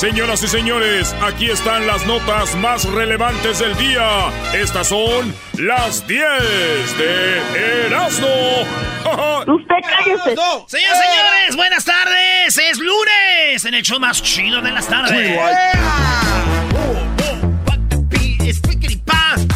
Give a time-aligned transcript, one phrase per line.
[0.00, 4.30] Señoras y señores, aquí están las notas más relevantes del día.
[4.54, 6.22] Estas son las 10
[6.96, 8.26] de Erasmo.
[9.46, 10.36] Usted cállese.
[10.68, 12.56] Señoras y señores, buenas tardes.
[12.56, 15.38] Es lunes en el show más chido de las tardes.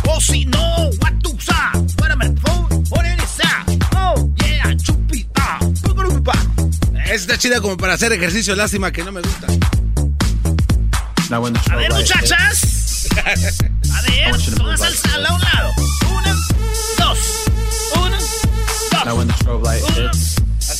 [0.07, 2.85] Oh, si no, what to phone.
[3.97, 5.59] Oh, yeah, chupita.
[7.11, 9.47] Está chida como para hacer ejercicio, lástima que no me gusta.
[11.71, 13.09] A ver, muchachas.
[13.17, 15.73] A ver, todas al, al a un lado.
[16.11, 16.37] Una,
[16.99, 17.19] dos.
[17.97, 19.19] Una, dos.
[19.97, 20.34] Uno.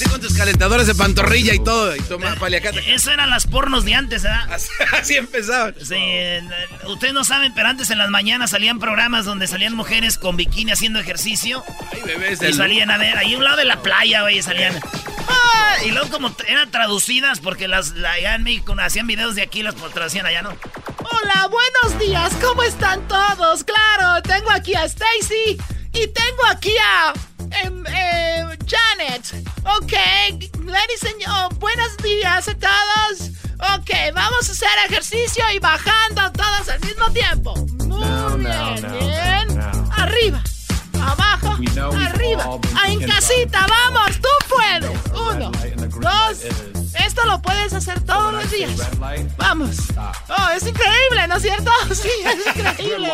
[0.05, 2.95] Así con tus calentadores de pantorrilla y todo, y toma paliacate.
[2.95, 4.49] Eso eran las pornos de antes, ¿verdad?
[4.53, 5.75] Así, así empezaban.
[5.81, 6.43] Sí, eh,
[6.87, 10.73] ustedes no saben, pero antes en las mañanas salían programas donde salían mujeres con bikini
[10.73, 11.65] haciendo ejercicio.
[11.93, 14.43] Ay, bebés Y del- salían a ver, ahí a un lado de la playa, güey,
[14.43, 14.79] salían.
[15.29, 15.77] ¡Ah!
[15.85, 19.63] Y luego como eran traducidas, porque las la, allá en México hacían videos de aquí,
[19.63, 20.51] las traducían allá, ¿no?
[20.99, 23.65] Hola, buenos días, ¿cómo están todos?
[23.65, 25.57] Claro, tengo aquí a Stacy
[25.93, 27.13] y tengo aquí a
[27.63, 29.33] em, em, Janet.
[29.77, 29.93] Ok,
[30.65, 33.31] ladies and oh, buenos días a todos.
[33.77, 37.55] Ok, vamos a hacer ejercicio y bajando todos al mismo tiempo.
[37.87, 39.61] Muy bien, bien.
[39.97, 40.43] Arriba,
[41.01, 41.57] abajo,
[42.07, 42.59] arriba.
[42.87, 44.91] En casita, vamos, tú puedes.
[45.13, 45.51] Uno,
[46.01, 46.39] dos.
[46.95, 48.73] Esto lo puedes hacer todos los días.
[49.37, 49.77] Vamos.
[50.29, 51.71] Oh, es increíble, ¿no es cierto?
[51.95, 53.13] Sí, es increíble.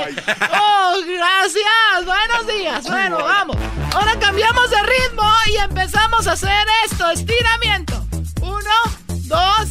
[0.52, 2.04] Oh, gracias.
[2.06, 2.84] Buenos días.
[2.84, 3.56] Bueno, vamos.
[3.94, 7.10] Ahora cambiamos de ritmo y empezamos a hacer esto.
[7.10, 8.06] Estiramiento.
[8.42, 8.70] Uno,
[9.26, 9.68] dos,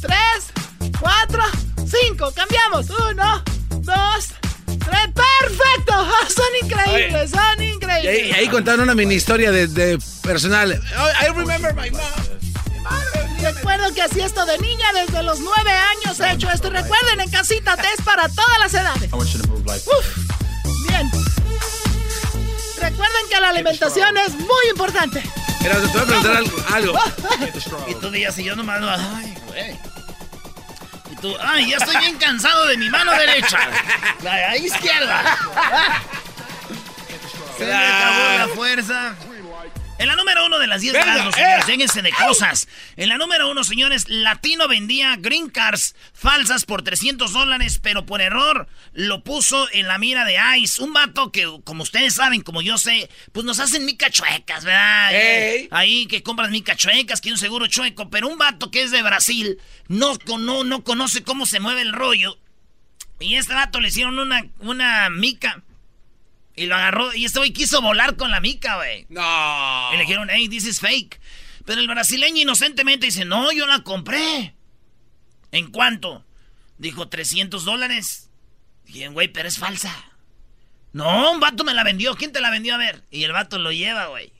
[0.00, 0.52] tres,
[1.00, 1.42] cuatro,
[1.86, 2.32] cinco.
[2.34, 2.90] Cambiamos.
[2.90, 3.42] Uno,
[3.80, 4.47] dos, tres.
[4.90, 6.08] ¡Perfecto!
[6.34, 8.26] Son increíbles, son ahí, increíbles.
[8.28, 10.72] y ahí contaron una mini historia de, de personal.
[10.72, 12.00] I remember my mom.
[13.40, 16.18] Recuerdo que hacía esto de niña desde los nueve años.
[16.20, 16.70] He hecho esto.
[16.70, 19.10] Recuerden, en casita test para todas las edades.
[19.12, 20.18] Uf,
[20.88, 21.10] bien.
[22.80, 25.22] Recuerden que la alimentación es muy importante.
[25.60, 26.56] Mira, te voy a preguntar algo.
[26.72, 26.98] algo.
[27.88, 29.78] Y tú días y yo nomás, no, ay, güey.
[31.20, 33.58] Tú, ay, ya estoy bien cansado de mi mano derecha.
[34.22, 35.36] La izquierda.
[35.56, 36.02] Ah.
[37.58, 39.16] Se me acabó la fuerza.
[39.98, 41.40] En la número uno de las 10 Venga, grados, eh.
[41.40, 42.68] señores, lléguense de cosas.
[42.96, 48.20] En la número uno, señores, Latino vendía green cards falsas por 300 dólares, pero por
[48.20, 50.82] error lo puso en la mira de ICE.
[50.82, 55.12] Un vato que, como ustedes saben, como yo sé, pues nos hacen mica chuecas, ¿verdad?
[55.12, 55.68] Ey.
[55.72, 59.02] Ahí que compras mica chuecas, que un seguro chueco, pero un vato que es de
[59.02, 59.58] Brasil
[59.88, 62.38] no, no conoce cómo se mueve el rollo.
[63.20, 65.62] Y este vato le hicieron una, una mica.
[66.58, 67.14] Y lo agarró.
[67.14, 69.06] Y este güey quiso volar con la mica, güey.
[69.08, 69.90] No.
[69.92, 71.20] Y le dijeron, hey, this is fake.
[71.64, 74.54] Pero el brasileño inocentemente dice, no, yo la compré.
[75.52, 76.24] ¿En cuánto?
[76.78, 78.28] Dijo, 300 dólares.
[78.86, 79.94] Dije, güey, pero es falsa.
[80.92, 82.16] No, un vato me la vendió.
[82.16, 82.74] ¿Quién te la vendió?
[82.74, 83.04] A ver.
[83.10, 84.32] Y el vato lo lleva, güey.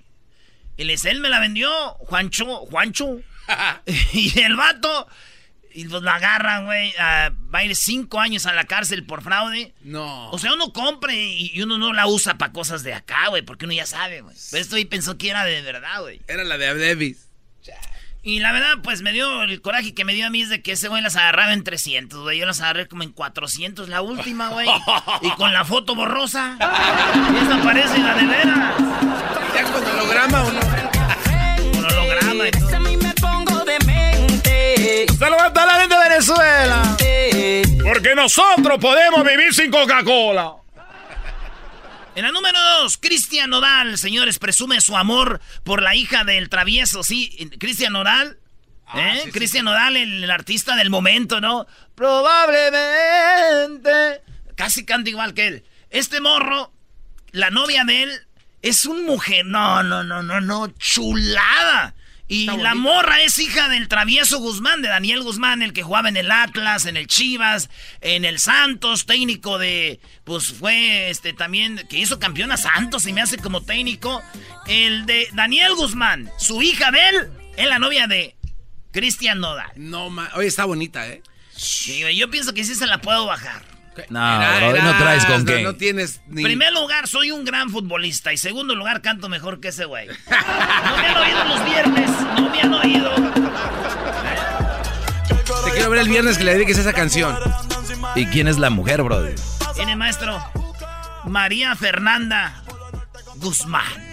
[0.77, 3.21] Y le dice, él me la vendió, Juancho, Juancho.
[4.13, 5.07] y el vato,
[5.79, 6.93] y pues lo agarran, güey.
[6.99, 9.75] va a ir cinco años a la cárcel por fraude.
[9.83, 10.29] No.
[10.33, 13.43] O sea, uno compra y y uno no la usa para cosas de acá, güey,
[13.43, 14.35] porque uno ya sabe, güey.
[14.51, 16.21] Pero esto ahí pensó que era de verdad, güey.
[16.27, 17.29] Era la de Davis.
[18.25, 20.63] Y la verdad, pues me dio el coraje que me dio a mí es de
[20.63, 22.41] que ese güey las agarraba en 300, güey.
[22.41, 24.69] Yo las agarré como en 400 la última, güey.
[25.23, 26.57] y con la foto borrosa.
[26.59, 28.75] y esa parece la de veras.
[29.55, 30.68] ¿Ya con holograma o no?
[35.07, 36.83] Saludando a la gente de Venezuela.
[37.83, 40.55] Porque nosotros podemos vivir sin Coca-Cola.
[42.17, 47.05] En la número dos, Cristian Nodal, señores, presume su amor por la hija del travieso,
[47.05, 47.49] ¿sí?
[47.61, 48.41] Cristian Nodal.
[48.89, 49.31] Ah, ¿eh?
[49.33, 49.67] Cristian.
[49.67, 51.69] Nodal, el, artista del momento, ¿no?
[51.95, 54.21] Probablemente.
[54.57, 55.65] Casi canta igual que él.
[55.91, 56.73] Este morro,
[57.31, 58.27] la novia de él,
[58.63, 59.47] es un mujer.
[59.47, 60.67] No, no, no, no, no.
[60.79, 61.95] Chulada.
[62.29, 66.19] Y la morra es hija del travieso Guzmán, de Daniel Guzmán, el que jugaba en
[66.19, 67.71] el Atlas, en el Chivas,
[68.03, 73.15] en el Santos, técnico de, pues fue este también, que hizo campeón a Santos y
[73.15, 74.23] me hace como técnico.
[74.67, 78.37] El de Daniel Guzmán, su hija de él, es la novia de
[78.93, 79.73] Cristian Nodal.
[79.77, 81.23] No, oye, está bonita, ¿eh?
[81.57, 83.65] Sí, yo pienso que sí se la puedo bajar.
[84.09, 85.63] No, no traes con qué.
[85.63, 86.43] No tienes ni...
[86.43, 88.33] Primer lugar, soy un gran futbolista.
[88.33, 90.09] Y segundo lugar, canto mejor que ese güey.
[90.09, 92.11] No me han oído los viernes.
[92.37, 93.15] No me han oído.
[95.65, 97.37] Te quiero ver el viernes que le dediques esa canción.
[98.15, 99.35] ¿Y quién es la mujer, brother?
[99.75, 100.39] Tiene maestro.
[101.25, 102.63] María Fernanda
[103.37, 104.09] Guzmán.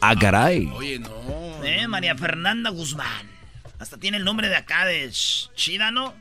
[0.00, 0.66] Ah, caray.
[0.74, 1.64] Oye, no.
[1.64, 3.30] Eh, María Fernanda Guzmán.
[3.78, 6.14] Hasta tiene el nombre de acá de Chidano.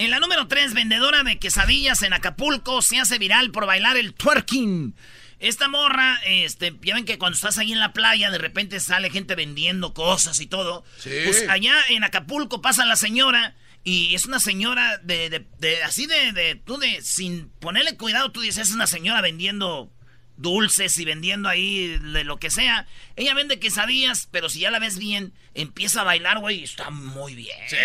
[0.00, 4.14] En la número 3, vendedora de quesadillas en Acapulco, se hace viral por bailar el
[4.14, 4.94] twerking.
[5.40, 9.10] Esta morra, este, ya ven que cuando estás ahí en la playa, de repente sale
[9.10, 10.84] gente vendiendo cosas y todo.
[10.96, 11.10] Sí.
[11.26, 13.54] Pues allá en Acapulco pasa la señora
[13.84, 18.40] y es una señora de, de, así de, de, tú de, sin ponerle cuidado, tú
[18.40, 19.92] dices, es una señora vendiendo
[20.40, 22.86] dulces y vendiendo ahí de lo que sea.
[23.16, 26.90] Ella vende quesadillas, pero si ya la ves bien, empieza a bailar, güey, y está
[26.90, 27.56] muy bien.
[27.68, 27.76] Sí.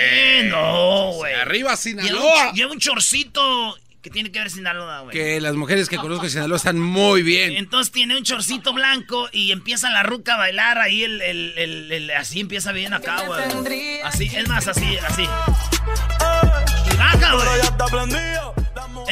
[0.50, 1.34] No, güey.
[1.34, 2.54] Arriba Sinaloa.
[2.54, 5.14] Lleva un, chorcito que tiene que ver Sinaloa, güey.
[5.14, 7.54] Que las mujeres que conozco en Sinaloa están muy bien.
[7.54, 12.12] Entonces tiene un chorcito blanco y empieza la ruca a bailar ahí, el, el, el,
[12.12, 14.00] así empieza bien acá, güey.
[14.04, 15.24] Así, es más, así, así.
[15.24, 18.65] Y baja, güey.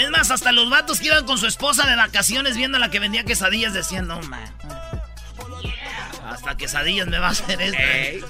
[0.04, 2.92] Es más, hasta los vatos que iban con su esposa de vacaciones viendo a la
[2.92, 4.44] que vendía quesadillas decían, no, man.
[6.28, 8.28] hasta quesadillas me va a hacer esto.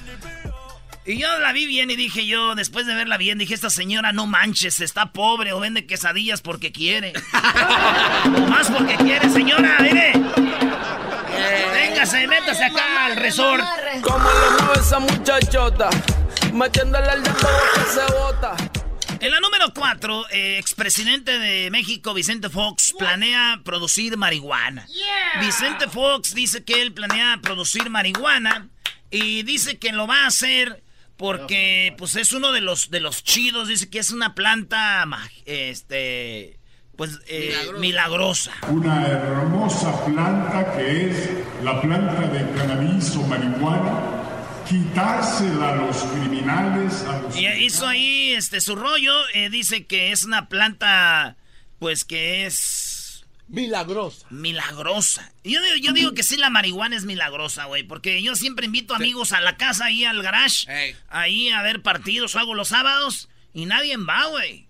[1.04, 4.12] Y yo la vi bien y dije yo, después de verla bien, dije, esta señora
[4.12, 7.12] no manches, está pobre o vende quesadillas porque quiere.
[8.24, 10.12] o más porque quiere, señora, mire.
[11.72, 13.64] Véngase, métase acá al resort.
[14.00, 15.90] Como le mueve esa muchachota,
[16.52, 17.34] metiéndole al dedo
[17.74, 18.56] que se bota.
[19.24, 24.86] En la número 4, eh, expresidente de México, Vicente Fox, planea producir marihuana.
[25.40, 28.68] Vicente Fox dice que él planea producir marihuana
[29.10, 30.82] y dice que lo va a hacer
[31.16, 35.06] porque pues es uno de los de los chidos, dice que es una planta
[35.46, 36.58] este
[36.94, 38.52] pues eh, milagrosa.
[38.68, 41.30] Una hermosa planta que es
[41.62, 44.23] la planta de cannabis o marihuana
[44.68, 47.02] quitársela a los criminales.
[47.04, 49.14] A los y hizo ahí este su rollo.
[49.34, 51.36] Eh, dice que es una planta,
[51.78, 53.24] pues que es.
[53.48, 54.26] Milagrosa.
[54.30, 55.32] Milagrosa.
[55.44, 57.82] Yo, yo digo que sí, la marihuana es milagrosa, güey.
[57.82, 62.36] Porque yo siempre invito amigos a la casa, ahí al garage, ahí a ver partidos,
[62.36, 64.66] hago los sábados, y nadie va, güey.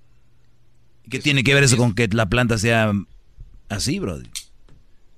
[1.08, 2.92] ¿Qué tiene que ver eso con que la planta sea
[3.68, 4.28] así, brother?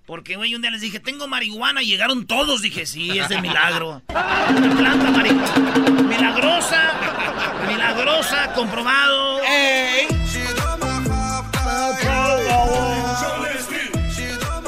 [0.07, 2.63] Porque, güey, un día les dije, tengo marihuana y llegaron todos.
[2.63, 4.03] Dije, sí, es de milagro.
[4.09, 6.03] Una planta marihuana.
[6.03, 6.95] Milagrosa,
[7.67, 9.41] milagrosa, comprobado.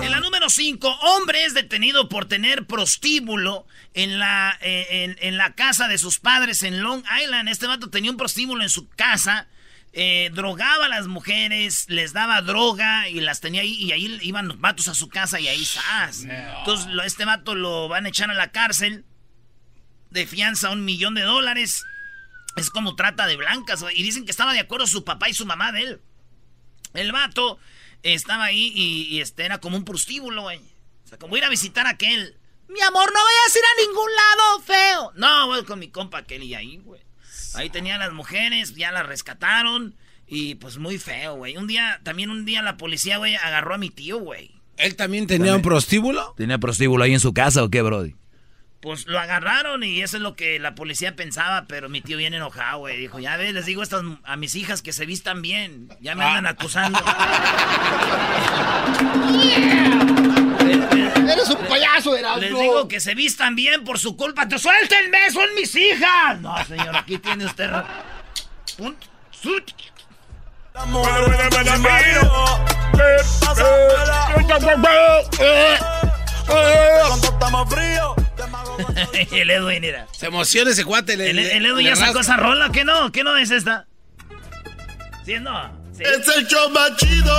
[0.02, 5.54] En la número 5, hombre es detenido por tener prostíbulo en la, eh, en la
[5.54, 7.48] casa de sus padres en Long Island.
[7.48, 9.46] Este vato tenía un prostíbulo en su casa
[10.00, 14.46] eh, drogaba a las mujeres, les daba droga y las tenía ahí y ahí iban
[14.46, 15.66] los vatos a su casa y ahí.
[16.58, 19.04] Entonces este vato lo van a echar a la cárcel
[20.10, 21.82] de fianza un millón de dólares.
[22.54, 25.46] Es como trata de blancas, y dicen que estaba de acuerdo su papá y su
[25.46, 26.00] mamá de él.
[26.94, 27.58] El vato
[28.04, 30.60] estaba ahí y, este era como un prostíbulo, güey.
[31.06, 32.38] O sea, como ir a visitar a aquel.
[32.68, 35.12] Mi amor, no vayas a ir a ningún lado feo.
[35.16, 37.07] No, voy con mi compa aquel y ahí, güey.
[37.54, 39.94] Ahí tenían las mujeres, ya las rescataron.
[40.26, 41.56] Y pues muy feo, güey.
[41.56, 44.50] Un día, también un día la policía, güey, agarró a mi tío, güey.
[44.76, 46.34] ¿Él también tenía un prostíbulo?
[46.36, 48.14] ¿Tenía prostíbulo ahí en su casa o qué, Brody?
[48.80, 52.36] Pues lo agarraron y eso es lo que la policía pensaba, pero mi tío viene
[52.36, 52.96] enojado, güey.
[52.96, 55.88] Dijo, ya ves, les digo estas, a mis hijas que se vistan bien.
[56.00, 57.00] Ya me andan acusando.
[61.32, 62.40] Eres un payaso, Erasmo.
[62.40, 64.48] Les digo que se vistan bien por su culpa.
[64.48, 65.30] ¡Te suéltenme!
[65.30, 66.40] ¡Son mis hijas!
[66.40, 67.70] No, señor, aquí tiene usted...
[79.32, 80.06] el Edwin, mira.
[80.12, 81.14] Se emociona ese cuate.
[81.14, 82.70] el, Edwin ya sacó esa rola.
[82.70, 83.10] ¿Qué no?
[83.12, 83.86] ¿Qué no es esta?
[85.24, 85.70] ¿Sí no?
[85.96, 86.04] Sí.
[86.04, 87.34] Es el show más chido.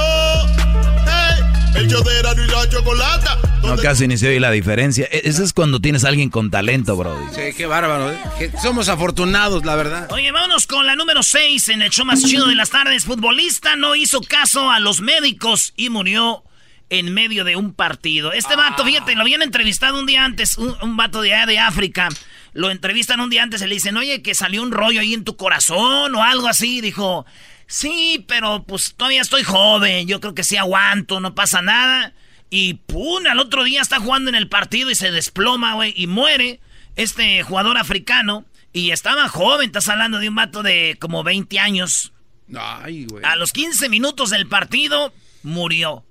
[1.06, 3.38] Hey, el show de Erasmo y la Chocolata.
[3.64, 5.08] No, casi ni se oye la diferencia.
[5.12, 7.16] E- Eso es cuando tienes a alguien con talento, bro.
[7.34, 8.12] Sí, qué bárbaro.
[8.12, 8.18] ¿eh?
[8.38, 10.12] Que somos afortunados, la verdad.
[10.12, 13.06] Oye, vámonos con la número 6 en el show más chido de las tardes.
[13.06, 16.44] Futbolista no hizo caso a los médicos y murió
[16.90, 18.34] en medio de un partido.
[18.34, 21.60] Este vato, fíjate, lo habían entrevistado un día antes, un, un vato de allá de
[21.60, 22.10] África.
[22.54, 25.24] Lo entrevistan un día antes y le dicen, oye, que salió un rollo ahí en
[25.24, 26.82] tu corazón o algo así.
[26.82, 27.28] Dijo,
[27.70, 32.14] sí, pero pues todavía estoy joven, yo creo que sí aguanto, no pasa nada.
[32.50, 36.08] Y pum, al otro día está jugando en el partido y se desploma, güey, y
[36.08, 36.60] muere
[36.96, 38.46] este jugador africano.
[38.74, 42.12] Y estaba joven, estás hablando de un vato de como 20 años.
[42.56, 43.24] Ay, güey.
[43.24, 46.04] A los 15 minutos del partido, murió.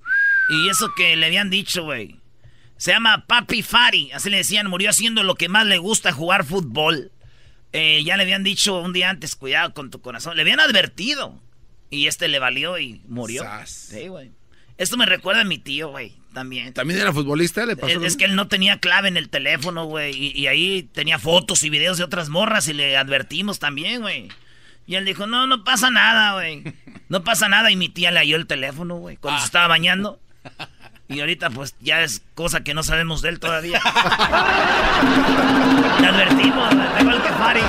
[0.48, 2.16] Y eso que le habían dicho, güey.
[2.76, 6.44] Se llama Papi Fari, así le decían, murió haciendo lo que más le gusta, jugar
[6.44, 7.10] fútbol.
[7.72, 10.36] Eh, ya le habían dicho un día antes, cuidado con tu corazón.
[10.36, 11.40] Le habían advertido.
[11.90, 13.42] Y este le valió y murió.
[13.42, 13.70] Sas.
[13.70, 14.30] Sí, güey.
[14.76, 16.72] Esto me recuerda a mi tío, güey, también.
[16.72, 17.66] ¿También era futbolista?
[17.66, 20.14] ¿Le pasó Es, que él no tenía clave en el teléfono, güey.
[20.14, 24.28] Y, y ahí tenía fotos y videos de otras morras y le advertimos también, güey.
[24.86, 26.62] Y él dijo, no, no pasa nada, güey.
[27.08, 27.70] No pasa nada.
[27.70, 29.18] Y mi tía le halló el teléfono, güey, Ah.
[29.20, 30.20] cuando se estaba bañando.
[31.08, 33.80] Y ahorita, pues, ya es cosa que no sabemos de él todavía.
[36.00, 37.60] le advertimos, güey, igual que Fari.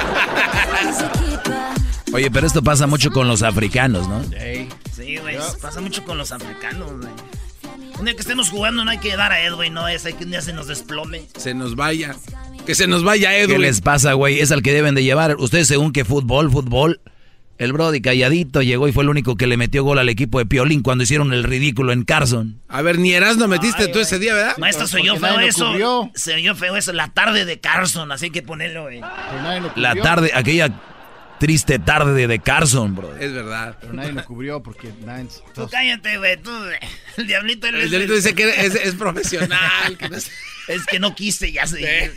[2.13, 4.23] Oye, pero esto pasa mucho con los africanos, ¿no?
[4.95, 7.11] Sí, güey, pasa mucho con los africanos, güey.
[7.99, 10.23] Un día que estemos jugando no hay que dar a Edwin, no es, hay que
[10.23, 11.23] un día se nos desplome.
[11.37, 12.15] Se nos vaya.
[12.65, 13.57] Que se nos vaya Edwin.
[13.57, 14.39] ¿Qué les pasa, güey?
[14.39, 15.35] Es al que deben de llevar.
[15.37, 17.01] Ustedes según que fútbol, fútbol.
[17.57, 20.45] El Brody calladito llegó y fue el único que le metió gol al equipo de
[20.45, 22.61] Piolín cuando hicieron el ridículo en Carson.
[22.69, 24.57] A ver, ni Erasmo metiste Ay, tú ese día, ¿verdad?
[24.57, 26.09] Maestro, se oyó feo eso.
[26.15, 26.93] Se oyó feo eso.
[26.93, 29.01] La tarde de Carson, así que ponerlo, güey.
[29.75, 30.69] La tarde, aquella
[31.39, 33.15] triste tarde de, Carson, bro.
[33.17, 33.77] Es verdad.
[33.79, 35.27] Pero nadie lo cubrió porque nadie...
[35.55, 36.37] Tú cállate, güey.
[36.41, 36.51] Tú,
[37.17, 39.97] el diablito El delito dice que es, es profesional.
[39.97, 40.31] que no es-
[40.67, 42.11] es que no quise, ya sé.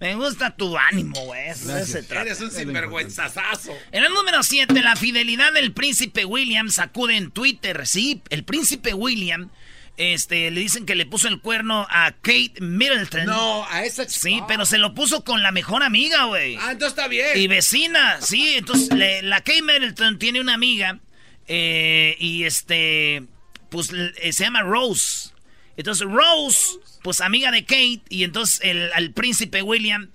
[0.00, 1.40] Me gusta tu ánimo, güey.
[1.48, 3.72] Eres un sinvergüenzazazo.
[3.92, 7.86] En el número 7, la fidelidad del príncipe William sacude en Twitter.
[7.86, 9.50] Sí, el príncipe William,
[9.96, 13.26] este, le dicen que le puso el cuerno a Kate Middleton.
[13.26, 14.20] No, a esa chica.
[14.20, 16.56] Sí, pero se lo puso con la mejor amiga, güey.
[16.56, 17.28] Ah, entonces está bien.
[17.36, 18.54] Y vecina, sí.
[18.56, 20.98] Entonces, le- la Kate Middleton tiene una amiga
[21.46, 23.24] eh, y este,
[23.70, 25.30] pues eh, se llama Rose.
[25.76, 30.10] Entonces, Rose, pues amiga de Kate, y entonces el, al príncipe William,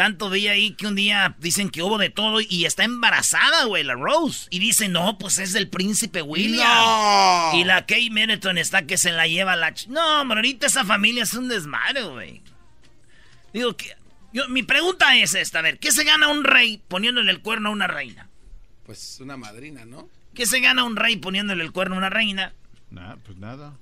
[0.00, 3.84] tanto veía ahí que un día dicen que hubo de todo y está embarazada, güey,
[3.84, 4.46] la Rose.
[4.48, 6.66] Y dice, no, pues es del príncipe William.
[6.66, 7.50] No.
[7.58, 9.74] Y la Kate Middleton está que se la lleva la...
[9.74, 12.40] ch- No, hombre, ahorita esa familia es un desmadre, güey.
[13.52, 13.94] Digo, que,
[14.32, 17.68] yo, mi pregunta es esta, a ver, ¿qué se gana un rey poniéndole el cuerno
[17.68, 18.30] a una reina?
[18.86, 20.08] Pues una madrina, ¿no?
[20.34, 22.54] ¿Qué se gana un rey poniéndole el cuerno a una reina?
[22.90, 23.74] Nah, pues nada.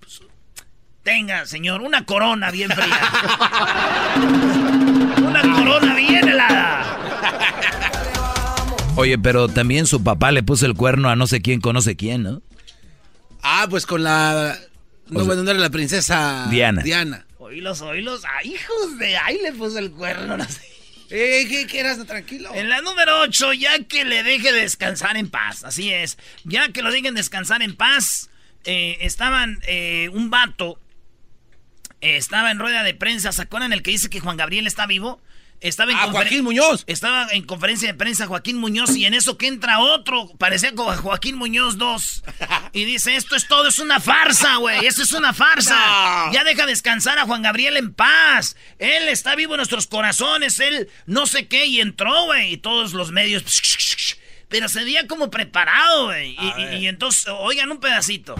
[1.05, 3.01] Tenga, señor, una corona bien fría.
[5.69, 6.95] una corona bien helada.
[8.97, 12.23] Oye, pero también su papá le puso el cuerno a no sé quién conoce quién,
[12.25, 12.43] ¿no?
[13.43, 14.59] Ah, pues con la.
[15.07, 16.83] No, O sea, bueno, no era la princesa Diana.
[16.83, 17.25] Diana.
[17.39, 18.23] Oílos, oílos.
[18.39, 19.17] ¡Ay, hijos de!
[19.17, 20.37] ¡Ay, le puso el cuerno!
[20.37, 20.61] no sé.
[21.11, 22.05] Eh, ¿qué, qué eras?
[22.07, 22.51] Tranquilo.
[22.55, 25.65] En la número 8, ya que le deje descansar en paz.
[25.65, 26.19] Así es.
[26.45, 28.29] Ya que lo dejen descansar en paz.
[28.65, 30.79] eh, estaban eh, un vato.
[32.03, 33.33] eh, estaba en rueda de prensa.
[33.33, 35.23] ¿Se acuerdan el que dice que Juan Gabriel está vivo?
[35.61, 36.85] Estaba en Ah, Joaquín Muñoz.
[36.87, 40.93] Estaba en conferencia de prensa Joaquín Muñoz y en eso que entra otro, parecía como
[40.97, 42.23] Joaquín Muñoz 2.
[42.73, 45.77] Y dice, esto es todo, es una farsa, güey, esto es una farsa.
[46.29, 46.33] No.
[46.33, 48.57] Ya deja descansar a Juan Gabriel en paz.
[48.79, 52.93] Él está vivo en nuestros corazones, él no sé qué, y entró, güey, y todos
[52.93, 53.43] los medios...
[54.49, 56.37] Pero se veía como preparado, güey.
[56.39, 58.35] Y, y- y entonces, oigan un pedacito.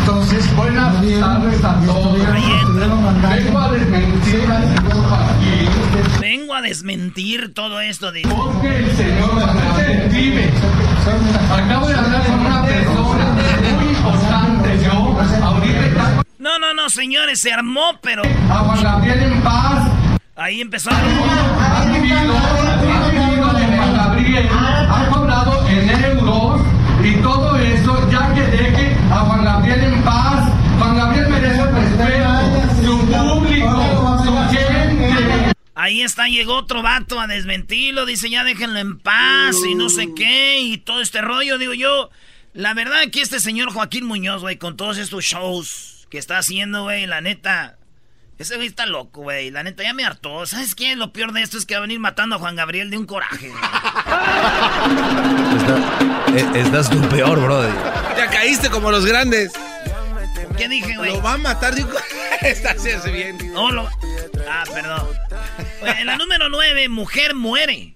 [0.00, 2.18] Entonces, buenas tardes a todos.
[2.18, 5.33] Vengo a desmentir al señor Joaquín
[6.20, 8.22] Vengo a desmentir todo esto de...
[8.22, 9.34] porque el señor
[10.10, 10.50] vive.
[11.52, 13.36] Acabo de hablar con una persona
[13.76, 14.78] muy importante.
[14.84, 14.92] Yo
[15.42, 18.22] ahorita está No, no, no, señores, se armó, pero...
[18.50, 19.88] a Juan Gabriel en paz.
[20.36, 20.90] Ahí empezó...
[23.94, 26.60] Gabriel, ha cobrado en euros
[27.02, 30.43] y todo eso, ya que deje a Juan Gabriel en paz.
[35.84, 40.08] Ahí está, llegó otro vato a desmentirlo, dice ya déjenlo en paz y no sé
[40.16, 42.08] qué y todo este rollo, digo yo.
[42.54, 46.84] La verdad que este señor Joaquín Muñoz, güey, con todos estos shows que está haciendo,
[46.84, 47.76] güey, la neta,
[48.38, 49.50] Ese güey está loco, güey.
[49.50, 50.46] La neta ya me hartó.
[50.46, 50.96] ¿Sabes qué?
[50.96, 53.04] Lo peor de esto es que va a venir matando a Juan Gabriel de un
[53.06, 53.48] coraje.
[55.56, 55.98] Está-
[56.34, 57.72] eh, estás tú peor, brother.
[58.16, 59.52] Ya caíste como los grandes.
[60.56, 61.12] ¿Qué dije, güey?
[61.12, 61.90] Lo va a matar de un...
[62.42, 63.38] Está haciendo bien.
[63.52, 63.88] No, lo-
[64.48, 65.08] Ah, perdón.
[65.98, 67.94] En la número 9, mujer muere.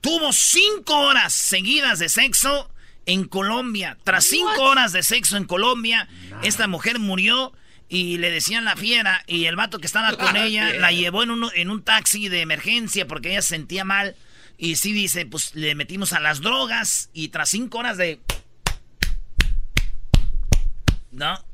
[0.00, 2.70] Tuvo cinco horas seguidas de sexo
[3.06, 3.98] en Colombia.
[4.04, 6.08] Tras cinco horas de sexo en Colombia,
[6.42, 7.52] esta mujer murió
[7.88, 10.80] y le decían la fiera y el vato que estaba con La ella fiera.
[10.80, 14.14] la llevó en un, en un taxi de emergencia porque ella se sentía mal.
[14.56, 18.20] Y sí dice, pues le metimos a las drogas y tras cinco horas de...
[21.10, 21.44] ¿No?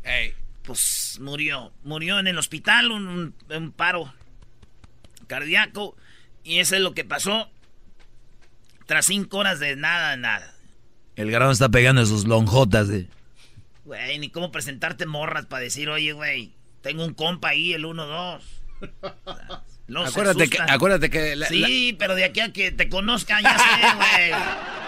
[0.64, 1.72] Pues murió.
[1.84, 4.12] Murió en el hospital, un, un- un paro
[5.26, 5.96] cardíaco.
[6.42, 7.50] Y eso es lo que pasó.
[8.86, 10.54] Tras cinco horas de nada, nada.
[11.16, 12.88] El grano está pegando en sus lonjotas.
[12.88, 13.08] De...
[13.84, 16.52] Güey, ni cómo presentarte morras para decir, oye, güey,
[16.82, 18.40] tengo un compa ahí, el 1-2.
[19.86, 23.56] Los Acuérdate que, acuérdate que la- sí, pero de aquí a que te conozcan, ya
[23.58, 24.30] sé, güey.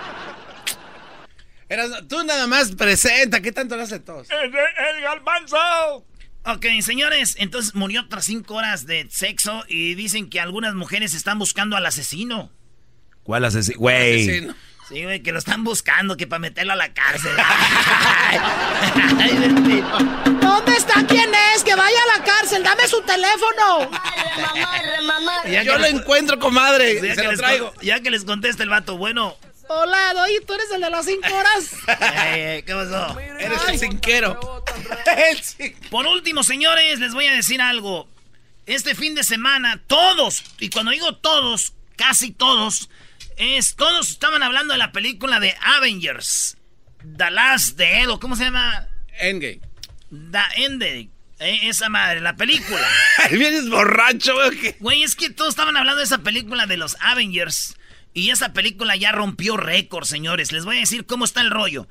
[1.69, 4.29] Eras- tú nada más presenta, ¿qué tanto lo hace todos?
[4.31, 6.07] ¡El, el galbanzo!
[6.45, 11.41] Ok, señores, entonces murió tras cinco horas de sexo y dicen que algunas mujeres están
[11.41, 12.53] buscando al asesino.
[13.25, 13.81] ¿Cuál asesino?
[13.81, 14.49] Güey.
[14.89, 17.33] Sí, güey, que lo están buscando, que para meterlo a la cárcel.
[20.41, 21.05] ¿Dónde está?
[21.07, 21.65] ¿Quién es?
[21.65, 22.63] Que vaya a la cárcel.
[22.63, 23.91] Dame su teléfono.
[25.51, 26.95] Ya Yo que lo les- encuentro, comadre.
[26.97, 27.73] Ya Se que, lo les, traigo.
[27.83, 29.37] ya que les contesta el vato, bueno.
[29.69, 31.73] Hola, doy, tú eres el de las cinco horas.
[32.33, 33.19] Ey, ey, ¿Qué pasó?
[33.19, 34.65] Eres el cinquero.
[35.91, 38.09] Por último, señores, les voy a decir algo.
[38.67, 42.91] Este fin de semana, todos, y cuando digo todos, casi todos,
[43.37, 46.57] es todos estaban hablando de la película de Avengers.
[47.17, 48.89] The Last Dead, o ¿cómo se llama?
[49.19, 49.61] Endgame.
[50.11, 51.11] The Ending.
[51.39, 52.89] Eh, esa madre, la película.
[53.31, 54.77] Vienes borracho, güey.
[54.81, 57.77] Güey, es que todos estaban hablando de esa película de los Avengers.
[58.17, 60.50] Y esa película ya rompió récord, señores.
[60.50, 61.87] Les voy a decir cómo está el rollo.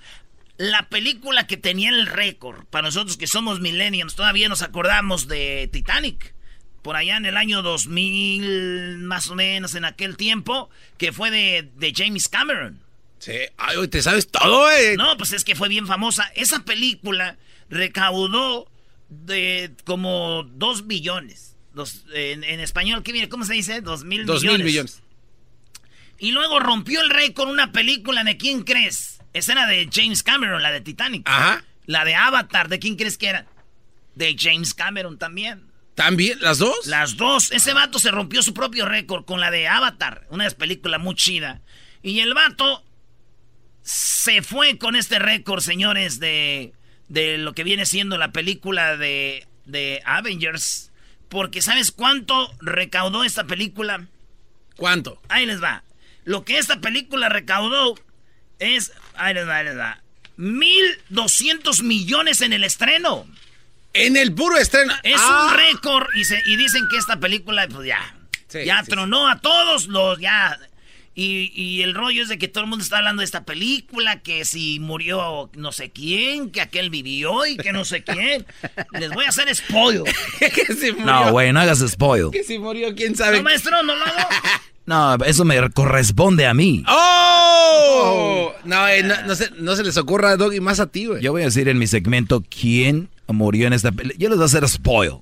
[0.58, 5.70] La película que tenía el récord, para nosotros que somos millennials, todavía nos acordamos de
[5.72, 6.34] Titanic.
[6.82, 11.70] Por allá en el año 2000, más o menos en aquel tiempo, que fue de,
[11.76, 12.80] de James Cameron.
[13.20, 14.98] Sí, ay, te sabes todo, güey.
[14.98, 16.32] No, pues es que fue bien famosa.
[16.36, 17.38] Esa película
[17.70, 18.68] recaudó
[19.10, 21.56] de como dos billones.
[21.74, 23.30] Dos- en, en español, ¿qué viene?
[23.30, 23.82] ¿Cómo se dice?
[23.82, 24.58] Dos mil Dos millones.
[24.60, 25.02] mil millones.
[26.18, 29.22] Y luego rompió el récord una película de quién crees.
[29.34, 31.28] Esa era de James Cameron, la de Titanic.
[31.28, 31.64] Ajá.
[31.86, 33.46] La de Avatar, ¿de quién crees que era?
[34.16, 35.70] De James Cameron también.
[35.96, 36.40] ¿También?
[36.42, 36.88] ¿Las dos?
[36.88, 37.52] Las dos.
[37.52, 40.28] Ese vato se rompió su propio récord con la de Avatar.
[40.30, 41.62] Una película muy chida.
[42.04, 42.84] Y el vato
[43.82, 46.74] se fue con este récord, señores, de,
[47.08, 50.92] de lo que viene siendo la película de, de Avengers.
[51.30, 54.08] Porque ¿sabes cuánto recaudó esta película?
[54.76, 55.22] ¿Cuánto?
[55.30, 55.85] Ahí les va.
[56.26, 57.96] Lo que esta película recaudó
[58.60, 58.92] es...
[59.16, 60.02] Ahí les va, ahí les va.
[60.38, 63.26] 1.200 millones en el estreno.
[63.94, 64.94] En el puro estreno.
[65.04, 65.48] Es Ah.
[65.52, 68.16] un récord y, se- y dicen que esta película, pues ya,
[68.48, 70.60] Sí, ya sí, tronó a todos los, ya.
[71.18, 74.20] Y, y el rollo es de que todo el mundo está hablando de esta película,
[74.22, 78.46] que si murió no sé quién, que aquel vivió y que no sé quién.
[78.92, 80.04] Les voy a hacer spoil.
[80.40, 81.06] que si murió.
[81.06, 82.32] No, güey, no hagas spoil.
[82.32, 83.38] Que si murió, quién sabe.
[83.38, 84.30] No, maestro, no lo hago.
[84.86, 86.84] No, eso me corresponde a mí.
[86.88, 88.54] ¡Oh!
[88.66, 91.22] No, eh, no, no se, no se les ocurra a Doggy más a ti, güey.
[91.22, 94.20] Yo voy a decir en mi segmento quién murió en esta película.
[94.20, 95.22] Yo les voy a hacer spoil.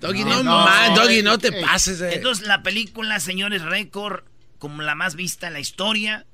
[0.00, 1.62] Doggy, No, no, no, man, Doggy, eh, no te eh.
[1.62, 2.14] pases, eh.
[2.14, 4.24] Entonces la película, señores, récord,
[4.58, 6.26] como la más vista en la historia,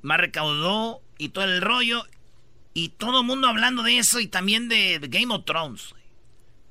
[0.00, 2.06] más recaudó y todo el rollo.
[2.74, 5.94] Y todo el mundo hablando de eso y también de, de Game of Thrones.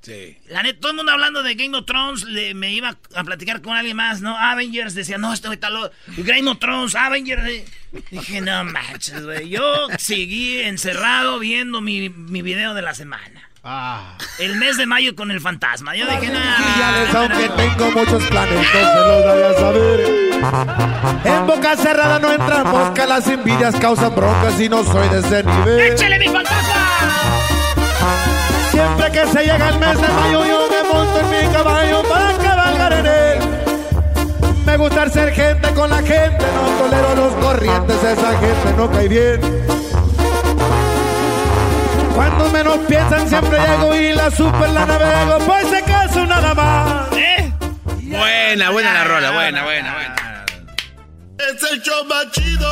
[0.01, 0.35] Sí.
[0.47, 3.61] La neta, todo el mundo hablando de Game of Thrones, le- me iba a platicar
[3.61, 4.35] con alguien más, ¿no?
[4.35, 5.91] Avengers, decía, no, este güey está loco.
[6.17, 7.43] Game of Thrones, Avengers.
[7.47, 7.65] eh.
[8.09, 9.49] Dije, no manches, güey.
[9.49, 9.61] Yo
[9.99, 13.47] seguí encerrado viendo mi, mi video de la semana.
[13.63, 14.17] Ah.
[14.39, 15.95] El mes de mayo con el fantasma.
[15.95, 17.19] Yo dije, Guillales, no.
[17.19, 20.21] aunque tengo muchos planes, se los vaya a saber.
[21.25, 25.43] En boca cerrada no entra mosca, las envidias causan broncas y no soy de ese
[25.43, 25.79] nivel.
[25.91, 27.20] ¡Échale mi fantasma!
[28.81, 32.37] Siempre que se llega el mes de mayo, yo me monto en mi caballo para
[32.37, 33.39] cabalgar en él.
[34.65, 39.07] Me gusta ser gente con la gente, no tolero los corrientes, esa gente no cae
[39.07, 39.39] bien.
[42.15, 47.11] Cuando menos piensan siempre llego y la super la navego, pues se caso nada más.
[47.13, 47.53] ¿Eh?
[48.01, 50.45] Buena, buena la rola, buena, buena, buena.
[51.37, 52.67] Es el show más chido.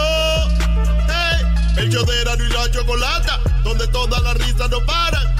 [1.78, 5.39] El show de y la Chocolata, donde todas las risas no paran.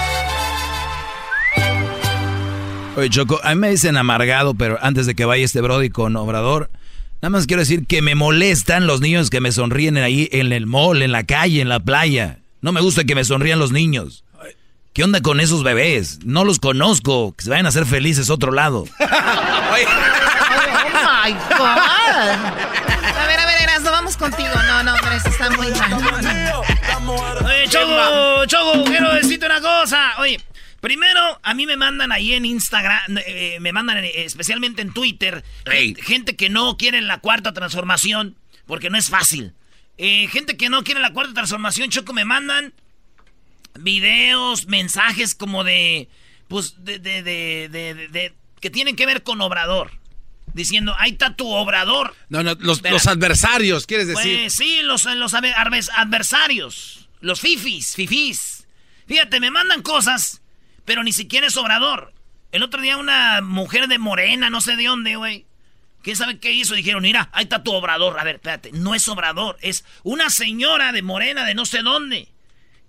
[2.95, 6.15] Oye, Choco, a mí me dicen amargado, pero antes de que vaya este Brody con
[6.17, 6.69] Obrador,
[7.21, 10.67] nada más quiero decir que me molestan los niños que me sonríen ahí en el
[10.67, 12.39] mall, en la calle, en la playa.
[12.61, 14.25] No me gusta que me sonrían los niños.
[14.93, 16.19] ¿Qué onda con esos bebés?
[16.25, 17.33] No los conozco.
[17.37, 18.85] Que se vayan a hacer felices otro lado.
[20.93, 21.61] Oh my God.
[21.61, 24.49] A ver, a ver, Erasmo, vamos contigo.
[24.67, 25.93] No, no, pero esto está muy mal.
[27.45, 30.13] Oye, Chogo, Chogo, quiero decirte una cosa.
[30.19, 30.39] Oye,
[30.81, 35.43] primero, a mí me mandan ahí en Instagram, eh, me mandan eh, especialmente en Twitter,
[35.65, 39.53] gente, gente que no quiere la cuarta transformación, porque no es fácil.
[39.97, 42.73] Eh, gente que no quiere la cuarta transformación, Choco, me mandan
[43.79, 46.09] videos, mensajes como de,
[46.47, 49.91] pues, de, de, de, que tienen que ver con Obrador.
[50.53, 52.13] Diciendo, ahí está tu Obrador.
[52.27, 54.39] No, no, los, adversarios, ¿quieres decir?
[54.41, 57.07] Pues sí, los, los adversarios.
[57.21, 58.67] Los fifis, fifis.
[59.07, 60.40] Fíjate, me mandan cosas,
[60.85, 62.13] pero ni siquiera es Obrador.
[62.51, 65.45] El otro día una mujer de Morena, no sé de dónde, güey.
[66.01, 66.73] ¿Quién sabe qué hizo?
[66.73, 68.19] Dijeron, mira, ahí está tu Obrador.
[68.19, 72.27] A ver, espérate, no es Obrador, es una señora de Morena de no sé dónde.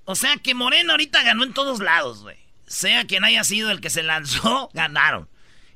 [0.05, 2.37] O sea que Morena ahorita ganó en todos lados, güey.
[2.67, 5.29] Sea quien haya sido el que se lanzó, ganaron.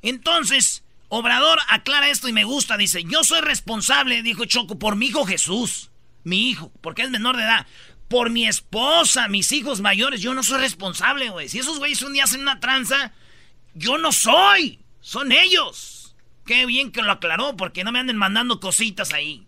[0.03, 2.77] Entonces, Obrador aclara esto y me gusta.
[2.77, 5.91] Dice, yo soy responsable, dijo Choco, por mi hijo Jesús.
[6.25, 7.67] Mi hijo, porque es menor de edad.
[8.09, 11.49] Por mi esposa, mis hijos mayores, yo no soy responsable, güey.
[11.49, 13.13] Si esos güeyes un día hacen una tranza,
[13.75, 14.81] yo no soy.
[15.01, 16.15] Son ellos.
[16.45, 19.47] Qué bien que lo aclaró, porque no me anden mandando cositas ahí.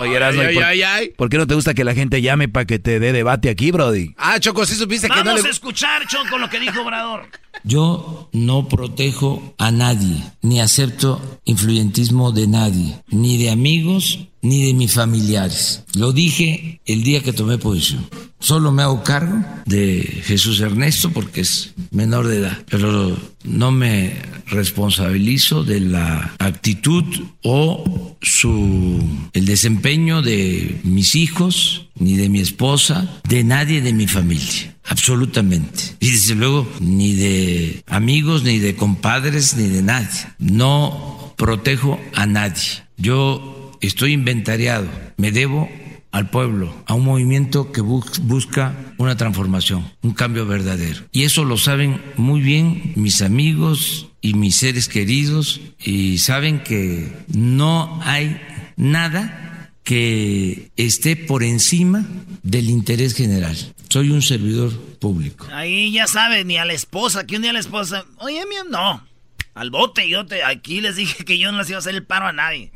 [0.00, 2.80] Oye, Erasmo, ¿y por, por qué no te gusta que la gente llame para que
[2.80, 4.12] te dé debate aquí, Brody?
[4.16, 5.48] Ah, Choco, sí supiste que no Vamos le...
[5.48, 7.28] a escuchar, Choco, lo que dijo Obrador.
[7.64, 14.74] Yo no protejo a nadie, ni acepto influyentismo de nadie, ni de amigos, ni de
[14.74, 15.84] mis familiares.
[15.94, 18.08] Lo dije el día que tomé posición.
[18.40, 24.14] Solo me hago cargo de Jesús Ernesto porque es menor de edad, pero no me
[24.46, 27.04] responsabilizo de la actitud
[27.42, 28.16] o
[29.32, 34.76] el desempeño de mis hijos, ni de mi esposa, de nadie de mi familia.
[34.88, 35.82] Absolutamente.
[36.00, 40.08] Y desde luego, ni de amigos, ni de compadres, ni de nadie.
[40.38, 42.82] No protejo a nadie.
[42.96, 44.88] Yo estoy inventariado.
[45.16, 45.68] Me debo
[46.10, 51.02] al pueblo, a un movimiento que bus- busca una transformación, un cambio verdadero.
[51.12, 57.12] Y eso lo saben muy bien mis amigos y mis seres queridos y saben que
[57.28, 58.40] no hay
[58.76, 59.57] nada
[59.88, 62.04] que esté por encima
[62.42, 63.56] del interés general.
[63.88, 65.46] Soy un servidor público.
[65.50, 69.02] Ahí ya sabes, ni a la esposa, que un día la esposa, oye, mío, no,
[69.54, 72.04] al bote, yo te, aquí les dije que yo no les iba a hacer el
[72.04, 72.70] paro a nadie.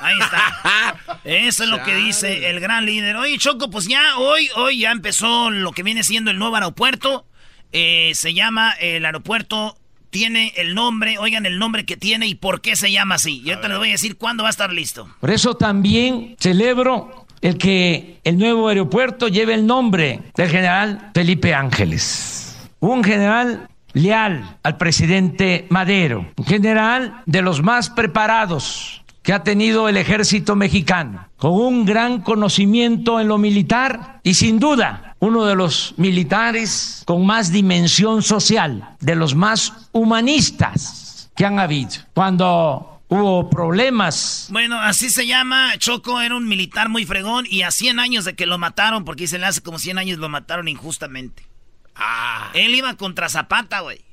[0.00, 1.20] Ahí está.
[1.24, 3.16] Eso es lo que dice el gran líder.
[3.16, 7.26] Oye, Choco, pues ya hoy, hoy ya empezó lo que viene siendo el nuevo aeropuerto.
[7.72, 9.76] Eh, se llama el aeropuerto,
[10.14, 13.42] tiene el nombre, oigan el nombre que tiene y por qué se llama así.
[13.42, 15.08] Yo te lo voy a decir cuándo va a estar listo.
[15.18, 21.52] Por eso también celebro el que el nuevo aeropuerto lleve el nombre del general Felipe
[21.52, 22.56] Ángeles.
[22.78, 29.88] Un general leal al presidente Madero, un general de los más preparados que ha tenido
[29.88, 35.54] el ejército mexicano, con un gran conocimiento en lo militar y sin duda uno de
[35.54, 41.92] los militares con más dimensión social, de los más humanistas que han habido.
[42.12, 45.72] Cuando hubo problemas Bueno, así se llama.
[45.78, 49.26] Choco era un militar muy fregón y a 100 años de que lo mataron, porque
[49.26, 51.46] se le hace como 100 años lo mataron injustamente.
[51.94, 52.50] Ah.
[52.54, 54.04] Él iba contra Zapata, güey.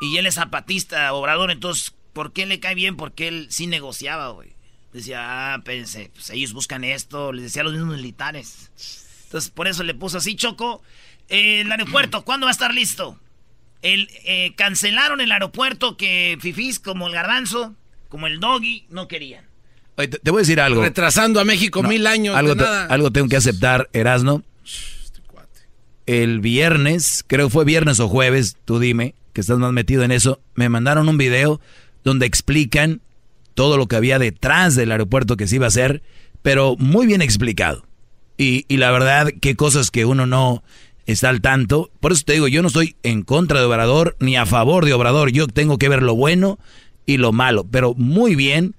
[0.00, 2.96] Y él es zapatista, obrador, entonces, ¿por qué le cae bien?
[2.96, 4.52] Porque él sí negociaba, güey.
[4.92, 8.70] Decía, ah, pensé, pues ellos buscan esto, les decía a los mismos militares.
[9.26, 10.82] Entonces, por eso le puso así, Choco.
[11.28, 13.18] Eh, el aeropuerto, ¿cuándo va a estar listo?
[13.82, 17.74] El, eh, cancelaron el aeropuerto que Fifís, como el Garbanzo,
[18.08, 19.44] como el Doggy, no querían.
[19.96, 20.82] Oye, te, te voy a decir algo.
[20.82, 22.86] Retrasando a México No, mil años Algo, de te- nada.
[22.86, 24.42] algo tengo que aceptar, Erasno.
[26.06, 30.40] El viernes, creo fue viernes o jueves, tú dime, que estás más metido en eso,
[30.54, 31.60] me mandaron un video
[32.04, 33.00] donde explican
[33.54, 36.02] todo lo que había detrás del aeropuerto que se iba a hacer,
[36.42, 37.84] pero muy bien explicado.
[38.38, 40.62] Y, y la verdad, qué cosas que uno no
[41.06, 41.90] está al tanto.
[42.00, 44.92] Por eso te digo, yo no estoy en contra de Obrador ni a favor de
[44.92, 45.30] Obrador.
[45.30, 46.58] Yo tengo que ver lo bueno
[47.06, 48.74] y lo malo, pero muy bien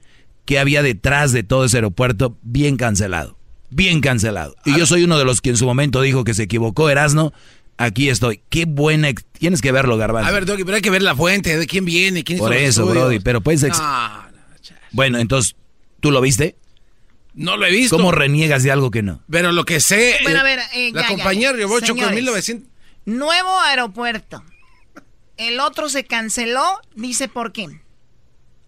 [0.45, 3.37] que había detrás de todo ese aeropuerto bien cancelado.
[3.69, 4.55] bien cancelado.
[4.65, 7.33] Y yo soy uno de los que en su momento dijo que se equivocó Erasno.
[7.77, 8.41] Aquí estoy.
[8.49, 9.09] Qué buena.
[9.37, 10.29] Tienes que verlo, Garbanzo.
[10.29, 12.85] A ver, Doggy, pero hay que ver la fuente, de quién viene, quién Por eso.
[12.87, 13.19] Brody.
[13.19, 13.61] Pero pues.
[13.63, 14.23] ex- No,
[14.91, 15.55] Bueno, entonces,
[15.99, 16.55] ¿tú lo viste?
[17.37, 17.95] No lo he visto.
[17.95, 19.23] ¿Cómo reniegas de algo que no?
[19.29, 20.17] Pero lo que sé.
[20.23, 21.53] Bueno, eh, a ver, eh, la ya, compañía.
[21.53, 22.15] Riobocho con Señores.
[22.15, 22.69] 1900.
[23.05, 24.43] Nuevo aeropuerto.
[25.37, 27.67] El otro se canceló, dice por qué.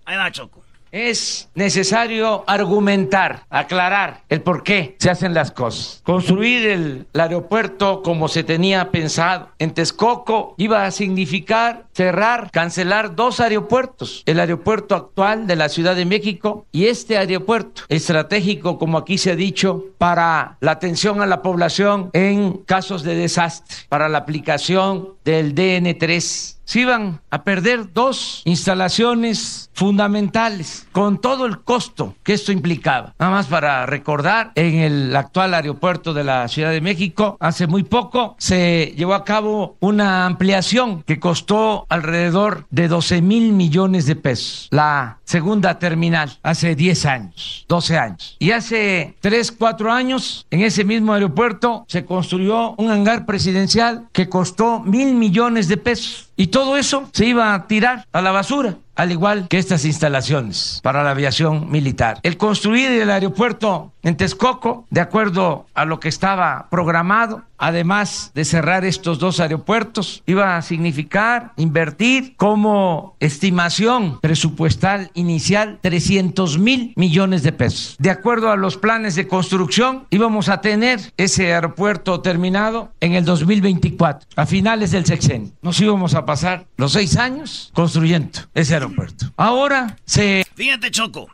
[0.05, 0.58] Ahí va, Choco.
[0.91, 6.01] Es necesario argumentar, aclarar el por qué se hacen las cosas.
[6.03, 13.39] Construir el, aeropuerto como se tenía pensado en Texcoco iba a significar cerrar, cancelar dos
[13.39, 14.23] aeropuertos.
[14.25, 19.31] El aeropuerto actual de la Ciudad de México y este aeropuerto estratégico, como aquí se
[19.31, 25.09] ha dicho, para la atención a la población en casos de desastre, para la aplicación
[25.23, 32.51] del DN3 se iban a perder dos instalaciones fundamentales con todo el costo que esto
[32.51, 33.15] implicaba.
[33.17, 37.81] Nada más para recordar, en el actual aeropuerto de la Ciudad de México, hace muy
[37.81, 44.15] poco se llevó a cabo una ampliación que costó alrededor de 12 mil millones de
[44.15, 44.67] pesos.
[44.69, 48.35] La segunda terminal, hace 10 años, 12 años.
[48.39, 54.27] Y hace 3, 4 años, en ese mismo aeropuerto, se construyó un hangar presidencial que
[54.27, 56.29] costó mil millones de pesos.
[56.35, 60.81] Y todo eso se iba a tirar a la basura, al igual que estas instalaciones
[60.83, 62.19] para la aviación militar.
[62.21, 68.45] El construir el aeropuerto en Texcoco, de acuerdo a lo que estaba programado, además de
[68.45, 77.43] cerrar estos dos aeropuertos, iba a significar invertir como estimación presupuestal inicial 300 mil millones
[77.43, 77.95] de pesos.
[77.99, 83.25] De acuerdo a los planes de construcción, íbamos a tener ese aeropuerto terminado en el
[83.25, 85.51] 2024, a finales del sexenio.
[85.61, 88.88] Nos íbamos a pasar los seis años construyendo ese aeropuerto.
[89.37, 90.45] Ahora se...
[90.55, 91.29] Fíjate, Choco.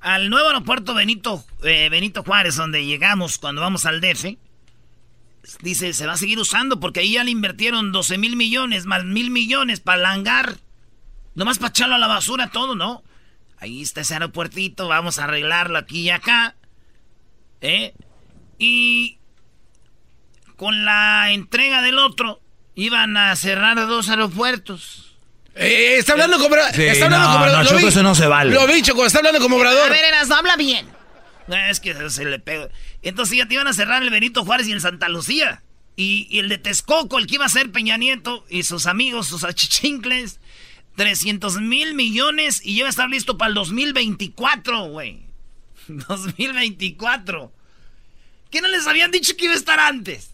[0.00, 4.36] Al nuevo aeropuerto Benito, eh, Benito Juárez, donde llegamos cuando vamos al DF,
[5.62, 9.04] dice, se va a seguir usando porque ahí ya le invirtieron 12 mil millones, más
[9.04, 10.58] mil millones para el hangar.
[11.34, 13.02] Nomás para echarlo a la basura todo, ¿no?
[13.58, 16.56] Ahí está ese aeropuertito, vamos a arreglarlo aquí y acá.
[17.60, 17.94] ¿Eh?
[18.58, 19.18] Y
[20.56, 22.40] con la entrega del otro,
[22.74, 25.05] iban a cerrar dos aeropuertos.
[25.58, 26.54] Eh, está hablando como.
[26.74, 27.46] Sí, está hablando no, como.
[27.46, 27.86] no, lo Choco, vi.
[27.86, 28.54] eso no se vale.
[28.54, 29.86] Lo vi, Choco, está hablando como obrador.
[29.86, 30.86] A ver, Eras, habla bien.
[31.46, 32.68] No, Es que se le pega.
[33.02, 35.62] Entonces ya te iban a cerrar el Benito Juárez y el Santa Lucía.
[35.96, 39.28] Y, y el de Texcoco, el que iba a ser Peña Nieto y sus amigos,
[39.28, 40.40] sus achichincles,
[40.96, 45.22] 300 mil millones y ya va a estar listo para el 2024, güey.
[45.88, 47.52] 2024.
[48.50, 50.32] ¿Qué no les habían dicho que iba a estar antes?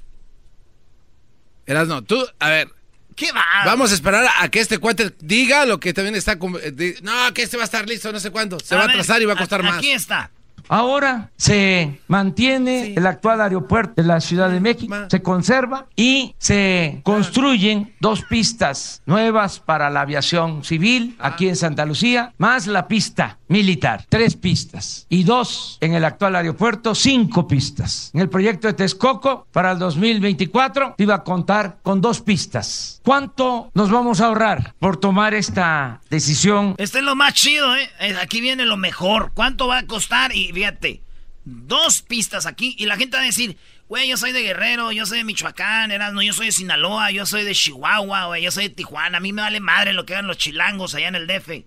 [1.66, 2.68] Erasno, tú, a ver.
[3.16, 3.44] ¿Qué va?
[3.64, 6.32] Vamos a esperar a que este cuate diga lo que también está.
[6.62, 8.58] eh, No, que este va a estar listo, no sé cuándo.
[8.60, 9.78] Se va a atrasar y va a costar a- más.
[9.78, 10.30] Aquí está.
[10.72, 17.02] Ahora se mantiene el actual aeropuerto de la Ciudad de México, se conserva y se
[17.02, 23.36] construyen dos pistas nuevas para la aviación civil aquí en Santa Lucía, más la pista
[23.48, 28.10] militar, tres pistas y dos en el actual aeropuerto, cinco pistas.
[28.14, 33.02] En el proyecto de Texcoco para el 2024 iba a contar con dos pistas.
[33.04, 36.74] ¿Cuánto nos vamos a ahorrar por tomar esta decisión?
[36.78, 37.90] Este es lo más chido, ¿eh?
[38.00, 39.32] Eh, Aquí viene lo mejor.
[39.34, 40.34] ¿Cuánto va a costar?
[40.34, 41.02] Y fíjate,
[41.44, 42.74] dos pistas aquí.
[42.78, 43.56] Y la gente va a decir,
[43.88, 47.26] güey, yo soy de Guerrero, yo soy de Michoacán, Erasmo, yo soy de Sinaloa, yo
[47.26, 49.18] soy de Chihuahua, güey, yo soy de Tijuana.
[49.18, 51.64] A mí me vale madre lo que hagan los chilangos allá en el DF.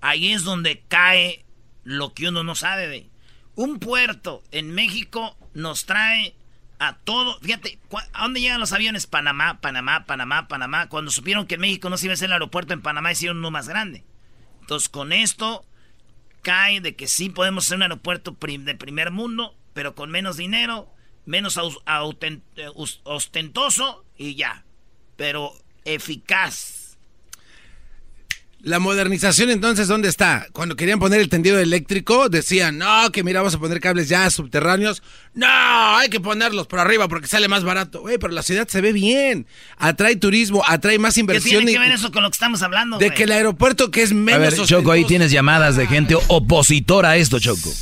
[0.00, 1.44] Ahí es donde cae
[1.84, 3.10] lo que uno no sabe, güey.
[3.54, 6.34] Un puerto en México nos trae
[6.78, 7.38] a todo.
[7.40, 9.06] Fíjate, ¿cu- ¿a dónde llegan los aviones?
[9.06, 10.88] Panamá, Panamá, Panamá, Panamá.
[10.88, 13.50] Cuando supieron que México no se iba a hacer el aeropuerto en Panamá, hicieron uno
[13.50, 14.04] más grande.
[14.60, 15.64] Entonces, con esto
[16.46, 20.88] cae de que sí podemos hacer un aeropuerto de primer mundo, pero con menos dinero,
[21.24, 22.68] menos eh,
[23.02, 24.64] ostentoso y ya.
[25.16, 25.52] Pero
[25.84, 26.75] eficaz.
[28.66, 30.48] La modernización entonces, ¿dónde está?
[30.50, 34.28] Cuando querían poner el tendido eléctrico, decían, no, que mira, vamos a poner cables ya
[34.28, 35.04] subterráneos.
[35.34, 38.00] No, hay que ponerlos por arriba porque sale más barato.
[38.00, 39.46] Güey, pero la ciudad se ve bien.
[39.78, 41.58] Atrae turismo, atrae más ¿Qué inversión.
[41.58, 42.98] tiene que ver eso con lo que estamos hablando?
[42.98, 46.16] de que el aeropuerto que es menos A ver, Choco, ahí tienes llamadas de gente
[46.26, 47.72] opositora a esto, Choco.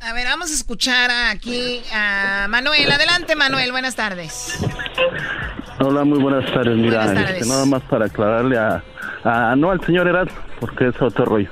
[0.00, 2.92] A ver, vamos a escuchar aquí a Manuel.
[2.92, 3.72] Adelante, Manuel.
[3.72, 4.52] Buenas tardes.
[5.80, 6.76] Hola, muy buenas tardes.
[6.76, 7.40] Mira, Buenas tardes.
[7.42, 8.82] este, nada más para aclararle a,
[9.24, 10.28] a- no al señor Eras,
[10.60, 11.48] porque es otro rollo.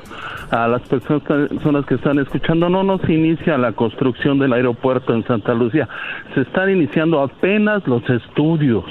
[0.50, 5.24] A las personas personas que están escuchando, no nos inicia la construcción del aeropuerto en
[5.26, 5.88] Santa Lucía.
[6.34, 8.84] Se están iniciando apenas los estudios.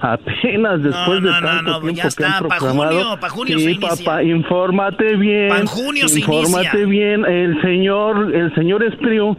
[0.00, 2.90] Apenas después no, de no, tanto no, tiempo ya que está, han pa' proclamado.
[2.90, 5.48] junio, pa' junio sí, se papá, infórmate bien.
[5.48, 6.86] Pa' junio se infórmate inicia.
[6.86, 7.24] bien.
[7.24, 9.34] El señor, el señor Espriu,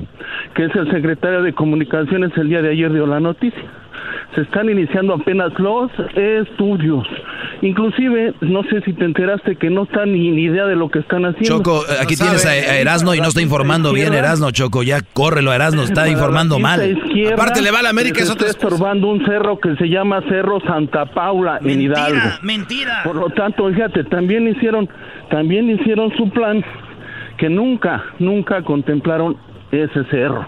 [0.56, 3.64] que es el secretario de Comunicaciones, el día de ayer dio la noticia.
[4.34, 7.08] Se están iniciando apenas los estudios.
[7.62, 11.00] Inclusive, no sé si te enteraste que no están ni, ni idea de lo que
[11.00, 11.58] están haciendo.
[11.58, 14.84] Choco, aquí tienes a, a Erasno y no está informando bien Erasno, Choco.
[14.84, 16.82] Ya córrelo, Erasno, está informando mal.
[17.34, 20.60] Aparte le va a la América, es está estorbando un cerro que se llama Cerro
[20.62, 22.28] Santa Paula en Hidalgo.
[22.42, 23.02] Mentira.
[23.04, 24.90] Por lo tanto, fíjate, también hicieron,
[25.30, 26.64] también hicieron su plan
[27.38, 29.38] que nunca, nunca contemplaron
[29.72, 30.48] ese cerro.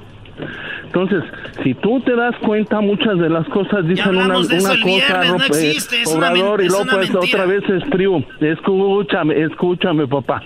[0.88, 1.24] Entonces,
[1.64, 5.36] si tú te das cuenta, muchas de las cosas dicen una, una cosa, viernes, no
[5.46, 8.24] existe, es Obrador, y es luego una pues otra vez es frío.
[8.40, 10.42] Escúchame, escúchame, papá.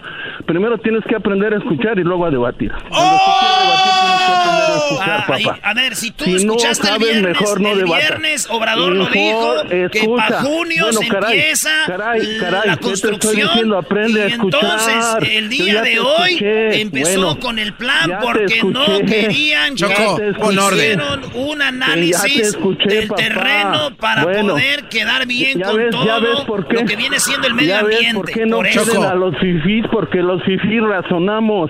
[0.45, 2.71] Primero tienes que aprender a escuchar y luego a debatir.
[2.89, 5.59] Cuando tú quieres debatir, tienes que aprender a escuchar, Ah, papá.
[5.63, 8.93] a ver, si tú Si no escuchaste el sabes, viernes, mejor no el viernes Obrador
[8.95, 10.27] lo Mejor dijo, que escucha.
[10.27, 13.77] para junio Bueno, se caray, empieza caray, caray, la ¿qué te estoy construcción diciendo?
[13.77, 14.61] Aprende y a escuchar.
[14.63, 16.81] entonces el día de hoy escuché.
[16.81, 23.07] empezó Bueno, con el plan porque no querían que hicieron un te análisis escuché, del
[23.07, 23.21] papá.
[23.21, 27.53] terreno para Bueno, poder quedar bien con ves, todo por lo que viene siendo el
[27.53, 28.13] medio ambiente.
[28.13, 28.83] por qué no eso.
[28.83, 31.69] quieren a los fifís, porque los fifís razonamos.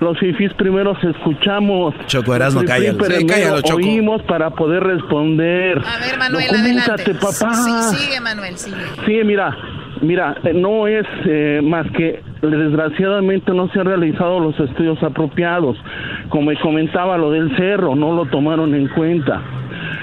[0.00, 1.94] Los fifís primero escuchamos.
[2.06, 3.04] Choco, Fifís cállalo.
[3.04, 3.76] Sí, cállalo, Choco.
[3.76, 5.78] Oímos para poder responder.
[5.78, 7.14] A ver, Manuel, Docúmentate, adelante.
[7.14, 7.54] papá.
[7.54, 8.76] Sí, sigue, Manuel, sigue.
[9.06, 9.56] Sí, mira,
[10.00, 15.76] mira, eh, no es eh, más que desgraciadamente no se han realizado los estudios apropiados.
[16.28, 19.42] Como me comentaba lo del cerro, no lo tomaron en cuenta.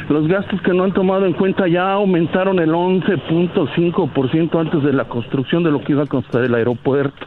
[0.10, 5.06] Los gastos que no han tomado en cuenta ya aumentaron el 11.5% antes de la
[5.06, 7.26] construcción de lo que iba a costar el aeropuerto.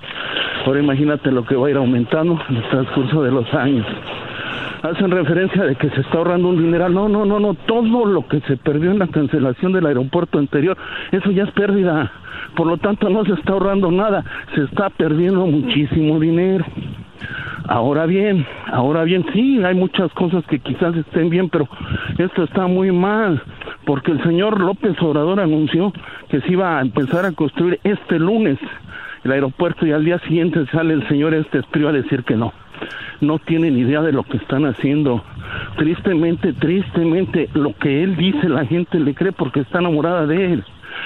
[0.64, 3.86] Ahora imagínate lo que va a ir aumentando en el transcurso de los años.
[4.82, 6.92] Hacen referencia de que se está ahorrando un dineral.
[6.94, 7.54] No, no, no, no.
[7.54, 10.76] Todo lo que se perdió en la cancelación del aeropuerto anterior,
[11.12, 12.10] eso ya es pérdida.
[12.56, 14.24] Por lo tanto, no se está ahorrando nada.
[14.54, 16.64] Se está perdiendo muchísimo dinero.
[17.66, 21.68] Ahora bien, ahora bien, sí, hay muchas cosas que quizás estén bien, pero
[22.16, 23.42] esto está muy mal,
[23.84, 25.92] porque el señor López Obrador anunció
[26.30, 28.58] que se iba a empezar a construir este lunes
[29.24, 32.52] el aeropuerto y al día siguiente sale el señor este a decir que no.
[33.20, 35.24] No tienen idea de lo que están haciendo.
[35.76, 40.64] Tristemente, tristemente, lo que él dice la gente le cree porque está enamorada de él.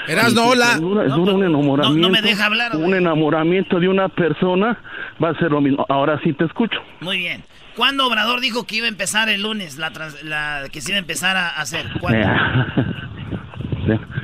[0.08, 0.76] Erasno, hola.
[0.78, 1.98] Dura, dura un enamoramiento.
[2.08, 4.78] no me deja hablar, Un enamoramiento de una persona
[5.22, 5.84] va a ser lo mismo.
[5.88, 6.78] Ahora sí te escucho.
[7.00, 7.42] Muy bien.
[7.76, 10.96] ¿Cuándo Obrador dijo que iba a empezar el lunes, la, trans- la que se iba
[10.96, 11.86] a empezar a hacer?
[12.00, 12.26] ¿Cuándo?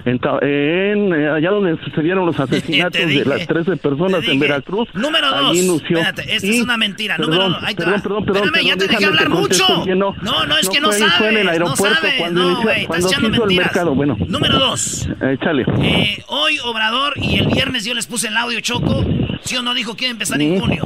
[0.05, 4.31] En, en, eh, allá donde sucedieron los asesinatos Te de dije, las 13 personas en
[4.33, 4.39] dije.
[4.39, 4.89] Veracruz.
[4.95, 5.57] Número dos.
[5.57, 7.17] Espérate, esta Y- es una mentira.
[7.17, 7.63] Perdón, Número dos.
[7.65, 9.85] Ahí te perdón, perdón, perdón, Espérame, ya te dejé hablar mucho.
[9.97, 10.15] no.
[10.23, 11.15] No, no, es que no fue- sabes.
[11.15, 12.15] Fue en el no aeropuerto sabes.
[12.19, 13.67] cuando, No, inició- güey, estás cuando hizo el mentiras.
[13.67, 13.95] mercado.
[13.95, 14.17] Bueno.
[14.29, 15.09] Número dos.
[15.21, 15.65] Eh, échale.
[15.83, 19.05] Eh, hoy Obrador y el viernes yo les puse el audio Choco.
[19.43, 20.83] ¿Sí o no dijo que iba a empezar en junio?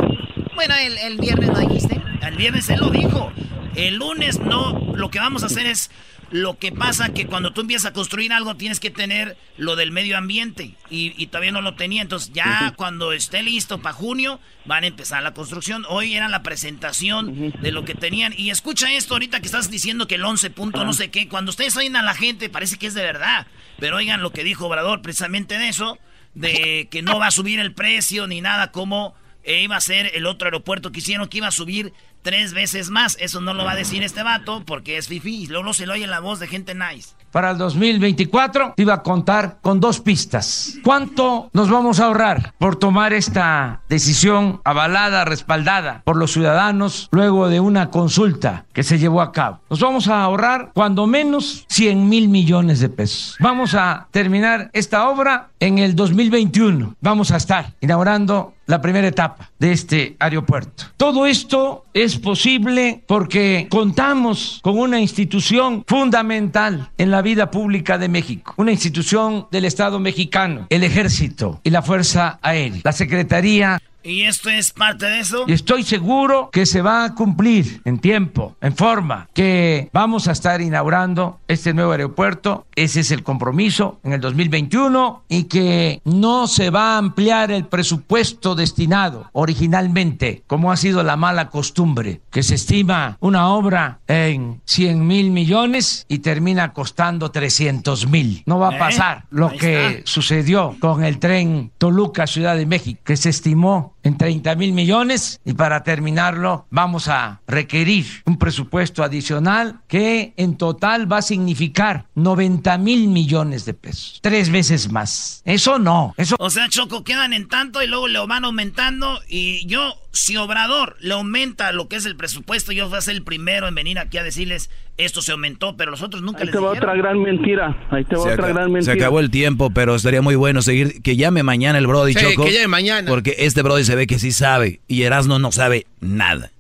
[0.55, 2.01] Bueno, el, el viernes no dijiste.
[2.27, 3.33] El viernes él lo dijo.
[3.75, 4.93] El lunes no.
[4.95, 5.91] Lo que vamos a hacer es.
[6.33, 9.93] Lo que pasa que cuando tú empiezas a construir algo tienes que tener lo del
[9.93, 12.01] medio ambiente y, y todavía no lo tenía.
[12.01, 15.85] Entonces ya cuando esté listo para junio van a empezar la construcción.
[15.91, 18.33] Hoy era la presentación de lo que tenían.
[18.35, 21.29] Y escucha esto ahorita que estás diciendo que el 11 punto no sé qué.
[21.29, 23.47] Cuando ustedes oyen a la gente parece que es de verdad.
[23.79, 25.99] Pero oigan lo que dijo Obrador precisamente de eso.
[26.35, 29.15] De que no va a subir el precio ni nada como
[29.45, 31.93] eh, iba a ser el otro aeropuerto que hicieron que iba a subir
[32.23, 33.17] tres veces más.
[33.21, 35.47] Eso no lo va a decir este vato porque es fifi.
[35.49, 37.11] Luego se le oye la voz de gente nice.
[37.31, 40.77] Para el 2024 iba a contar con dos pistas.
[40.85, 47.49] ¿Cuánto nos vamos a ahorrar por tomar esta decisión avalada, respaldada por los ciudadanos luego
[47.49, 49.61] de una consulta que se llevó a cabo?
[49.71, 53.37] Nos vamos a ahorrar cuando menos 100 mil millones de pesos.
[53.41, 56.97] Vamos a terminar esta obra en el 2021.
[57.01, 60.87] Vamos a estar inaugurando la primera etapa de este aeropuerto.
[60.97, 68.09] Todo esto es posible porque contamos con una institución fundamental en la vida pública de
[68.09, 74.23] México, una institución del Estado mexicano, el Ejército y la Fuerza Aérea, la Secretaría ¿Y
[74.23, 75.45] esto es parte de eso?
[75.47, 80.33] y estoy seguro que se va a cumplir en tiempo, en forma, que vamos a
[80.33, 82.67] estar inaugurando este nuevo aeropuerto.
[82.75, 87.67] Ese es el compromiso en el 2021 y que no se va a ampliar el
[87.67, 94.61] presupuesto destinado originalmente, como ha sido la mala costumbre, que se estima una obra en
[94.65, 98.43] 100 mil millones y termina costando 300 mil.
[98.47, 98.79] No va a ¿Eh?
[98.79, 100.01] pasar lo Ahí que está.
[100.05, 105.41] sucedió con el tren Toluca Ciudad de México, que se estimó en 30 mil millones
[105.45, 112.07] y para terminarlo vamos a requerir un presupuesto adicional que en total va a significar
[112.15, 115.43] 90 mil millones de pesos, tres veces más.
[115.45, 119.21] Eso no, eso O sea, Choco, quedan en tanto y luego lo van aumentando.
[119.29, 123.15] Y yo si Obrador le aumenta lo que es el presupuesto, yo voy a ser
[123.15, 126.47] el primero en venir aquí a decirles esto se aumentó, pero los otros nunca Ahí
[126.47, 126.91] les te va dijeron.
[126.91, 127.77] otra gran mentira.
[127.91, 128.93] Ahí te va Se, otra gran se mentira.
[128.95, 131.01] acabó el tiempo, pero estaría muy bueno seguir.
[131.03, 132.45] Que llame mañana el Brody Sí, Choco.
[132.45, 133.09] que llame mañana.
[133.09, 134.81] Porque este Brody se ve que sí sabe.
[134.87, 136.51] Y Erasmo no sabe nada.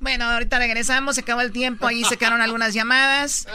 [0.00, 3.46] Bueno, ahorita regresamos, se acabó el tiempo, ahí se quedaron algunas llamadas.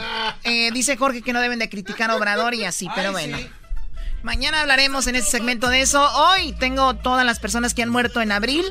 [0.44, 3.36] Eh, dice Jorge que no deben de criticar a Obrador y así, pero bueno.
[4.22, 6.02] Mañana hablaremos en este segmento de eso.
[6.16, 8.64] Hoy tengo todas las personas que han muerto en abril.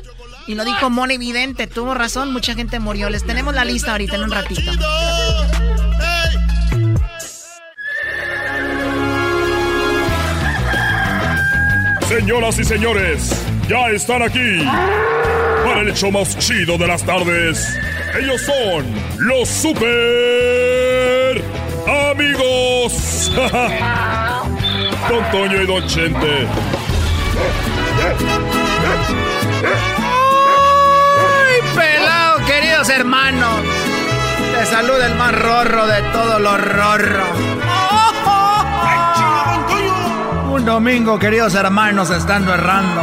[0.46, 3.08] Y lo dijo Moni Vidente, tuvo razón, mucha gente murió.
[3.08, 4.72] Les tenemos la lista ahorita en un ratito.
[12.08, 14.62] Señoras y señores, ya están aquí
[15.64, 17.76] para el hecho más chido de las tardes.
[18.20, 18.84] Ellos son
[19.18, 21.42] los super
[22.10, 23.32] amigos.
[25.08, 26.46] Don Toño y Don Chente.
[32.86, 33.60] ¡Ay, pelado, queridos hermanos!
[34.52, 37.38] Te saluda el más rorro de todos los rorros.
[40.50, 43.02] Un domingo, queridos hermanos, estando errando,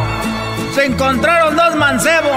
[0.74, 2.32] se encontraron dos mancebos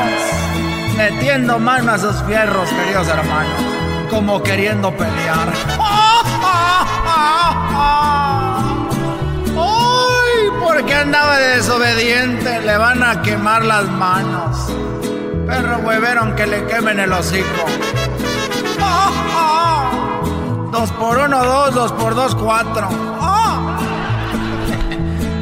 [0.96, 3.60] metiendo mano a sus fierros, queridos hermanos,
[4.10, 5.48] como queriendo pelear.
[9.56, 10.48] ¡Ay!
[10.60, 14.63] Porque andaba de desobediente, le van a quemar las manos.
[15.46, 17.66] Perro huevero que le quemen el hocico.
[20.72, 22.88] Dos por uno, dos, dos por dos, cuatro.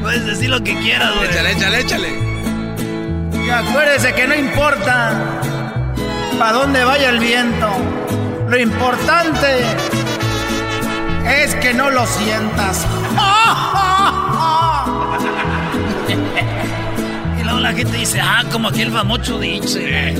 [0.03, 1.31] Puedes decir lo que quieras, güey.
[1.31, 2.09] Échale, échale, échale.
[3.45, 5.13] Y acuérdese que no importa
[6.39, 7.69] para dónde vaya el viento.
[8.49, 9.65] Lo importante
[11.27, 12.87] es que no lo sientas.
[17.63, 20.15] La gente dice, ah, como aquel famoso dice.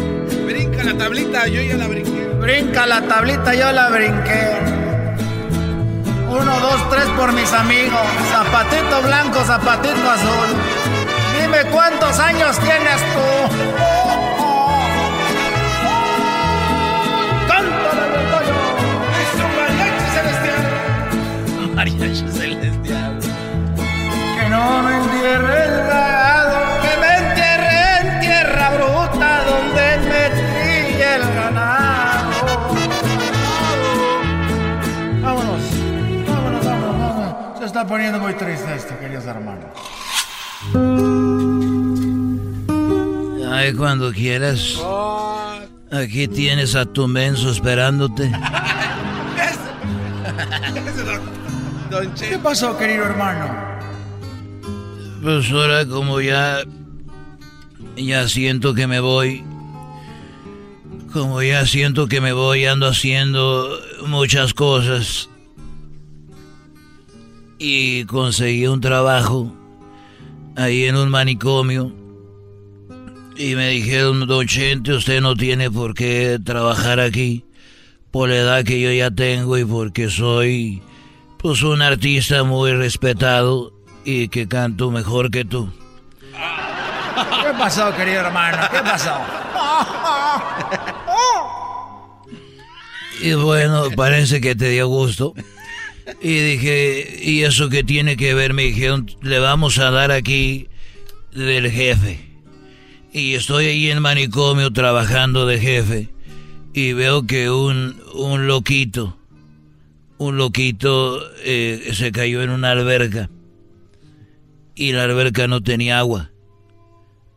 [0.47, 2.29] Brinca la tablita, yo ya la brinqué.
[2.41, 4.59] Brinca la tablita, yo la brinqué.
[6.29, 8.01] Uno, dos, tres por mis amigos.
[8.31, 10.49] Zapatito blanco, zapatito azul.
[11.41, 13.57] Dime cuántos años tienes tú.
[17.49, 18.55] Cántale, Antonio.
[19.19, 21.75] Es un mariachi celestial.
[21.75, 23.19] Mariachi celestial.
[24.39, 25.63] Que no me entierre
[37.83, 39.65] está poniendo muy triste esto, queridos hermanos.
[43.51, 44.81] Ay, cuando quieras.
[45.91, 48.31] Aquí tienes a tu menso esperándote.
[52.21, 53.53] ¿Qué pasó, querido hermano?
[55.21, 56.61] Pues ahora como ya...
[57.97, 59.45] Ya siento que me voy.
[61.13, 63.77] Como ya siento que me voy, ando haciendo
[64.07, 65.29] muchas cosas.
[67.65, 69.55] Y conseguí un trabajo
[70.57, 71.93] ahí en un manicomio.
[73.37, 77.45] Y me dijeron, don Chente, usted no tiene por qué trabajar aquí.
[78.11, 80.83] Por la edad que yo ya tengo y porque soy
[81.39, 83.73] pues un artista muy respetado
[84.05, 85.73] y que canto mejor que tú.
[86.33, 88.59] ¿Qué pasó, querido hermano?
[88.73, 89.15] ¿Qué pasó?
[93.21, 95.33] Y bueno, parece que te dio gusto.
[96.21, 98.55] Y dije, ¿y eso qué tiene que ver?
[98.55, 100.69] Me dijeron, le vamos a dar aquí
[101.33, 102.33] del jefe.
[103.13, 106.09] Y estoy ahí en manicomio trabajando de jefe.
[106.73, 109.19] Y veo que un, un loquito,
[110.19, 113.29] un loquito eh, se cayó en una alberca.
[114.75, 116.31] Y la alberca no tenía agua.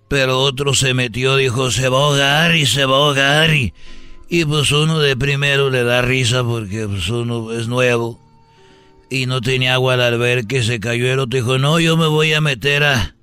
[0.07, 3.53] Pero otro se metió, dijo, se va a ahogar y se va a ahogar.
[3.53, 3.73] Y,
[4.29, 8.24] y pues uno de primero le da risa porque pues uno es nuevo.
[9.09, 11.37] Y no tenía agua al alberca y se cayó el otro.
[11.37, 13.15] Dijo, no, yo me voy a meter a,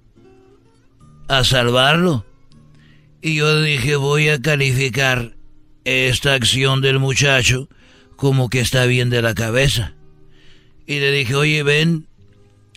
[1.28, 2.24] a salvarlo.
[3.20, 5.34] Y yo dije, voy a calificar
[5.84, 7.68] esta acción del muchacho
[8.16, 9.94] como que está bien de la cabeza.
[10.86, 12.06] Y le dije, oye, ven.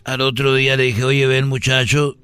[0.04, 2.16] Al otro día le dije, oye, ven muchacho,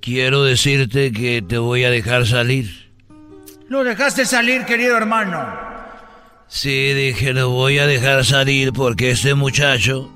[0.00, 2.92] quiero decirte que te voy a dejar salir.
[3.68, 5.73] Lo dejaste salir, querido hermano.
[6.48, 10.10] Sí, dije, lo voy a dejar salir porque este muchacho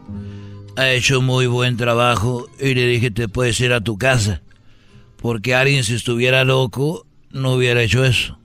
[0.77, 4.43] ha hecho muy buen trabajo y le dije, te puedes ir a tu casa.
[5.17, 8.39] Porque alguien si estuviera loco no hubiera hecho eso.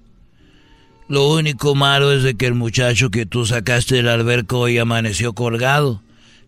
[1.07, 5.33] Lo único malo es de que el muchacho que tú sacaste del alberco hoy amaneció
[5.33, 6.01] colgado.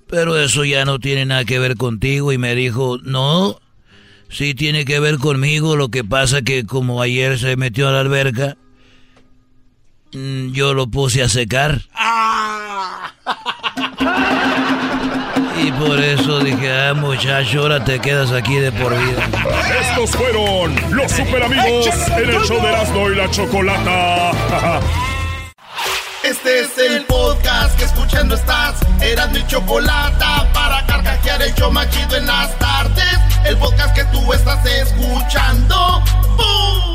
[0.08, 3.60] Pero eso ya no tiene nada que ver contigo y me dijo, no,
[4.30, 8.02] Sí tiene que ver conmigo, lo que pasa que como ayer se metió a la
[8.02, 8.58] alberca,
[10.14, 11.82] mm, yo lo puse a secar.
[15.58, 19.30] Y por eso dije, ah, muchacho, ahora te quedas aquí de por vida.
[19.82, 21.88] Estos fueron los super amigos
[22.18, 24.32] en el show de Erasmo y la Chocolata.
[26.26, 28.80] Este es el podcast que escuchando estás.
[29.00, 33.20] Eran mi Chocolata para carcajear el show machido en las tardes.
[33.46, 36.02] El podcast que tú estás escuchando.
[36.36, 36.95] ¡Bum!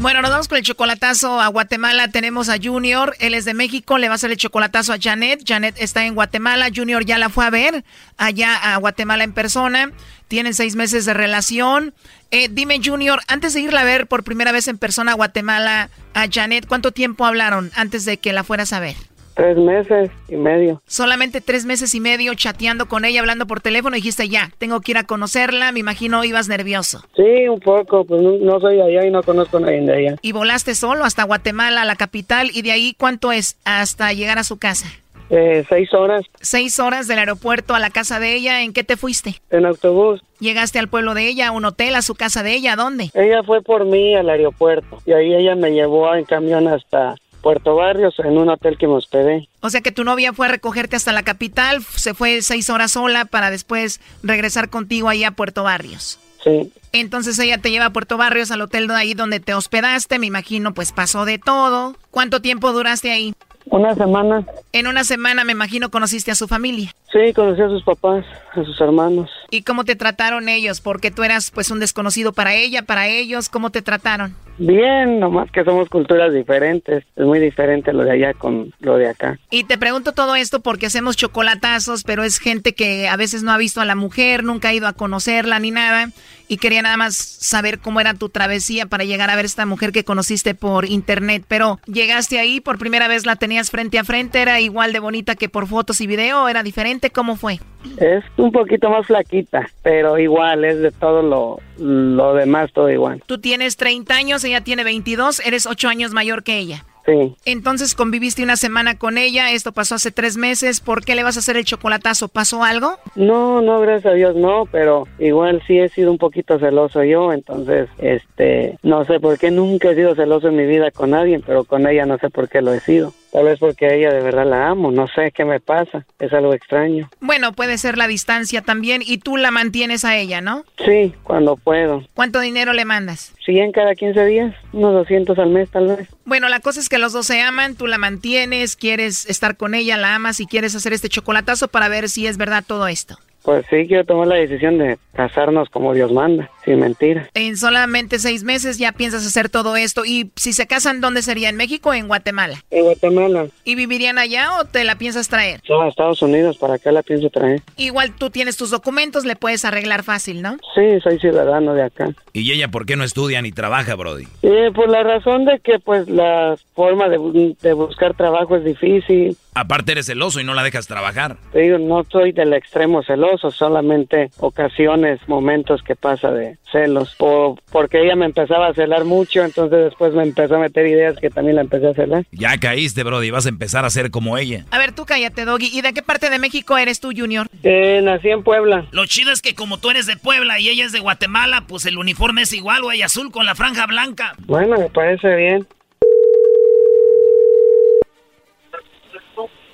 [0.00, 2.06] Bueno, nos vamos con el chocolatazo a Guatemala.
[2.06, 5.42] Tenemos a Junior, él es de México, le va a hacer el chocolatazo a Janet.
[5.44, 7.84] Janet está en Guatemala, Junior ya la fue a ver
[8.16, 9.90] allá a Guatemala en persona.
[10.28, 11.94] Tienen seis meses de relación.
[12.30, 15.90] Eh, dime, Junior, antes de irla a ver por primera vez en persona a Guatemala
[16.14, 18.94] a Janet, ¿cuánto tiempo hablaron antes de que la fueras a ver?
[19.38, 20.82] Tres meses y medio.
[20.88, 24.80] Solamente tres meses y medio chateando con ella, hablando por teléfono, y dijiste ya, tengo
[24.80, 27.04] que ir a conocerla, me imagino ibas nervioso.
[27.14, 29.94] Sí, un poco, pues no, no soy de allá y no conozco a nadie de
[29.94, 30.16] allá.
[30.22, 34.42] Y volaste solo hasta Guatemala, la capital, y de ahí cuánto es hasta llegar a
[34.42, 34.88] su casa.
[35.30, 38.96] Eh, seis horas Seis horas del aeropuerto a la casa de ella, ¿en qué te
[38.96, 39.36] fuiste?
[39.50, 40.20] en autobús.
[40.40, 43.10] Llegaste al pueblo de ella, a un hotel, a su casa de ella, ¿a dónde?
[43.14, 47.14] Ella fue por mí al aeropuerto y ahí ella me llevó en camión hasta
[47.48, 49.48] Puerto Barrios en un hotel que me hospedé.
[49.62, 52.92] O sea que tu novia fue a recogerte hasta la capital, se fue seis horas
[52.92, 56.20] sola para después regresar contigo ahí a Puerto Barrios.
[56.44, 56.70] Sí.
[56.92, 60.26] Entonces ella te lleva a Puerto Barrios, al hotel de ahí donde te hospedaste, me
[60.26, 61.96] imagino pues pasó de todo.
[62.10, 63.32] ¿Cuánto tiempo duraste ahí?
[63.70, 64.44] Una semana.
[64.72, 66.94] En una semana me imagino conociste a su familia.
[67.12, 69.30] Sí, conocí a sus papás, a sus hermanos.
[69.50, 70.80] ¿Y cómo te trataron ellos?
[70.82, 74.36] Porque tú eras pues un desconocido para ella, para ellos, ¿cómo te trataron?
[74.58, 77.04] Bien, nomás que somos culturas diferentes.
[77.14, 79.38] Es muy diferente lo de allá con lo de acá.
[79.50, 83.52] Y te pregunto todo esto porque hacemos chocolatazos, pero es gente que a veces no
[83.52, 86.10] ha visto a la mujer, nunca ha ido a conocerla ni nada.
[86.48, 89.92] Y quería nada más saber cómo era tu travesía para llegar a ver esta mujer
[89.92, 91.44] que conociste por internet.
[91.46, 95.36] Pero llegaste ahí, por primera vez la tenías frente a frente, era igual de bonita
[95.36, 97.60] que por fotos y video, era diferente, ¿cómo fue?
[97.98, 103.22] Es un poquito más flaquita, pero igual, es de todo lo, lo demás, todo igual.
[103.26, 106.84] Tú tienes 30 años, ella tiene 22, eres 8 años mayor que ella.
[107.06, 107.34] Sí.
[107.46, 111.36] Entonces conviviste una semana con ella, esto pasó hace tres meses, ¿por qué le vas
[111.36, 112.28] a hacer el chocolatazo?
[112.28, 112.96] ¿Pasó algo?
[113.14, 117.32] No, no, gracias a Dios no, pero igual sí he sido un poquito celoso yo,
[117.32, 121.40] entonces, este, no sé por qué nunca he sido celoso en mi vida con nadie,
[121.46, 123.14] pero con ella no sé por qué lo he sido.
[123.32, 126.32] Tal vez porque a ella de verdad la amo, no sé qué me pasa, es
[126.32, 127.10] algo extraño.
[127.20, 130.64] Bueno, puede ser la distancia también y tú la mantienes a ella, ¿no?
[130.84, 132.04] Sí, cuando puedo.
[132.14, 133.34] ¿Cuánto dinero le mandas?
[133.44, 136.08] 100 cada 15 días, unos 200 al mes tal vez.
[136.24, 139.74] Bueno, la cosa es que los dos se aman, tú la mantienes, quieres estar con
[139.74, 143.18] ella, la amas y quieres hacer este chocolatazo para ver si es verdad todo esto.
[143.48, 147.30] Pues sí, quiero tomar la decisión de casarnos como Dios manda, sin mentira.
[147.32, 151.48] En solamente seis meses ya piensas hacer todo esto y si se casan, ¿dónde sería?
[151.48, 152.62] ¿En México o en Guatemala?
[152.70, 153.46] En Guatemala.
[153.64, 155.62] ¿Y vivirían allá o te la piensas traer?
[155.66, 157.62] No, a Estados Unidos, ¿para qué la pienso traer?
[157.78, 160.58] Igual tú tienes tus documentos, le puedes arreglar fácil, ¿no?
[160.74, 162.10] Sí, soy ciudadano de acá.
[162.34, 164.28] ¿Y ella por qué no estudia ni trabaja, Brody?
[164.42, 169.38] Eh, por la razón de que pues la forma de, de buscar trabajo es difícil.
[169.54, 171.36] Aparte eres celoso y no la dejas trabajar.
[171.52, 177.14] Te digo, no soy del extremo celoso, solamente ocasiones, momentos que pasa de celos.
[177.18, 181.16] O porque ella me empezaba a celar mucho, entonces después me empezó a meter ideas
[181.16, 182.24] que también la empecé a celar.
[182.32, 184.64] Ya caíste, Brody, vas a empezar a ser como ella.
[184.70, 185.70] A ver, tú cállate, Doggy.
[185.72, 187.46] ¿Y de qué parte de México eres tú, Junior?
[187.62, 188.86] Eh, nací en Puebla.
[188.90, 191.86] Lo chido es que como tú eres de Puebla y ella es de Guatemala, pues
[191.86, 194.34] el uniforme es igual, güey, azul con la franja blanca.
[194.46, 195.66] Bueno, me parece bien.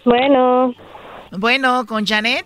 [0.04, 0.74] Bueno,
[1.32, 2.44] Bueno, con Janet.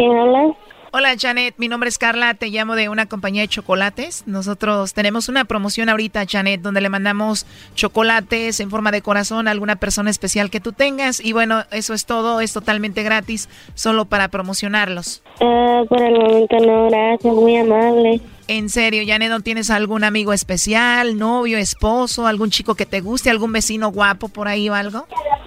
[0.00, 0.54] ¿Quién habla?
[0.92, 4.24] Hola Janet, mi nombre es Carla, te llamo de una compañía de chocolates.
[4.26, 7.46] Nosotros tenemos una promoción ahorita, Janet, donde le mandamos
[7.76, 11.24] chocolates en forma de corazón a alguna persona especial que tú tengas.
[11.24, 15.22] Y bueno, eso es todo, es totalmente gratis, solo para promocionarlos.
[15.40, 18.20] Ah, por el momento no, gracias, muy amable.
[18.50, 23.30] En serio, Janet, ¿no tienes algún amigo especial, novio, esposo, algún chico que te guste,
[23.30, 25.06] algún vecino guapo por ahí o algo?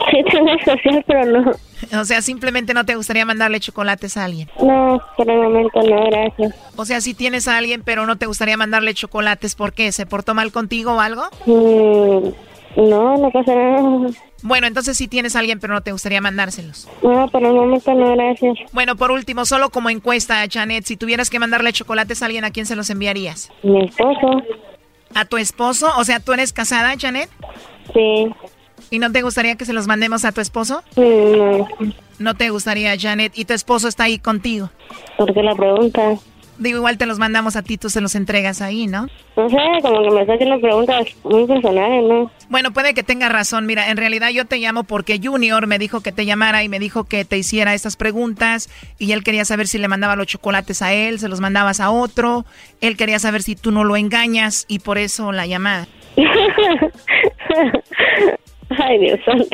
[0.09, 1.51] Sí tengo social, pero no.
[1.99, 4.49] O sea, simplemente no te gustaría mandarle chocolates a alguien.
[4.57, 6.55] No, por el momento no, gracias.
[6.77, 9.91] O sea, si tienes a alguien, pero no te gustaría mandarle chocolates, ¿por qué?
[9.91, 11.23] ¿Se portó mal contigo o algo?
[11.45, 12.29] Mm,
[12.75, 14.09] no, no pasa nada.
[14.41, 16.89] Bueno, entonces sí tienes a alguien, pero no te gustaría mandárselos.
[17.01, 18.57] No, por el momento no, gracias.
[18.71, 22.51] Bueno, por último, solo como encuesta, Janet, si tuvieras que mandarle chocolates a alguien, ¿a
[22.51, 23.51] quién se los enviarías?
[23.63, 24.41] Mi esposo.
[25.15, 25.89] ¿A tu esposo?
[25.97, 27.29] O sea, ¿tú eres casada, Janet?
[27.93, 28.27] Sí.
[28.89, 30.83] ¿Y no te gustaría que se los mandemos a tu esposo?
[30.97, 31.67] No.
[32.19, 33.31] No te gustaría, Janet.
[33.35, 34.69] ¿Y tu esposo está ahí contigo?
[35.17, 36.15] ¿Por qué la pregunta?
[36.57, 39.07] Digo, igual te los mandamos a ti, tú se los entregas ahí, ¿no?
[39.35, 42.31] No sé, como que me está haciendo preguntas muy personales, ¿no?
[42.49, 43.65] Bueno, puede que tenga razón.
[43.65, 46.79] Mira, en realidad yo te llamo porque Junior me dijo que te llamara y me
[46.79, 50.81] dijo que te hiciera estas preguntas y él quería saber si le mandaba los chocolates
[50.81, 52.45] a él, se los mandabas a otro.
[52.81, 55.87] Él quería saber si tú no lo engañas y por eso la llamada.
[58.69, 59.47] Ay, Dios santo.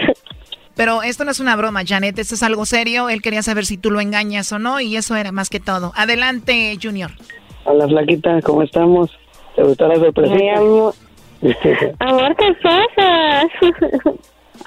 [0.79, 3.09] Pero esto no es una broma, Janet, esto es algo serio.
[3.09, 5.91] Él quería saber si tú lo engañas o no y eso era más que todo.
[5.93, 7.11] Adelante, Junior.
[7.65, 9.11] Hola, flaquita, ¿cómo estamos?
[9.57, 10.33] ¿Te gustó la sorpresa?
[10.35, 10.93] Mi amor.
[11.99, 13.49] Amor, ¿qué pasa?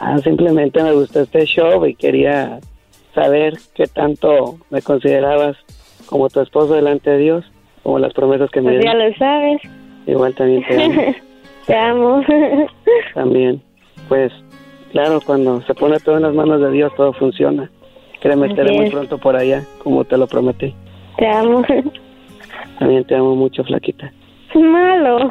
[0.00, 2.60] ah, simplemente me gustó este show y quería
[3.14, 5.56] saber qué tanto me considerabas
[6.04, 7.44] como tu esposo delante de Dios,
[7.82, 9.62] como las promesas que me Pues ya lo sabes.
[10.06, 11.02] Igual también te amo.
[11.66, 12.22] Te amo.
[13.14, 13.62] también.
[14.10, 14.30] Pues,
[14.92, 17.70] claro, cuando se pone todo en las manos de Dios, todo funciona.
[18.20, 20.74] Créeme, Así estaré muy pronto por allá, como te lo prometí.
[21.18, 21.64] Te amo.
[22.78, 24.12] También te amo mucho, flaquita.
[24.54, 25.30] Malo.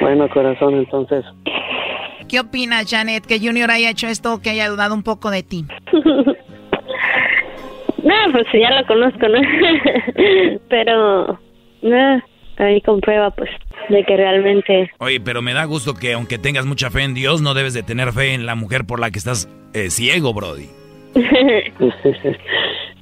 [0.00, 1.24] Bueno, corazón, entonces,
[2.28, 5.42] ¿Qué opinas, Janet, que Junior haya hecho esto o que haya dudado un poco de
[5.42, 5.66] ti?
[8.02, 9.38] No, pues ya lo conozco, ¿no?
[10.68, 11.38] Pero,
[11.82, 12.22] no,
[12.62, 13.50] ahí comprueba, pues,
[13.88, 14.90] de que realmente...
[14.98, 17.82] Oye, pero me da gusto que aunque tengas mucha fe en Dios, no debes de
[17.82, 20.68] tener fe en la mujer por la que estás eh, ciego, Brody.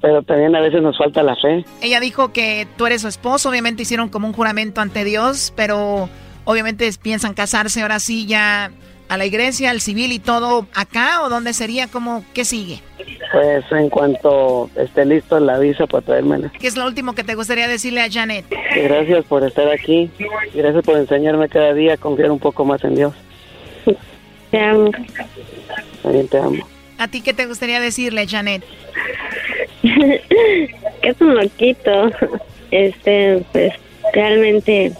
[0.01, 1.65] pero también a veces nos falta la fe.
[1.83, 6.09] Ella dijo que tú eres su esposo, obviamente hicieron como un juramento ante Dios, pero
[6.45, 8.71] obviamente piensan casarse ahora sí ya
[9.11, 12.81] a la iglesia, al civil y todo acá o dónde sería, como qué sigue.
[13.33, 16.53] Pues en cuanto esté listo la visa para traérmela.
[16.61, 18.45] ¿Qué es lo último que te gustaría decirle a Janet?
[18.77, 20.09] Gracias por estar aquí.
[20.55, 23.13] Gracias por enseñarme cada día a confiar un poco más en Dios.
[24.53, 24.93] Te amo.
[26.05, 26.65] También te amo.
[26.99, 28.63] ¿A ti qué te gustaría decirle, Janet?
[29.83, 30.23] que
[31.03, 32.13] es un loquito.
[32.71, 33.73] Este, pues,
[34.13, 34.93] realmente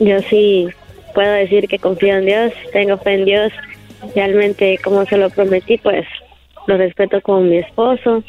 [0.00, 0.68] yo sí
[1.12, 3.52] puedo decir que confío en Dios, tengo fe en Dios.
[4.14, 6.06] Realmente, como se lo prometí, pues,
[6.66, 8.22] lo respeto como mi esposo.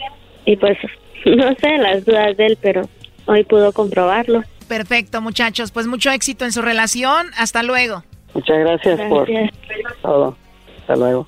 [0.45, 0.77] Y pues,
[1.25, 2.83] no sé las dudas de él, pero
[3.25, 4.43] hoy pudo comprobarlo.
[4.67, 5.71] Perfecto, muchachos.
[5.71, 7.27] Pues mucho éxito en su relación.
[7.37, 8.03] Hasta luego.
[8.33, 9.27] Muchas gracias, por
[10.01, 10.35] todo.
[10.79, 11.27] Hasta luego.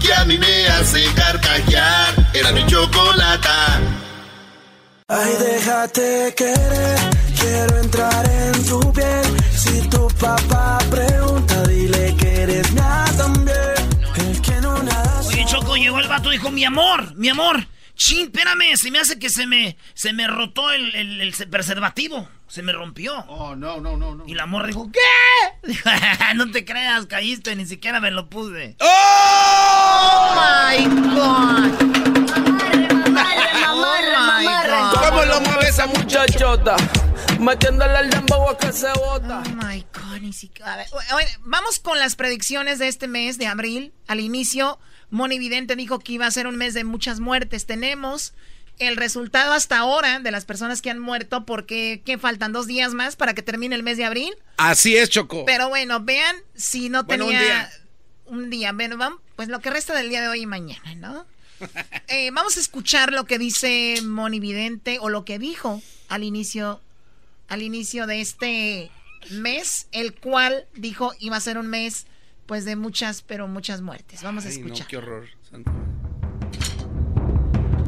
[0.00, 2.14] que a mí me hace carcajear.
[2.34, 3.80] Era mi chocolata.
[5.08, 6.98] Ay, déjate querer,
[7.38, 9.26] quiero entrar en tu piel.
[9.56, 13.74] Si tu papá pregunta, dile que eres mía también.
[14.16, 15.20] El que no nada.
[15.26, 17.66] Oye, Choco, llegó el vato y dijo, mi amor, mi amor.
[18.02, 22.26] Chin, espérame, se me hace que se me, se me rotó el, el- el preservativo.
[22.48, 23.14] Se me rompió.
[23.28, 24.24] Oh, no, no, no, no.
[24.26, 25.68] Y la morra dijo, ¿qué?
[25.68, 25.86] Dijo,
[26.34, 28.74] no te creas, caíste, ni siquiera me lo puse.
[28.80, 31.78] ¡Oh, my God!
[34.94, 36.76] ¿Cómo lo mueve esa muchachota?
[37.38, 39.42] Metiéndole al dembow a que se bota.
[39.46, 40.72] Oh my God, ni siquiera.
[40.72, 43.92] a ver, vamos con las predicciones de este mes de abril.
[44.08, 44.78] Al inicio,
[45.10, 47.66] Moni Vidente dijo que iba a ser un mes de muchas muertes.
[47.66, 48.32] Tenemos
[48.78, 52.94] el resultado hasta ahora de las personas que han muerto porque ¿qué faltan dos días
[52.94, 54.32] más para que termine el mes de abril.
[54.56, 55.44] Así es, Choco.
[55.44, 57.70] Pero bueno, vean si no Bueno, un tenía día.
[58.26, 58.72] un día.
[58.72, 61.26] Bueno, vamos, pues lo que resta del día de hoy y mañana, ¿no?
[62.08, 66.80] Eh, vamos a escuchar lo que dice Moni Vidente o lo que dijo al inicio,
[67.48, 68.90] al inicio de este
[69.30, 72.06] mes, el cual dijo iba a ser un mes,
[72.50, 74.24] pues de muchas, pero muchas muertes.
[74.24, 74.88] Vamos a no, escuchar.
[74.88, 75.22] qué horror.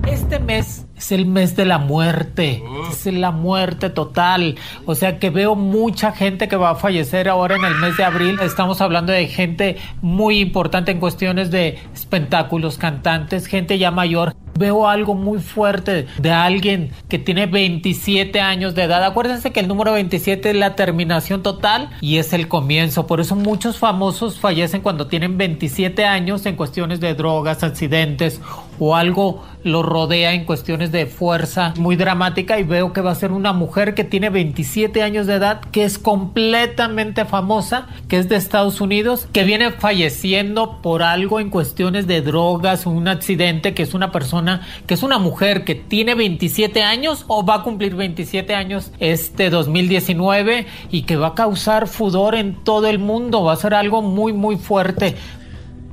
[0.06, 4.54] Este mes es el mes de la muerte, es la muerte total.
[4.86, 8.04] O sea que veo mucha gente que va a fallecer ahora en el mes de
[8.04, 8.38] abril.
[8.40, 14.32] Estamos hablando de gente muy importante en cuestiones de espectáculos, cantantes, gente ya mayor.
[14.62, 19.02] Veo algo muy fuerte de alguien que tiene 27 años de edad.
[19.02, 23.08] Acuérdense que el número 27 es la terminación total y es el comienzo.
[23.08, 28.40] Por eso muchos famosos fallecen cuando tienen 27 años en cuestiones de drogas, accidentes
[28.78, 33.14] o algo lo rodea en cuestiones de fuerza muy dramática y veo que va a
[33.14, 38.28] ser una mujer que tiene 27 años de edad, que es completamente famosa, que es
[38.28, 43.82] de Estados Unidos, que viene falleciendo por algo en cuestiones de drogas, un accidente, que
[43.82, 44.51] es una persona,
[44.86, 49.50] que es una mujer que tiene 27 años o va a cumplir 27 años este
[49.50, 54.03] 2019 y que va a causar fudor en todo el mundo, va a ser algo
[54.03, 55.16] muy muy fuerte.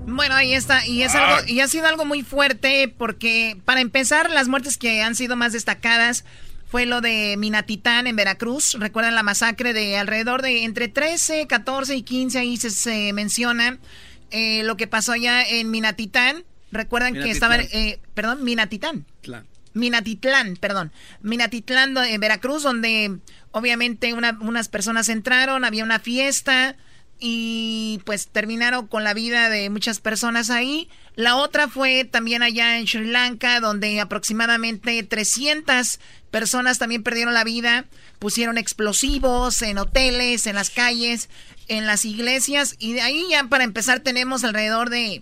[0.05, 0.85] Bueno, ahí está.
[0.85, 5.01] Y, es algo, y ha sido algo muy fuerte porque, para empezar, las muertes que
[5.03, 6.25] han sido más destacadas
[6.69, 8.75] fue lo de Minatitán en Veracruz.
[8.79, 13.79] Recuerdan la masacre de alrededor de entre 13, 14 y 15, ahí se, menciona
[14.31, 16.43] eh, lo que pasó allá en Minatitán.
[16.71, 19.05] Recuerdan que estaban, eh, perdón, Minatitán.
[19.73, 20.91] Minatitlán, perdón.
[21.21, 23.19] Minatitlán en Veracruz, donde
[23.51, 26.75] obviamente unas personas entraron, había una fiesta
[27.19, 30.89] y pues terminaron con la vida de muchas personas ahí.
[31.15, 35.99] La otra fue también allá en Sri Lanka, donde aproximadamente 300
[36.31, 37.85] personas también perdieron la vida,
[38.19, 41.29] pusieron explosivos en hoteles, en las calles,
[41.67, 45.21] en las iglesias y de ahí ya para empezar tenemos alrededor de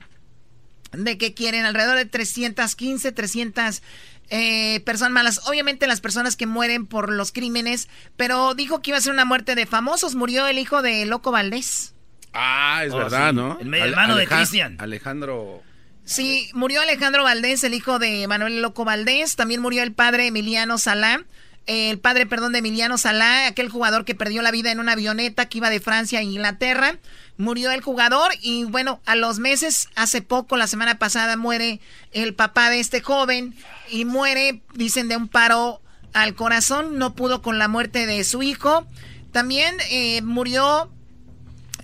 [1.04, 3.82] de que quieren alrededor de 315, 300
[4.30, 5.42] eh, personas malas.
[5.48, 9.26] Obviamente las personas que mueren por los crímenes, pero dijo que iba a ser una
[9.26, 10.16] muerte de famosos.
[10.16, 11.94] Murió el hijo de Loco Valdés.
[12.34, 13.36] Ah, es Oh, verdad, sí.
[13.36, 13.58] ¿no?
[13.60, 14.76] El hermano de Cristian.
[14.80, 15.64] Alejandro.
[16.04, 19.36] Sí, murió Alejandro Valdés, el hijo de Manuel Loco Valdés.
[19.36, 21.24] También murió el padre Emiliano Salá.
[21.68, 25.48] El padre, perdón, de Emiliano Salá, aquel jugador que perdió la vida en una avioneta
[25.48, 26.98] que iba de Francia a Inglaterra.
[27.38, 31.80] Murió el jugador y bueno, a los meses, hace poco, la semana pasada, muere
[32.12, 33.56] el papá de este joven
[33.90, 35.82] y muere, dicen, de un paro
[36.14, 36.98] al corazón.
[36.98, 38.88] No pudo con la muerte de su hijo.
[39.32, 40.90] También eh, murió,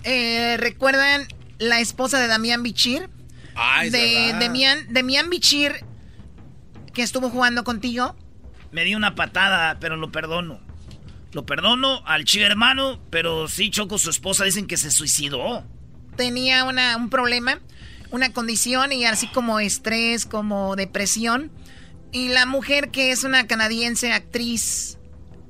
[0.04, 1.28] eh, recuerdan,
[1.60, 3.10] la esposa de Damián Bichir
[3.56, 4.34] Ah, es de
[4.90, 5.86] Demian Bichir,
[6.94, 8.16] que estuvo jugando contigo.
[8.74, 10.59] Me dio una patada, pero lo perdono.
[11.32, 15.63] Lo perdono al chivo hermano, pero sí, Choco, su esposa dicen que se suicidó.
[16.17, 17.59] Tenía una, un problema,
[18.11, 21.51] una condición y así como estrés, como depresión.
[22.11, 24.97] Y la mujer que es una canadiense actriz,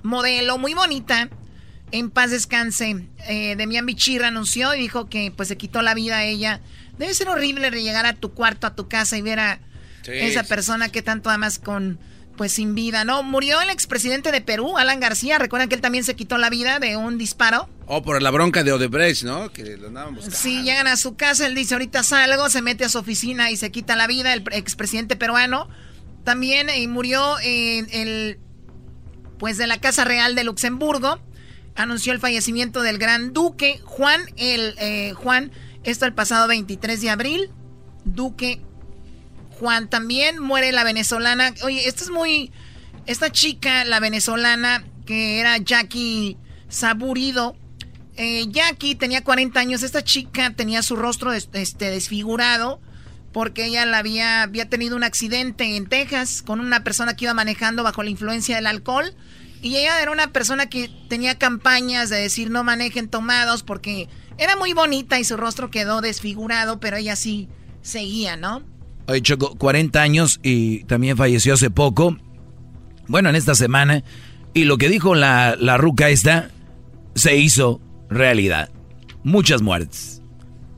[0.03, 1.29] modelo, muy bonita,
[1.91, 6.17] en paz descanse, eh, Demian Bichir anunció y dijo que pues se quitó la vida
[6.17, 6.61] a ella.
[6.97, 9.59] Debe ser horrible llegar a tu cuarto, a tu casa y ver a
[10.03, 11.97] Sí, esa persona que tanto amas con
[12.35, 13.23] pues sin vida, ¿no?
[13.23, 15.37] Murió el expresidente de Perú, Alan García.
[15.37, 17.69] ¿Recuerdan que él también se quitó la vida de un disparo?
[17.85, 19.51] O por la bronca de Odebrecht, ¿no?
[19.51, 20.37] Que lo andaban buscando.
[20.37, 23.57] Sí, llegan a su casa, él dice, ahorita salgo, se mete a su oficina y
[23.57, 25.67] se quita la vida, el expresidente peruano.
[26.23, 28.39] También eh, murió en el,
[29.37, 31.19] pues de la Casa Real de Luxemburgo.
[31.75, 35.51] Anunció el fallecimiento del gran duque Juan, el eh, Juan,
[35.83, 37.49] esto el pasado 23 de abril.
[38.05, 38.61] Duque
[39.59, 41.53] Juan también muere la venezolana.
[41.63, 42.51] Oye, esto es muy,
[43.05, 46.37] esta chica, la venezolana, que era Jackie
[46.69, 47.55] Saburido.
[48.15, 49.83] Eh, Jackie tenía 40 años.
[49.83, 52.79] Esta chica tenía su rostro este, desfigurado
[53.31, 57.33] porque ella la había, había tenido un accidente en Texas con una persona que iba
[57.33, 59.13] manejando bajo la influencia del alcohol.
[59.61, 64.55] Y ella era una persona que tenía campañas de decir no manejen tomados porque era
[64.55, 67.49] muy bonita y su rostro quedó desfigurado, pero ella sí
[67.81, 68.63] seguía, ¿no?
[69.07, 72.17] Oye, Choco, 40 años y también falleció hace poco.
[73.07, 74.03] Bueno, en esta semana.
[74.53, 76.51] Y lo que dijo la, la ruca esta
[77.15, 78.69] se hizo realidad.
[79.23, 80.21] Muchas muertes.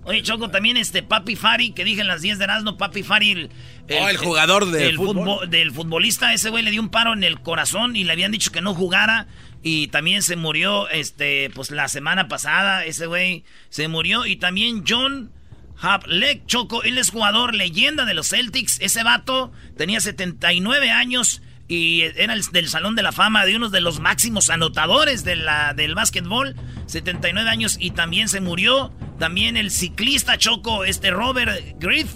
[0.03, 3.31] Oye, Choco, también este Papi Fari, que dije en las 10 de Erasmo, Papi Fari,
[3.31, 3.49] el,
[3.89, 5.49] Oh, el jugador de del fútbol.
[5.49, 8.51] del futbolista, ese güey le dio un paro en el corazón y le habían dicho
[8.51, 9.27] que no jugara.
[9.61, 14.25] Y también se murió, este, pues la semana pasada, ese güey se murió.
[14.27, 15.31] Y también John
[15.79, 18.79] Havlicek, Choco, él es jugador leyenda de los Celtics.
[18.81, 23.69] Ese vato tenía 79 años y era el, del Salón de la Fama de uno
[23.69, 26.55] de los máximos anotadores de la, del básquetbol.
[26.85, 28.93] 79 años y también se murió.
[29.19, 32.13] También el ciclista Choco, este Robert Griff,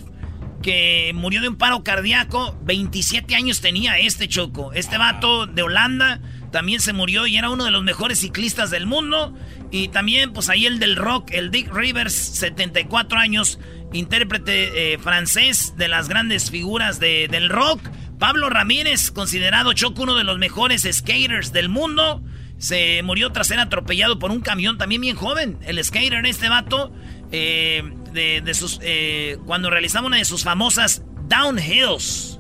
[0.61, 2.57] que murió de un paro cardíaco.
[2.63, 4.73] 27 años tenía este Choco.
[4.73, 6.21] Este vato de Holanda
[6.51, 9.33] también se murió y era uno de los mejores ciclistas del mundo.
[9.71, 13.59] Y también, pues ahí el del rock, el Dick Rivers, 74 años,
[13.93, 17.81] intérprete eh, francés de las grandes figuras de- del rock.
[18.17, 22.21] Pablo Ramírez, considerado Choco uno de los mejores skaters del mundo,
[22.57, 25.57] se murió tras ser atropellado por un camión también bien joven.
[25.65, 26.91] El skater, este vato,
[27.31, 28.43] eh, de,
[28.81, 32.39] eh, cuando realizaba una de sus famosas downhills,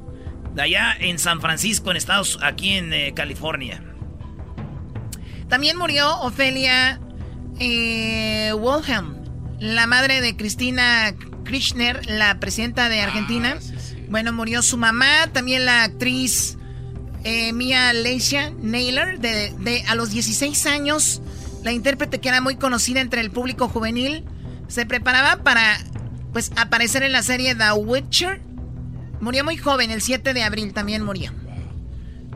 [0.55, 3.83] de allá en San Francisco, en Estados, aquí en California.
[5.49, 6.99] También murió Ofelia
[7.59, 8.53] eh,
[9.59, 13.57] la madre de Cristina Kirchner, la presidenta de Argentina.
[13.57, 13.73] Ah,
[14.09, 16.57] bueno, murió su mamá, también la actriz
[17.23, 21.21] eh, Mia Leisha Naylor, de, a los 16 años,
[21.63, 24.23] la intérprete que era muy conocida entre el público juvenil,
[24.67, 25.79] se preparaba para
[26.31, 28.41] pues aparecer en la serie The Witcher.
[29.19, 31.33] Murió muy joven, el 7 de abril también murió.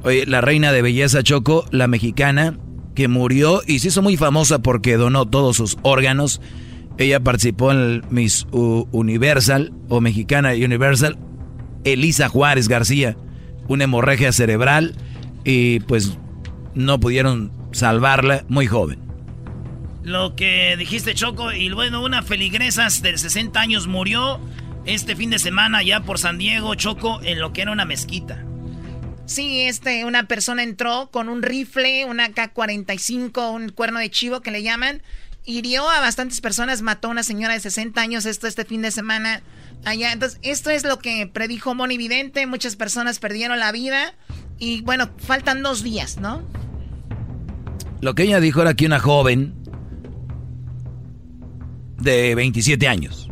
[0.03, 2.57] Oye, la reina de belleza Choco, la mexicana,
[2.95, 6.41] que murió y se hizo muy famosa porque donó todos sus órganos.
[6.97, 11.17] Ella participó en el Miss Universal o Mexicana Universal.
[11.83, 13.17] Elisa Juárez García
[13.67, 14.95] una hemorragia cerebral
[15.43, 16.17] y pues
[16.75, 18.99] no pudieron salvarla muy joven.
[20.03, 24.39] Lo que dijiste Choco y bueno, una feligresa de 60 años murió
[24.85, 28.43] este fin de semana ya por San Diego, Choco, en lo que era una mezquita.
[29.25, 34.51] Sí, este, una persona entró con un rifle, una K-45, un cuerno de chivo que
[34.51, 35.01] le llaman,
[35.45, 38.91] hirió a bastantes personas, mató a una señora de 60 años esto este fin de
[38.91, 39.41] semana
[39.85, 40.11] allá.
[40.11, 42.45] Entonces, esto es lo que predijo Moni Vidente.
[42.47, 44.13] Muchas personas perdieron la vida.
[44.59, 46.43] Y bueno, faltan dos días, ¿no?
[48.01, 49.53] Lo que ella dijo era que una joven
[51.99, 53.29] de 27 años.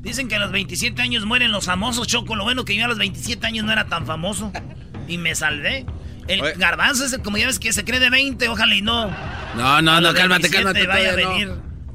[0.00, 2.34] Dicen que a los 27 años mueren los famosos, Choco.
[2.34, 4.52] Lo bueno que yo a los 27 años no era tan famoso.
[5.08, 5.86] Y me salvé.
[6.26, 9.08] El garbanzo ese, como ya ves que se cree de 20, ojalá y no.
[9.56, 10.86] No, no, no, cálmate, cálmate.
[10.86, 11.52] Vaya a venir.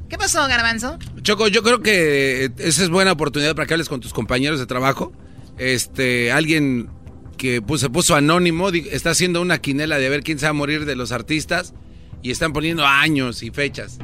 [0.08, 0.98] ¿Qué pasó, Garbanzo?
[1.22, 4.66] Choco, yo creo que esa es buena oportunidad para que hables con tus compañeros de
[4.66, 5.12] trabajo.
[5.56, 6.90] Este, alguien
[7.36, 10.84] que se puso anónimo está haciendo una quinela de ver quién se va a morir
[10.84, 11.74] de los artistas
[12.22, 13.98] y están poniendo años y fechas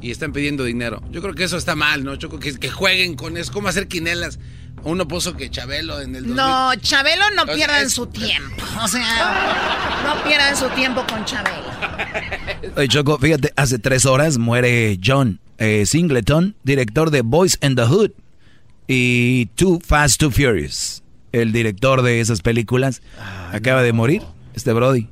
[0.00, 1.02] y están pidiendo dinero.
[1.10, 2.16] Yo creo que eso está mal, ¿no?
[2.16, 4.38] Choco, que, que jueguen con eso, cómo hacer quinelas.
[4.84, 8.62] Uno puso que Chabelo en el No, Chabelo no pierdan su tiempo.
[8.82, 11.70] O sea, no pierdan su tiempo con Chabelo.
[12.76, 17.84] Oye, Choco, fíjate, hace tres horas muere John eh, Singleton, director de Boys and the
[17.84, 18.10] Hood
[18.88, 21.02] y Too Fast, Too Furious.
[21.32, 24.22] El director de esas películas ah, acaba de morir,
[24.54, 25.08] este Brody.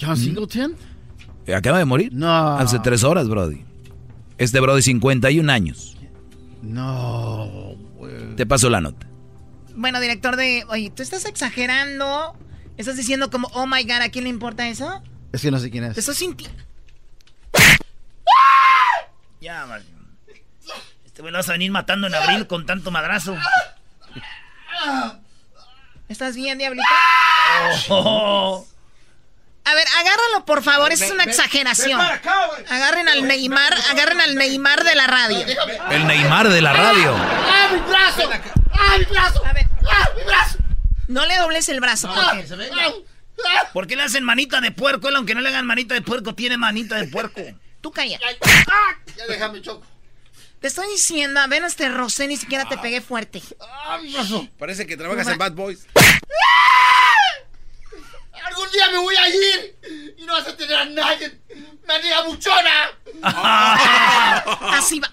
[0.00, 0.74] ¿John Singleton?
[1.54, 2.12] Acaba de morir.
[2.12, 2.56] No.
[2.56, 3.64] Hace tres horas, Brody.
[4.38, 5.96] Este Brody, 51 años.
[6.62, 7.76] No.
[8.36, 9.11] Te paso la nota.
[9.82, 10.64] Bueno, director de.
[10.68, 12.36] Oye, tú estás exagerando.
[12.76, 15.02] Estás diciendo como, oh my god, ¿a quién le importa eso?
[15.32, 15.98] Es que no sé quién es.
[15.98, 16.46] Eso sin ti.
[19.40, 19.82] Ya, man.
[21.04, 23.36] Este güey lo vas a venir matando en abril con tanto madrazo.
[26.08, 26.86] ¿Estás bien, diablito?
[27.88, 28.64] Oh.
[29.64, 32.00] A ver, agárralo, por favor, esa es una exageración.
[32.00, 35.44] Agarren al Neymar, agarren al Neymar de la radio.
[35.90, 37.16] El Neymar de la radio.
[37.16, 38.30] ¡Ah, mi brazo!
[38.74, 39.44] ¡Ah, mi brazo!
[39.44, 39.71] A ver.
[39.90, 40.58] ¡Ah, mi brazo!
[41.08, 43.04] No le dobles el brazo, ¿por qué?
[43.72, 45.08] ¿Por qué le hacen manita de puerco?
[45.08, 47.40] Él, aunque no le hagan manita de puerco, tiene manita de puerco.
[47.80, 48.18] Tú calla.
[49.16, 49.84] Ya déjame, Choco.
[50.60, 53.42] Te estoy diciendo, a ver, este Rosé ni siquiera te pegué fuerte.
[53.60, 54.48] ¡Ah, mi brazo!
[54.58, 55.86] Parece que trabajas en Bad Boys.
[58.44, 61.40] Algún día me voy a ir y no vas a tener a nadie.
[61.86, 62.90] ¡Manera buchona!
[64.78, 65.12] Así va.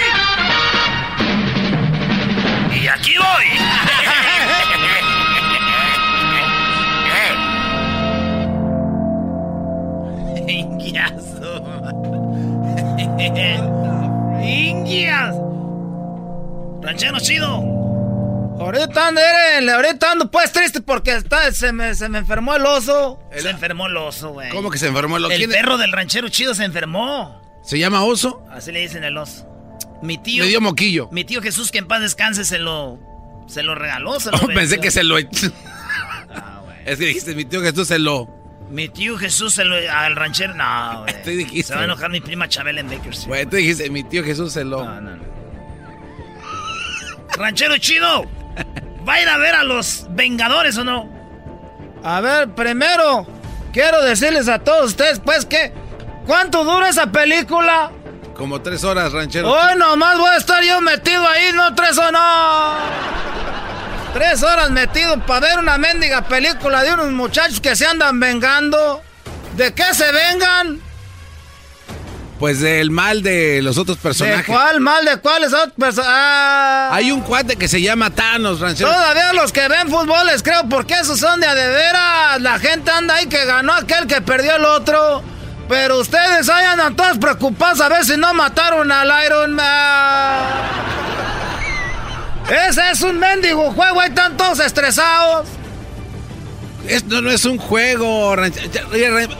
[2.93, 3.45] Aquí voy.
[14.43, 15.35] ¡Ingias!
[16.81, 17.81] ¡Ranchero chido!
[18.59, 19.21] Ahorita ando,
[19.73, 23.19] ahorita ando pues triste porque está, se, me, se me enfermó el oso.
[23.35, 24.49] Se enfermó el oso, güey.
[24.49, 25.33] ¿Cómo que se enfermó el oso?
[25.33, 27.41] El perro del ranchero chido se enfermó.
[27.63, 28.43] ¿Se llama oso?
[28.51, 29.47] Así le dicen el oso.
[30.01, 30.45] Mi tío.
[30.45, 31.09] Dio moquillo.
[31.11, 32.99] Mi tío Jesús, que en paz descanse, se lo.
[33.47, 34.19] Se lo regaló.
[34.19, 35.17] Se lo oh, pensé que se lo.
[35.17, 38.27] Ah, es que dijiste, mi tío Jesús se lo.
[38.69, 39.75] Mi tío Jesús se lo.
[39.75, 40.55] Al ranchero.
[40.55, 41.37] No, güey.
[41.37, 41.69] Dijiste.
[41.69, 43.27] Se va a enojar mi prima Chabela en Bakersfield.
[43.27, 44.83] Güey, tú dijiste, mi tío Jesús se lo.
[44.83, 45.23] No, no, no.
[47.37, 48.25] Ranchero chido.
[49.07, 51.09] ¿Va a ir a ver a los Vengadores o no?
[52.03, 53.27] A ver, primero,
[53.73, 55.73] quiero decirles a todos ustedes, pues, que.
[56.25, 57.91] ¿Cuánto dura esa película?
[58.41, 59.51] Como tres horas, ranchero.
[59.51, 62.75] Hoy nomás voy a estar yo metido ahí, no tres o no.
[64.15, 69.03] Tres horas metido para ver una mendiga película de unos muchachos que se andan vengando.
[69.55, 70.81] ¿De qué se vengan?
[72.39, 74.47] Pues del mal de los otros personajes.
[74.47, 75.05] ¿De cuál mal?
[75.05, 76.11] ¿De cuáles otros personajes?
[76.11, 76.89] Ah.
[76.93, 78.89] Hay un cuate que se llama Thanos, ranchero.
[78.89, 82.41] Todavía los que ven fútbol les creo porque esos son de a de veras.
[82.41, 85.30] La gente anda ahí que ganó aquel que perdió el otro.
[85.71, 90.43] Pero ustedes ahí andan todos preocupados a ver si no mataron al Iron Man.
[92.67, 95.47] Ese es un mendigo juego, ahí están todos estresados.
[96.85, 98.35] Esto no es un juego.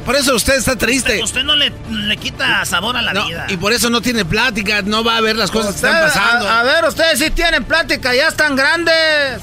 [0.06, 1.22] Por eso usted está triste.
[1.22, 3.48] Usted no le, le quita sabor a la No, vida.
[3.50, 6.48] y por eso no tiene plática, no va a ver las cosas que están pasando.
[6.48, 9.42] A, a ver, ustedes sí tienen plática, ya están grandes.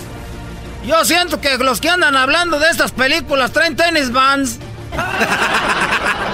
[0.87, 4.59] Yo siento que los que andan hablando de estas películas traen tenis vans.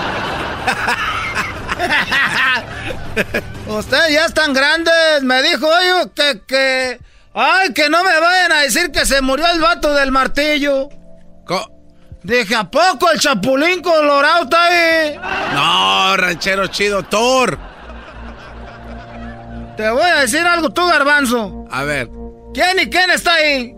[3.67, 5.23] Ustedes ya están grandes.
[5.23, 7.01] Me dijo, oye, que, que.
[7.35, 10.89] Ay, que no me vayan a decir que se murió el vato del martillo.
[12.23, 15.19] Dije, ¿a poco el chapulín colorado está ahí?
[15.53, 17.59] No, ranchero chido, Thor.
[19.77, 21.67] Te voy a decir algo tú, garbanzo.
[21.71, 22.09] A ver.
[22.55, 23.75] ¿Quién y quién está ahí?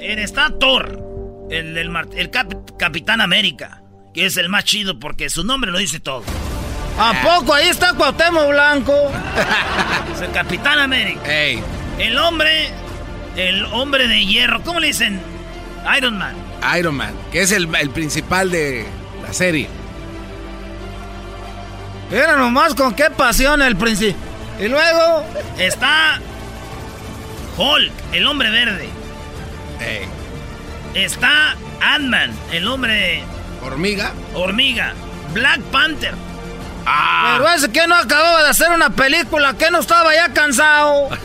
[0.00, 3.82] En está Thor, el, el, mar- el cap- Capitán América,
[4.14, 6.22] que es el más chido porque su nombre lo dice todo.
[6.98, 8.94] ¿A poco ahí está Cuauhtémoc Blanco?
[10.14, 11.28] Es el Capitán América.
[11.98, 12.70] El hombre,
[13.34, 15.20] el hombre de hierro, ¿cómo le dicen?
[15.98, 16.36] Iron Man.
[16.78, 18.86] Iron Man, que es el, el principal de
[19.22, 19.68] la serie.
[22.12, 24.14] Era nomás con qué pasión el príncipe.
[24.60, 25.26] Y luego
[25.58, 26.20] está
[27.56, 28.88] Hulk, el hombre verde.
[30.94, 33.24] Está Ant-Man, el hombre
[33.64, 34.12] hormiga.
[34.34, 34.92] Hormiga.
[35.32, 36.14] Black Panther.
[36.84, 41.08] Pero ese que no acababa de hacer una película, que no estaba ya cansado.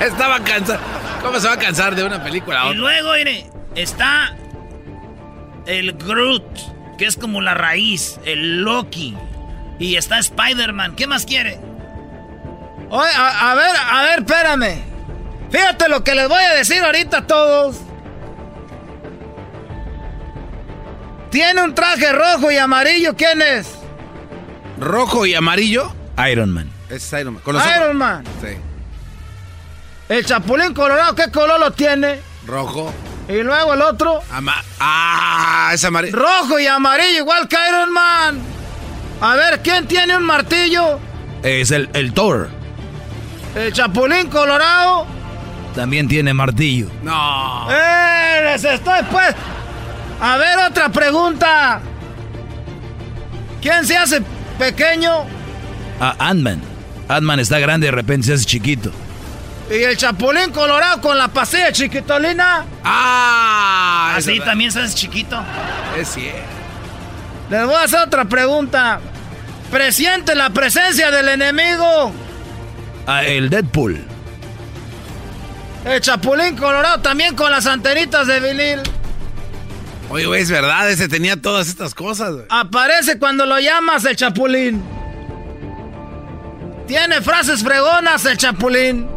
[0.00, 0.78] Estaba cansado.
[1.22, 4.36] ¿Cómo se va a cansar de una película a Y luego, mire, está
[5.66, 9.16] el Groot, que es como la raíz, el Loki.
[9.78, 10.94] Y está Spider-Man.
[10.94, 11.58] ¿Qué más quiere?
[12.90, 14.82] Oye, a, a ver, a ver, espérame.
[15.50, 17.80] Fíjate lo que les voy a decir ahorita a todos.
[21.34, 23.66] Tiene un traje rojo y amarillo, ¿quién es?
[24.78, 25.92] ¿Rojo y amarillo?
[26.30, 26.70] Iron Man.
[26.88, 27.42] Es Iron Man.
[27.42, 28.24] Con los Iron ojos- Man.
[28.40, 28.56] Sí.
[30.08, 32.20] El chapulín colorado, ¿qué color lo tiene?
[32.46, 32.94] Rojo.
[33.28, 34.20] Y luego el otro.
[34.30, 36.16] Ama ah, es amarillo.
[36.16, 38.38] Rojo y amarillo, igual que Iron Man.
[39.20, 41.00] A ver, ¿quién tiene un martillo?
[41.42, 42.48] Es el, el Thor.
[43.56, 45.04] El chapulín colorado.
[45.74, 46.86] También tiene martillo.
[47.02, 47.66] No.
[47.72, 48.40] ¡Eh!
[48.44, 49.34] Les estoy pues.
[50.20, 51.80] A ver, otra pregunta.
[53.60, 54.22] ¿Quién se hace
[54.58, 55.24] pequeño?
[56.00, 56.60] Ah, Ant-Man.
[57.08, 58.90] Ant-Man está grande y de repente se hace chiquito.
[59.70, 62.64] Y el chapulín colorado con la pasilla chiquitolina.
[62.84, 65.42] Ah, Así también se hace chiquito.
[65.96, 66.38] Es cierto.
[67.50, 69.00] Les voy a hacer otra pregunta.
[69.70, 72.12] Presiente la presencia del enemigo.
[73.06, 74.04] Ah, el Deadpool.
[75.84, 78.80] El chapulín colorado también con las antenitas de vinil.
[80.14, 82.32] Oye, güey, es verdad, ese tenía todas estas cosas.
[82.34, 82.46] güey.
[82.48, 84.80] Aparece cuando lo llamas el chapulín.
[86.86, 89.08] Tiene frases fregonas el chapulín.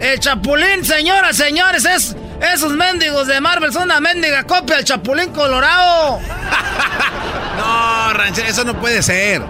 [0.00, 2.16] El chapulín, señoras, señores, es
[2.54, 6.20] esos mendigos de Marvel son una mendiga copia del chapulín colorado.
[7.58, 9.42] No, ranchero, eso no puede ser.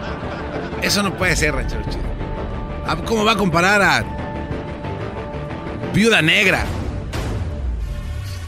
[0.82, 1.82] Eso no puede ser, ranchero.
[2.84, 4.04] Ah, ¿Cómo va a comparar a
[5.94, 6.64] Viuda Negra?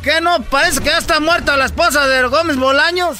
[0.03, 0.43] ¿Qué no?
[0.43, 3.19] Parece que ya está muerta la esposa de Gómez Bolaños.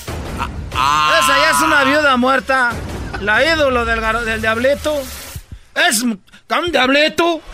[0.75, 1.21] Ah.
[1.23, 2.73] Esa ya es una viuda muerta.
[3.21, 5.01] La ídolo del, del diablito.
[5.89, 6.21] Es un
[6.73, 7.41] diablito.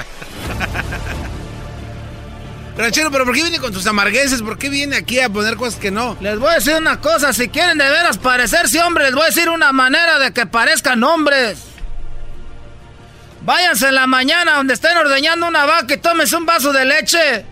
[2.79, 4.41] Ranchero, pero ¿por qué viene con tus amargueses?
[4.41, 6.17] ¿Por qué viene aquí a poner cosas que no?
[6.21, 9.27] Les voy a decir una cosa, si quieren de veras parecerse hombres, les voy a
[9.27, 11.59] decir una manera de que parezcan hombres.
[13.43, 17.45] Váyanse en la mañana donde estén ordeñando una vaca y tómense un vaso de leche.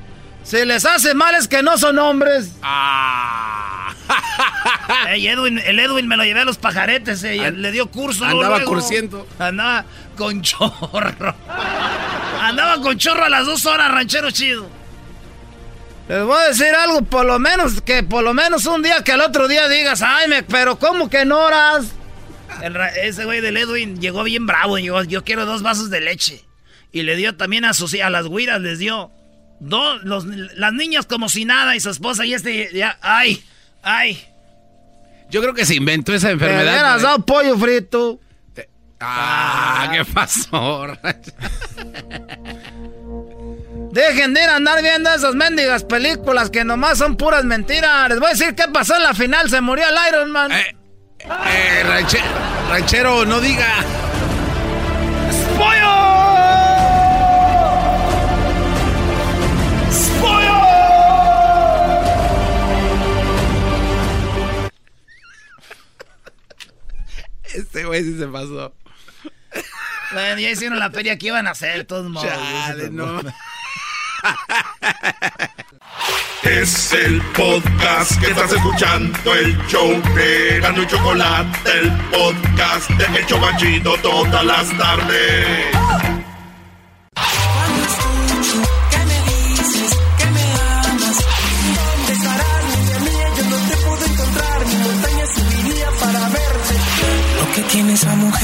[0.47, 2.51] Si les hace mal es que no son hombres.
[5.09, 8.25] Ey, Edwin, el Edwin me lo llevé a los pajaretes, eh, le dio curso.
[8.25, 8.71] andaba luego.
[8.71, 9.27] cursiendo.
[9.41, 9.85] Andaba
[10.17, 11.35] con chorro.
[12.41, 14.69] Andaba con chorro a las dos horas, ranchero chido.
[16.09, 19.11] Les voy a decir algo, por lo menos, que por lo menos un día que
[19.11, 21.87] al otro día digas, ay, me, pero ¿cómo que no horas?
[22.63, 24.79] El ese güey del Edwin llegó bien bravo.
[24.79, 26.45] Llegó, yo quiero dos vasos de leche.
[26.93, 29.11] Y le dio también a sus a las güiras, les dio.
[29.59, 33.43] Dos, los, las niñas como si nada y su esposa y este ya, ay,
[33.83, 34.23] ay.
[35.31, 36.65] Yo creo que se inventó esa enfermedad.
[36.65, 38.21] Me hubieras dado pollo frito.
[39.01, 40.87] Ah, ¿qué pasó?
[43.93, 48.09] Dejen de ir a andar viendo esas mendigas películas que nomás son puras mentiras.
[48.11, 49.49] Les voy a decir qué pasó en la final.
[49.51, 50.53] Se murió el Iron Man.
[50.53, 50.77] Eh,
[51.21, 52.23] eh, ranche-
[52.71, 53.67] ranchero, no diga.
[67.57, 68.75] Este güey sí se pasó.
[70.13, 72.29] Bueno, ya hicieron la feria que iban a hacer, todos modos.
[72.29, 73.21] Chale, no.
[76.43, 83.19] Es el podcast que estás escuchando, el show de Gano y Chocolate, el podcast de
[83.19, 86.16] El Chobachito todas las tardes.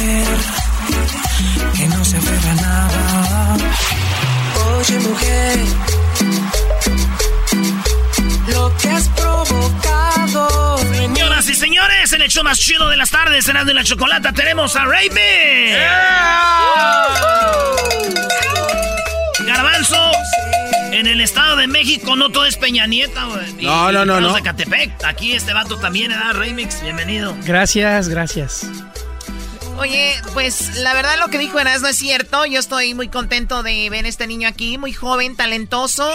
[0.02, 0.26] Mujer,
[1.76, 3.56] que no se aferra a nada.
[4.76, 5.58] Oye, mujer,
[8.48, 10.78] lo que has provocado.
[10.78, 14.32] Señoras y señores, en el show más chido de las tardes, cenando en la chocolata,
[14.32, 15.78] tenemos a Raven.
[19.46, 20.12] Garbanzo,
[20.92, 23.52] en el Estado de México no todo es Peña Nieta, güey.
[23.64, 24.34] No, no, no, no.
[24.34, 25.04] de Catepec.
[25.04, 27.36] Aquí este vato también, da Remix, bienvenido.
[27.44, 28.66] Gracias, gracias.
[29.78, 32.44] Oye, pues la verdad lo que dijo Eras no es cierto.
[32.46, 36.08] Yo estoy muy contento de ver a este niño aquí, muy joven, talentoso.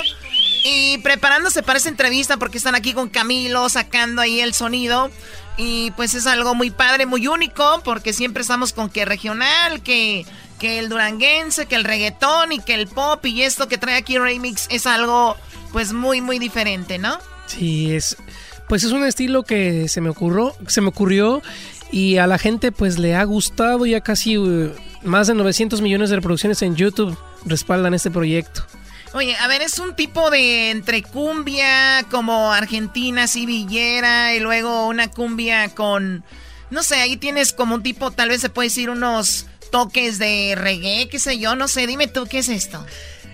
[0.63, 5.09] Y preparándose para esta entrevista porque están aquí con Camilo, sacando ahí el sonido.
[5.57, 10.25] Y pues es algo muy padre, muy único, porque siempre estamos con que regional, que,
[10.59, 14.17] que el duranguense, que el reggaetón y que el pop y esto que trae aquí
[14.17, 15.35] Remix es algo
[15.71, 17.17] pues muy, muy diferente, ¿no?
[17.47, 18.17] Sí, es
[18.67, 21.41] pues es un estilo que se me ocurrió, se me ocurrió
[21.91, 24.73] y a la gente pues le ha gustado ya casi eh,
[25.03, 28.65] más de 900 millones de reproducciones en YouTube respaldan este proyecto.
[29.13, 34.87] Oye, a ver, es un tipo de entre cumbia como argentina, así villera, y luego
[34.87, 36.23] una cumbia con,
[36.69, 40.55] no sé, ahí tienes como un tipo, tal vez se puede decir unos toques de
[40.55, 42.85] reggae, qué sé yo, no sé, dime tú, ¿qué es esto?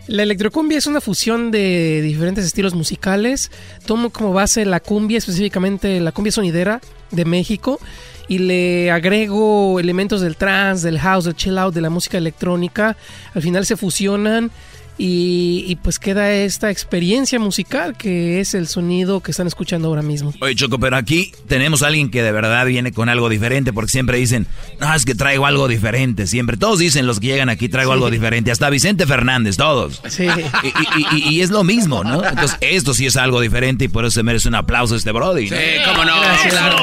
[0.08, 3.51] La electrocumbia es una fusión de diferentes estilos musicales.
[3.86, 6.82] Tomo como base la cumbia, específicamente la cumbia sonidera
[7.12, 7.80] de México,
[8.28, 12.95] y le agrego elementos del trance, del house, del chill out, de la música electrónica.
[13.34, 14.51] Al final se fusionan
[14.98, 20.02] y, y pues queda esta experiencia musical que es el sonido que están escuchando ahora
[20.02, 20.34] mismo.
[20.41, 23.91] Oye, Choco, pero aquí tenemos a alguien que de verdad viene con algo diferente, porque
[23.91, 24.48] siempre dicen,
[24.80, 26.58] no, es que traigo algo diferente, siempre.
[26.58, 27.96] Todos dicen los que llegan aquí, traigo Sí.
[27.96, 30.02] algo diferente, hasta Vicente Fernández, todos.
[30.10, 30.24] Sí.
[30.24, 32.24] Y, y- y- y es lo mismo, ¿no?
[32.24, 35.50] Entonces, esto sí es algo diferente y por eso se merece un aplauso este Brody.
[35.50, 35.58] ¿no?
[35.58, 36.20] Sí, cómo no.
[36.22, 36.54] Gracias.
[36.54, 36.78] Claro.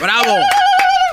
[0.00, 0.34] ¡Bravo!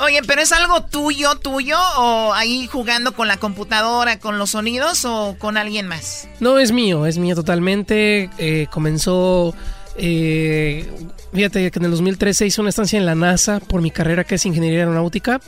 [0.02, 5.06] Oye, pero es algo tuyo, tuyo, o ahí jugando con la computadora, con los sonidos,
[5.06, 6.28] o con alguien más?
[6.40, 8.30] No, es mío, es mío totalmente.
[8.38, 9.54] Eh, comenzó,
[9.96, 10.90] eh,
[11.34, 14.36] fíjate que en el 2013 hice una estancia en la NASA por mi carrera que
[14.36, 15.40] es ingeniería aeronáutica.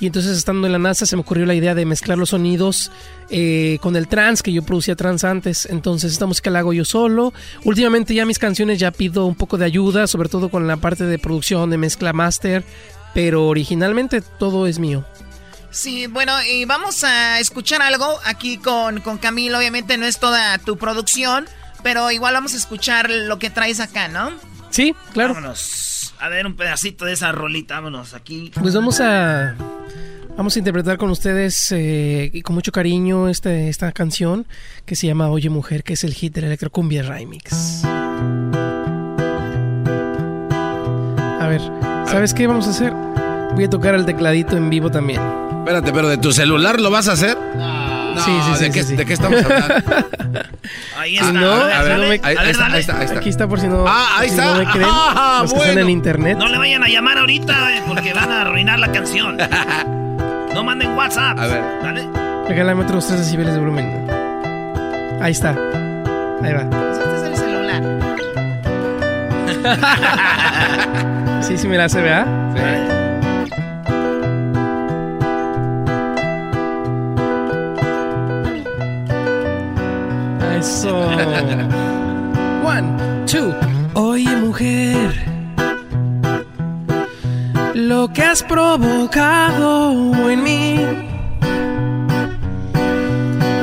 [0.00, 2.90] Y entonces estando en la NASA se me ocurrió la idea de mezclar los sonidos
[3.30, 5.66] eh, con el trance, que yo producía trance antes.
[5.66, 7.32] Entonces esta música la hago yo solo.
[7.64, 11.04] Últimamente ya mis canciones ya pido un poco de ayuda, sobre todo con la parte
[11.04, 12.64] de producción, de mezcla master.
[13.14, 15.04] Pero originalmente todo es mío.
[15.70, 19.58] Sí, bueno, y vamos a escuchar algo aquí con, con Camilo.
[19.58, 21.46] Obviamente no es toda tu producción,
[21.82, 24.30] pero igual vamos a escuchar lo que traes acá, ¿no?
[24.70, 25.34] Sí, claro.
[25.34, 26.14] Vámonos.
[26.20, 28.52] A ver un pedacito de esa rolita, vámonos aquí.
[28.60, 29.56] Pues vamos a
[30.36, 34.46] vamos a interpretar con ustedes eh, y con mucho cariño este, esta canción
[34.84, 37.84] que se llama Oye Mujer, que es el hit de la Electrocumbia Remix.
[41.40, 41.60] A ver,
[42.14, 42.92] ¿sabes qué vamos a hacer?
[43.54, 45.20] Voy a tocar el tecladito en vivo también.
[45.58, 47.36] Espérate, pero de tu celular lo vas a hacer?
[47.56, 48.96] No, Sí, sí, sí, ¿de, qué, sí, sí.
[48.96, 49.74] ¿de qué estamos hablando?
[50.96, 51.32] Ahí está.
[51.32, 53.18] no, a ver, a ver, dale, no me- a ahí, está, ahí está, ahí está.
[53.18, 54.52] Aquí está por si no, Ah, ahí si está.
[54.52, 55.88] no me creen, Ah, los que están bueno.
[55.88, 56.38] en internet.
[56.38, 59.36] No le vayan a llamar ahorita, eh, porque van a arruinar la canción.
[60.54, 61.36] No manden WhatsApp.
[61.36, 61.64] A ver.
[61.82, 62.08] Dale.
[62.48, 64.06] Regálame otros 3 decibeles de volumen.
[65.20, 65.50] Ahí está.
[65.50, 66.62] Ahí va.
[66.92, 67.82] Este es el celular.
[71.46, 72.26] Sí, sí me la hace, ¿verdad?
[80.58, 80.96] Eso.
[82.64, 83.54] One, two.
[83.92, 85.12] Oye, mujer,
[87.74, 90.80] lo que has provocado en mí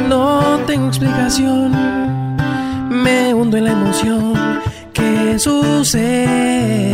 [0.07, 1.71] no tengo explicación.
[2.89, 4.33] me hundo en la emoción
[4.93, 6.91] que sucede.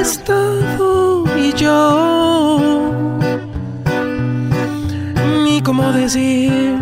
[0.00, 2.90] Conquistado y yo
[5.44, 6.78] ni cómo decir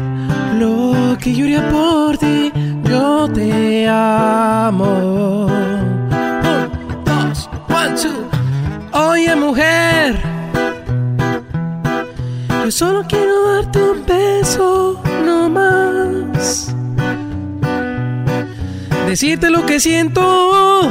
[0.59, 2.53] lo que yo por ti.
[2.85, 5.47] Yo te amo.
[5.47, 8.99] Un, dos, one, two.
[8.99, 10.17] Oye, mujer,
[12.65, 16.75] yo solo quiero darte un beso, no más.
[19.07, 20.89] Decirte lo que siento,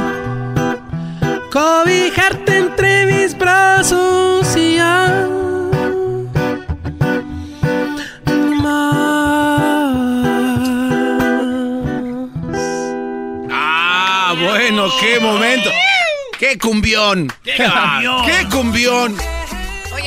[1.50, 5.26] cobijarte entre mis brazos y ya.
[13.50, 15.70] Ah, bueno, qué momento.
[16.38, 17.32] ¡Qué cumbión!
[17.42, 18.26] ¡Qué cumbión!
[18.26, 19.37] ¡Qué cumbión!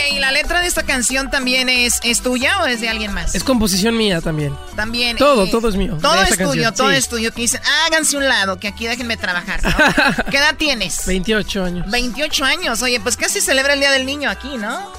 [0.08, 3.14] Oye, ¿y la letra de esta canción también es, es tuya o es de alguien
[3.14, 3.36] más?
[3.36, 4.56] Es composición mía también.
[4.76, 5.18] También.
[5.18, 5.98] Todo, eh, todo es mío.
[6.02, 6.96] Todo es tuyo, canción, todo sí.
[6.96, 7.32] es tuyo.
[7.34, 9.62] Que dicen, háganse un lado, que aquí déjenme trabajar.
[9.64, 10.26] ¿no?
[10.32, 11.06] ¿Qué edad tienes?
[11.06, 11.92] 28 años.
[11.92, 12.82] 28 años.
[12.82, 14.92] Oye, pues casi celebra el Día del Niño aquí, ¿no?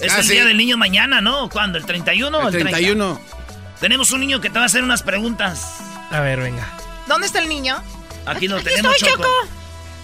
[0.00, 0.32] Es Ah, el sí.
[0.32, 1.48] día del niño mañana, ¿no?
[1.50, 1.76] ¿Cuándo?
[1.76, 2.70] ¿El 31 o El el 30?
[2.70, 3.20] 31.
[3.80, 5.62] Tenemos un niño que te va a hacer unas preguntas.
[6.10, 6.66] A ver, venga.
[7.06, 7.82] ¿Dónde está el niño?
[8.26, 9.22] Aquí lo Aquí tenemos, estoy, Choco.
[9.22, 9.48] Choco.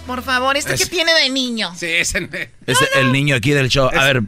[0.07, 1.73] Por favor, ¿este Es- qué tiene de niño?
[1.77, 2.29] Sí, ese.
[2.67, 3.89] Es el niño aquí del show.
[3.95, 4.23] A ver,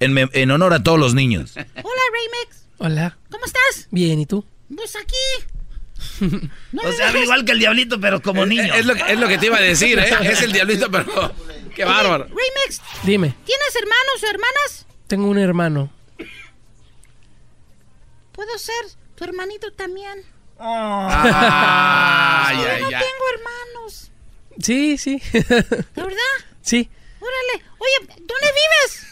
[0.00, 1.52] en, me- en honor a todos los niños.
[1.56, 1.66] Hola,
[2.12, 2.64] Raymex.
[2.78, 3.18] Hola.
[3.30, 3.88] ¿Cómo estás?
[3.90, 4.44] Bien, ¿y tú?
[4.74, 5.16] Pues aquí.
[6.84, 8.72] o sea, igual que el diablito, pero como niño.
[8.74, 10.10] Es lo, que- es lo que te iba a decir, ¿eh?
[10.22, 11.34] Es el diablito, pero.
[11.74, 12.24] ¡Qué bárbaro!
[12.24, 14.86] Raymex, Dime, ¿tienes hermanos o hermanas?
[15.06, 15.90] tengo un hermano.
[18.32, 18.74] Puedo ser
[19.16, 20.22] tu hermanito también.
[20.58, 22.92] Ay, Yo ay, no ay.
[22.94, 24.10] tengo hermanos.
[24.60, 25.22] Sí, sí.
[25.32, 25.40] ¿De
[26.02, 26.36] verdad?
[26.62, 26.90] sí.
[27.20, 27.64] Órale.
[27.78, 29.06] Oye, ¿dónde vives?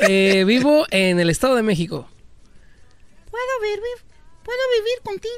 [0.00, 2.08] Eh, vivo en el Estado de México.
[3.30, 3.78] ¿Puedo vivir,
[4.44, 5.34] ¿puedo vivir contigo?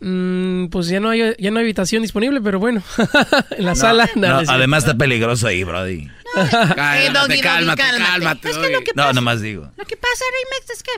[0.00, 2.82] Mm, pues ya no hay ya no hay habitación disponible, pero bueno,
[3.50, 4.08] en la sala.
[4.16, 6.02] No, no, además está peligroso ahí, Brody.
[6.04, 8.04] Eh, Doggy, Doggy, cálmate, cálmate.
[8.04, 9.70] cálmate, Es que lo que, No, nomás digo.
[9.76, 10.92] lo que pasa, Raymex, es que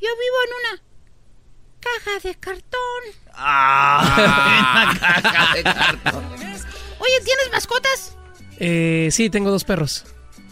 [0.00, 0.82] yo vivo en una
[1.80, 3.02] caja de cartón.
[3.34, 6.24] Ah, una caja de cartón.
[6.98, 8.16] Oye, ¿tienes mascotas?
[8.58, 10.04] Eh, sí, tengo dos perros.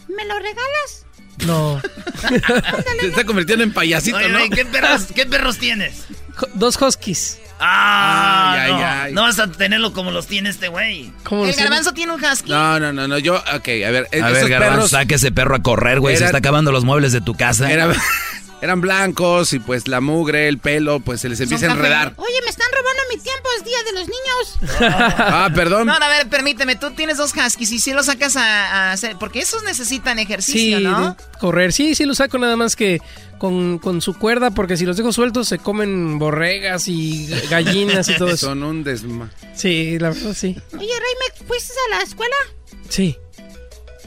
[0.07, 1.05] ¿Me lo regalas?
[1.45, 1.81] No,
[2.99, 4.37] Se está convirtiendo en payasito, Oye, ¿no?
[4.39, 6.05] güey, ¿qué, perros, ¿Qué perros tienes?
[6.53, 7.39] Dos huskies.
[7.61, 8.87] Ah, Ay, ay, no.
[8.87, 9.13] ay.
[9.13, 11.11] No vas a tenerlo como los tiene este güey.
[11.23, 12.49] ¿Cómo El garbanzo tiene un husky.
[12.49, 13.17] No, no, no, no.
[13.17, 14.07] Yo, ok, a ver.
[14.13, 16.15] A esos ver, Garbanzo, perros saque ese perro a correr, güey.
[16.15, 17.69] Se está acabando los muebles de tu casa.
[17.69, 17.93] eran,
[18.61, 22.13] eran blancos y pues la mugre, el pelo, pues se les empieza a enredar.
[22.17, 24.75] Oye, me están robando mi tiempo, es día de los niños.
[25.21, 25.87] Ah, perdón.
[25.87, 28.43] No, a ver, permíteme, tú tienes dos huskies y si los sacas a,
[28.89, 31.11] a hacer, porque esos necesitan Sí, ejercicio, ¿no?
[31.11, 31.71] de- correr.
[31.73, 32.99] Sí, sí lo saco nada más que
[33.37, 38.17] con, con su cuerda, porque si los dejo sueltos se comen borregas y gallinas y
[38.17, 38.47] todo eso.
[38.47, 39.29] Son un desma.
[39.55, 40.57] Sí, la verdad sí.
[40.73, 42.35] Oye, Raymex, ¿fuiste a la escuela?
[42.89, 43.17] Sí.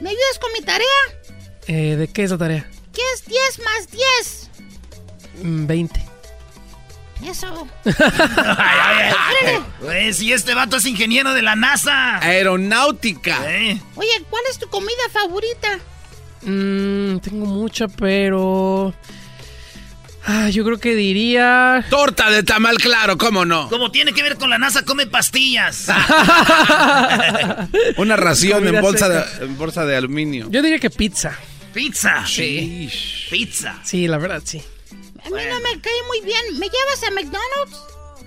[0.00, 0.86] ¿Me ayudas con mi tarea?
[1.68, 2.68] Eh, ¿De qué es la tarea?
[2.92, 4.41] ¿Qué es 10 más 10?
[5.42, 6.04] Mm, 20.
[7.26, 7.68] Eso.
[7.84, 7.94] Ay,
[8.58, 9.12] ay,
[9.46, 9.62] ay.
[9.80, 12.18] Güey, si este vato es ingeniero de la NASA.
[12.18, 13.38] Aeronáutica.
[13.48, 13.80] ¿Eh?
[13.94, 15.78] Oye, ¿cuál es tu comida favorita?
[16.42, 18.92] Mm, tengo mucha, pero...
[20.24, 21.84] Ah, yo creo que diría...
[21.90, 23.68] Torta de tamal, claro, ¿cómo no?
[23.68, 25.88] Como tiene que ver con la NASA, come pastillas.
[27.96, 30.46] Una ración en bolsa, de, en bolsa de aluminio.
[30.50, 31.36] Yo diría que pizza.
[31.72, 32.24] Pizza.
[32.26, 32.88] Sí.
[33.30, 33.80] Pizza.
[33.84, 34.62] Sí, la verdad, sí.
[35.24, 36.58] A mí no me cae muy bien.
[36.58, 37.78] ¿Me llevas a McDonald's?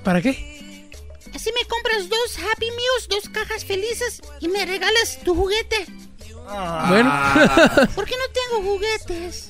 [0.03, 0.89] ¿Para qué?
[1.33, 5.85] Así me compras dos Happy Meals, dos cajas felices y me regalas tu juguete.
[6.87, 7.11] Bueno.
[7.95, 9.49] ¿Por qué no tengo juguetes?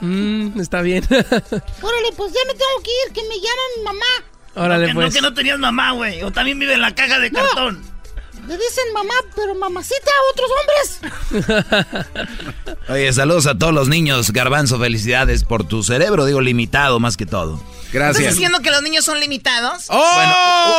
[0.00, 1.04] Mm, está bien.
[1.10, 4.06] Órale, pues ya me tengo que ir, que me llama mi mamá.
[4.54, 5.06] Órale, que, pues.
[5.06, 6.22] no, que no tenías mamá, güey.
[6.22, 7.40] O también vive en la caja de No.
[7.40, 7.91] cartón.
[8.48, 11.00] Le dicen mamá, pero mamacita a otros hombres.
[12.88, 14.30] Oye, saludos a todos los niños.
[14.32, 17.62] Garbanzo, felicidades por tu cerebro, digo, limitado más que todo.
[17.92, 19.86] ¿Estás diciendo que los niños son limitados?
[19.88, 20.34] Bueno,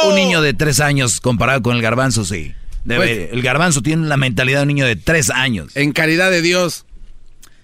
[0.05, 2.53] u- un niño de tres años comparado con el garbanzo, sí.
[2.85, 5.71] Debe- el garbanzo tiene la mentalidad de un niño de tres años.
[5.75, 6.85] En caridad de Dios.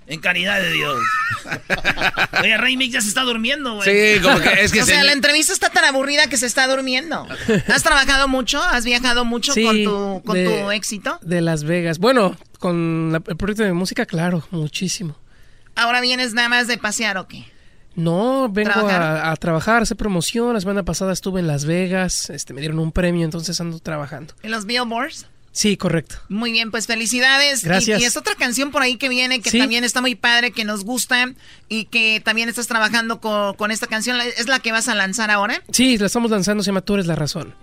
[0.09, 0.99] En caridad de Dios.
[2.41, 4.15] Oye, Rey Mix ya se está durmiendo, güey.
[4.17, 6.45] Sí, como que es que o se- sea, la entrevista está tan aburrida que se
[6.47, 7.27] está durmiendo.
[7.67, 8.61] ¿Has trabajado mucho?
[8.61, 11.19] ¿Has viajado mucho Sí, con, tu, con de- tu éxito?
[11.21, 11.99] De Las Vegas.
[11.99, 15.15] Bueno, con la- el proyecto de música, claro, muchísimo.
[15.75, 17.45] ¿Ahora vienes nada más de pasear o qué?
[17.95, 19.01] No, vengo ¿Trabajar?
[19.01, 20.53] a, a trabajar, hacer promoción.
[20.53, 24.33] La semana pasada estuve en Las Vegas, este, me dieron un premio, entonces ando trabajando.
[24.41, 25.27] ¿En los billboards?
[25.59, 26.15] Sí, correcto.
[26.29, 27.65] Muy bien, pues felicidades.
[27.65, 27.99] Gracias.
[27.99, 29.59] Y, y es otra canción por ahí que viene que Sí.
[29.59, 31.33] también está muy padre, que nos gusta
[31.67, 34.21] y que también estás trabajando con, con esta canción.
[34.21, 35.61] ¿Es la que vas a lanzar ahora?
[35.73, 37.53] Sí, la estamos lanzando, se llama Tú eres la razón.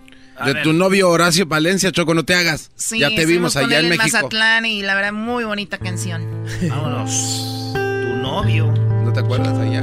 [0.45, 2.69] De tu novio Horacio Palencia, Choco, no te hagas.
[2.75, 4.15] Sí, ya te vimos con allá él en México.
[4.17, 6.23] Mazatlán y la verdad, muy bonita canción.
[6.69, 7.71] Vámonos.
[7.73, 8.67] Tu novio.
[9.03, 9.81] ¿No te acuerdas allá?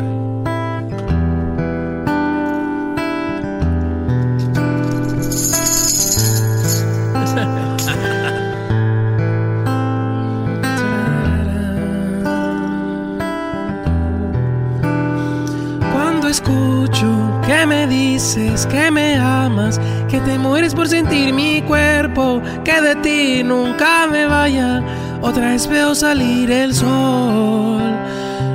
[16.35, 17.06] Escucho.
[17.47, 22.97] Que me dices que me amas, que te mueres por sentir mi cuerpo, que de
[22.97, 24.82] ti nunca me vaya,
[25.20, 27.82] otra vez veo salir el sol.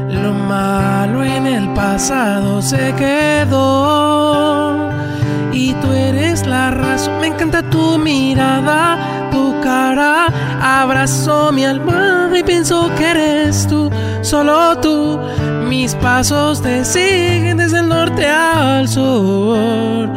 [0.09, 4.88] Lo malo en el pasado se quedó
[5.51, 7.19] y tú eres la razón.
[7.21, 10.27] Me encanta tu mirada, tu cara.
[10.61, 13.89] Abrazo mi alma y pienso que eres tú,
[14.21, 15.19] solo tú.
[15.67, 20.09] Mis pasos te siguen desde el norte al sur.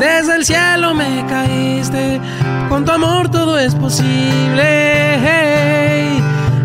[0.00, 2.20] Desde el cielo me caíste,
[2.68, 4.98] con tu amor todo es posible.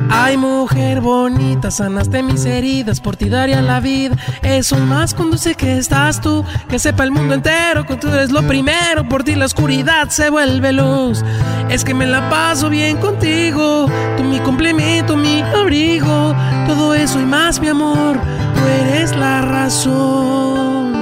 [0.10, 4.16] Ay, mujer bonita, sanaste mis heridas, por ti daría la vida.
[4.42, 8.42] Eso más sé que estás tú, que sepa el mundo entero que tú eres lo
[8.48, 9.08] primero.
[9.08, 11.24] Por ti la oscuridad se vuelve luz.
[11.70, 16.36] Es que me la paso bien contigo, tú mi complemento, mi abrigo.
[16.68, 18.18] Todo eso y más, mi amor,
[18.56, 20.94] tú eres la razón.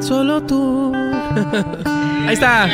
[0.00, 0.92] Solo tú.
[2.26, 2.68] Ahí está.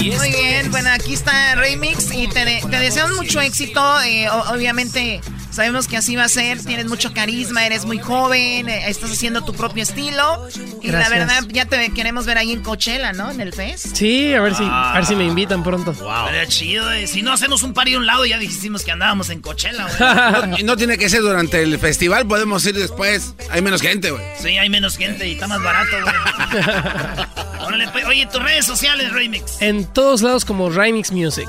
[0.00, 4.00] Muy bien, bueno, aquí está Remix y te, de- te deseamos mucho éxito.
[4.02, 5.20] eh, obviamente
[5.50, 6.62] sabemos que así va a ser.
[6.64, 10.48] Tienes mucho carisma, eres muy joven, eh, estás haciendo tu propio estilo.
[10.82, 13.30] Y la verdad, ya te queremos ver ahí en Coachella, ¿no?
[13.30, 13.96] En el Fest.
[13.96, 15.90] Sí, a ver si, a ver si me invitan pronto.
[15.90, 17.06] Estaría chido, eh.
[17.08, 20.48] Si no hacemos un party a un lado, ya dijimos que andábamos en Coachella, güey.
[20.48, 23.34] No, y no tiene que ser durante el festival, podemos ir después.
[23.50, 24.22] Hay menos gente, güey.
[24.40, 27.24] Sí, hay menos gente y está más barato, güey.
[27.68, 29.60] Órale, pues, Oye, tus redes sociales, Remix.
[29.60, 31.48] En todos lados como Remix Music.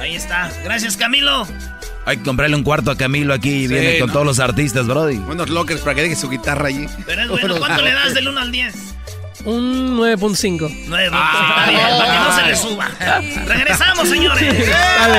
[0.00, 0.50] Ahí está.
[0.64, 1.46] Gracias, Camilo.
[2.06, 4.12] Hay que comprarle un cuarto a Camilo aquí y viene con ¿no?
[4.12, 5.16] todos los artistas, Brody.
[5.16, 6.86] Unos lockers para que deje su guitarra allí.
[7.06, 8.74] Pero es bueno, ¿cuánto le das del 1 al 10?
[9.44, 10.84] Un 9.5.
[10.88, 12.90] 9, está bien, para que no se le suba.
[13.46, 14.68] Regresamos, señores.
[14.68, 15.18] Dale,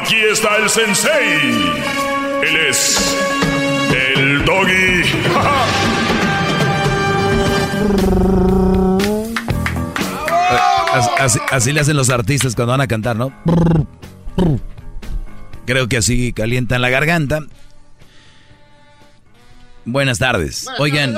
[0.00, 1.40] Aquí está el sensei.
[2.42, 3.16] Él es
[4.16, 5.02] el doggy.
[10.92, 13.32] Así, así- así le hacen los artistas cuando van a cantar, ¿no?
[15.66, 17.40] Creo que así calientan la garganta.
[19.84, 20.66] Buenas tardes.
[20.78, 21.14] Oigan,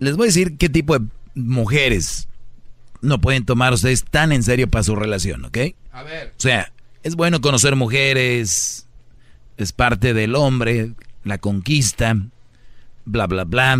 [0.00, 2.28] les voy a decir qué tipo de mujeres
[3.00, 5.58] no pueden tomar ustedes tan en serio para su relación, ¿ok?
[5.92, 6.28] A ver.
[6.36, 6.72] O sea,
[7.04, 8.88] es bueno conocer mujeres,
[9.58, 12.16] es parte del hombre, la conquista,
[13.04, 13.78] bla, bla, bla.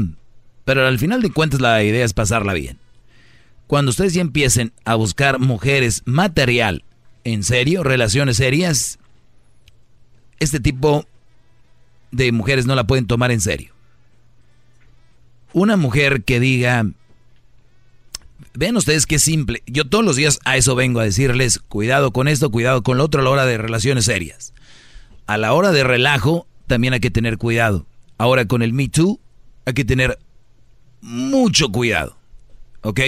[0.65, 2.79] Pero al final de cuentas la idea es pasarla bien.
[3.67, 6.85] Cuando ustedes ya empiecen a buscar mujeres material,
[7.25, 8.99] en serio, relaciones serias,
[10.39, 11.07] este tipo
[12.11, 13.73] de mujeres no la pueden tomar en serio.
[15.55, 16.85] Una mujer que diga,
[18.57, 19.63] Vean ustedes qué simple.
[19.67, 23.05] Yo todos los días a eso vengo a decirles, cuidado con esto, cuidado con lo
[23.05, 24.55] otro a la hora de relaciones serias.
[25.27, 27.87] A la hora de relajo también hay que tener cuidado.
[28.17, 29.19] Ahora con el Me Too
[29.65, 30.19] hay que tener
[31.01, 32.17] mucho cuidado.
[32.83, 33.01] ¿Ok?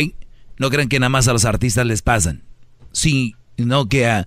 [0.59, 2.43] No crean que nada más a los artistas les pasan.
[2.91, 4.27] Sí, no que a,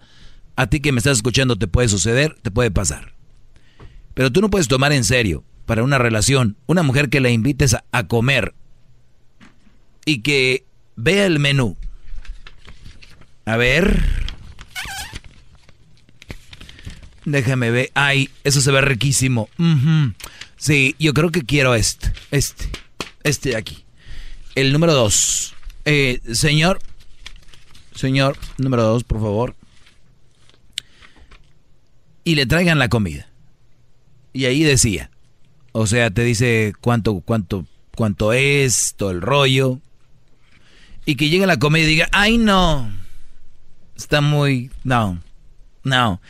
[0.55, 3.13] a ti que me estás escuchando te puede suceder, te puede pasar.
[4.13, 7.73] Pero tú no puedes tomar en serio para una relación una mujer que la invites
[7.73, 8.53] a, a comer
[10.05, 10.68] y que
[10.99, 11.77] vea el menú.
[13.45, 14.03] A ver.
[17.25, 17.91] Déjame ver.
[17.93, 19.49] Ay, eso se ve riquísimo.
[20.57, 22.11] Sí, yo creo que quiero este.
[22.31, 22.69] Este.
[23.23, 23.85] Este de aquí.
[24.55, 25.55] El número dos.
[25.85, 26.79] Eh, señor.
[27.95, 29.55] Señor, número dos, por favor.
[32.23, 33.27] Y le traigan la comida.
[34.33, 35.09] Y ahí decía.
[35.71, 37.65] O sea, te dice cuánto, cuánto,
[37.95, 39.79] cuánto es, todo el rollo.
[41.05, 42.91] Y que llegue a la comedia y diga, ay no,
[43.95, 45.19] está muy, no,
[45.83, 46.21] no,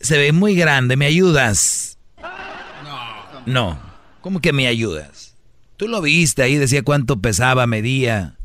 [0.00, 1.98] se ve muy grande, ¿me ayudas?
[2.22, 3.42] No.
[3.46, 3.80] No,
[4.20, 5.34] ¿cómo que me ayudas?
[5.76, 8.36] Tú lo viste ahí, decía cuánto pesaba, medía.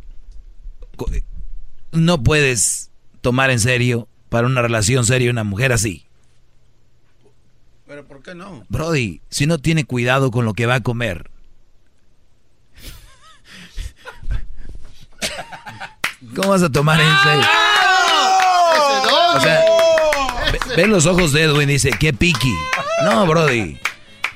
[1.92, 2.92] No puedes
[3.22, 6.06] tomar en serio para una relación seria una mujer así.
[7.88, 8.64] Pero ¿por qué no?
[8.70, 11.31] Brody, si no tiene cuidado con lo que va a comer.
[16.36, 17.48] ¿Cómo vas a tomar en serio?
[19.36, 19.64] O sea,
[20.76, 22.54] ve, los ojos de Edwin y dice, qué piqui.
[23.04, 23.78] No, Brody.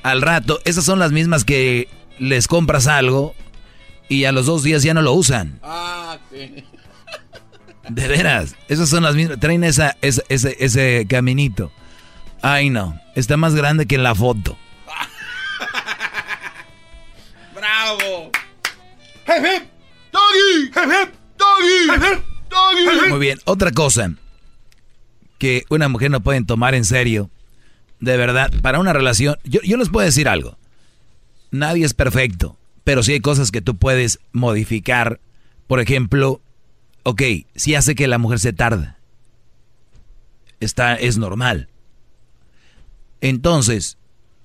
[0.04, 1.90] Al rato, esas son las mismas que
[2.20, 3.34] les compras algo
[4.10, 5.60] y a los dos días ya no lo usan.
[5.64, 6.18] Ah,
[7.90, 9.40] De veras, esas son las mismas.
[9.40, 11.72] Traen esa, ese, ese caminito.
[12.42, 13.00] Ay, no.
[13.16, 14.58] Está más grande que en la foto.
[17.56, 18.32] ¡Bravo!
[23.10, 23.40] Muy bien.
[23.45, 24.14] Otra cosa
[25.38, 27.30] que una mujer no puede tomar en serio,
[27.99, 29.38] de verdad, para una relación.
[29.44, 30.57] Yo, yo les puedo decir algo.
[31.52, 35.20] Nadie es perfecto, pero sí hay cosas que tú puedes modificar.
[35.68, 36.41] Por ejemplo,
[37.03, 37.22] ok,
[37.56, 38.98] si hace que la mujer se tarda.
[40.60, 41.70] Está, es normal.
[43.22, 43.98] Entonces,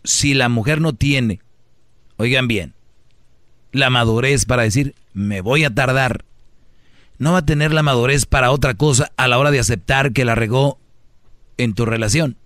[0.04, 1.40] si la mujer no tiene,
[2.16, 2.74] oigan bien,
[3.72, 6.24] la madurez para decir, me voy a tardar,
[7.20, 10.24] no va a tener la madurez para otra cosa a la hora de aceptar que
[10.24, 10.78] la regó
[11.58, 12.38] en tu relación.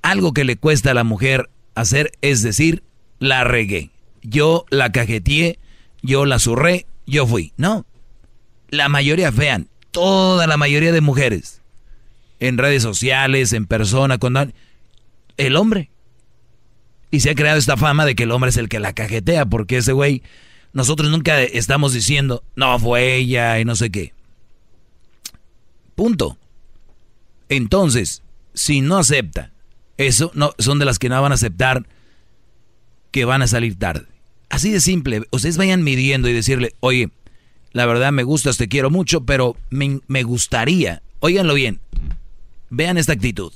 [0.00, 2.84] Algo que le cuesta a la mujer hacer es decir,
[3.18, 3.90] la regué.
[4.22, 5.58] Yo la cajeteé,
[6.02, 7.52] yo la zurré, yo fui.
[7.56, 7.84] No.
[8.70, 11.60] La mayoría, vean, toda la mayoría de mujeres,
[12.38, 14.46] en redes sociales, en persona, cuando
[15.36, 15.90] el hombre.
[17.10, 19.46] Y se ha creado esta fama de que el hombre es el que la cajetea,
[19.46, 20.22] porque ese güey,
[20.74, 24.12] nosotros nunca estamos diciendo, no, fue ella y no sé qué.
[25.94, 26.36] Punto.
[27.48, 28.22] Entonces,
[28.52, 29.52] si no acepta
[29.96, 31.86] eso, no, son de las que no van a aceptar
[33.12, 34.06] que van a salir tarde.
[34.50, 35.22] Así de simple.
[35.30, 37.10] Ustedes vayan midiendo y decirle, oye,
[37.72, 41.80] la verdad me gustas, te quiero mucho, pero me, me gustaría, óiganlo bien,
[42.70, 43.52] vean esta actitud.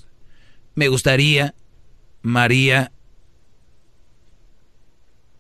[0.77, 1.55] Me gustaría
[2.23, 2.93] María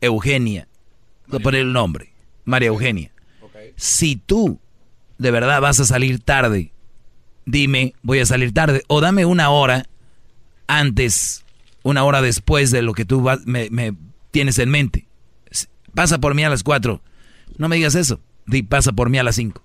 [0.00, 0.67] Eugenia.
[1.28, 2.12] Voy a poner el nombre.
[2.44, 3.12] María Eugenia.
[3.76, 4.60] Si tú
[5.18, 6.72] de verdad vas a salir tarde,
[7.44, 8.82] dime, voy a salir tarde.
[8.88, 9.86] O dame una hora
[10.66, 11.44] antes,
[11.82, 13.94] una hora después de lo que tú me, me,
[14.30, 15.06] tienes en mente.
[15.94, 17.02] Pasa por mí a las cuatro.
[17.56, 18.20] No me digas eso.
[18.46, 19.62] Di, pasa por mí a las cinco.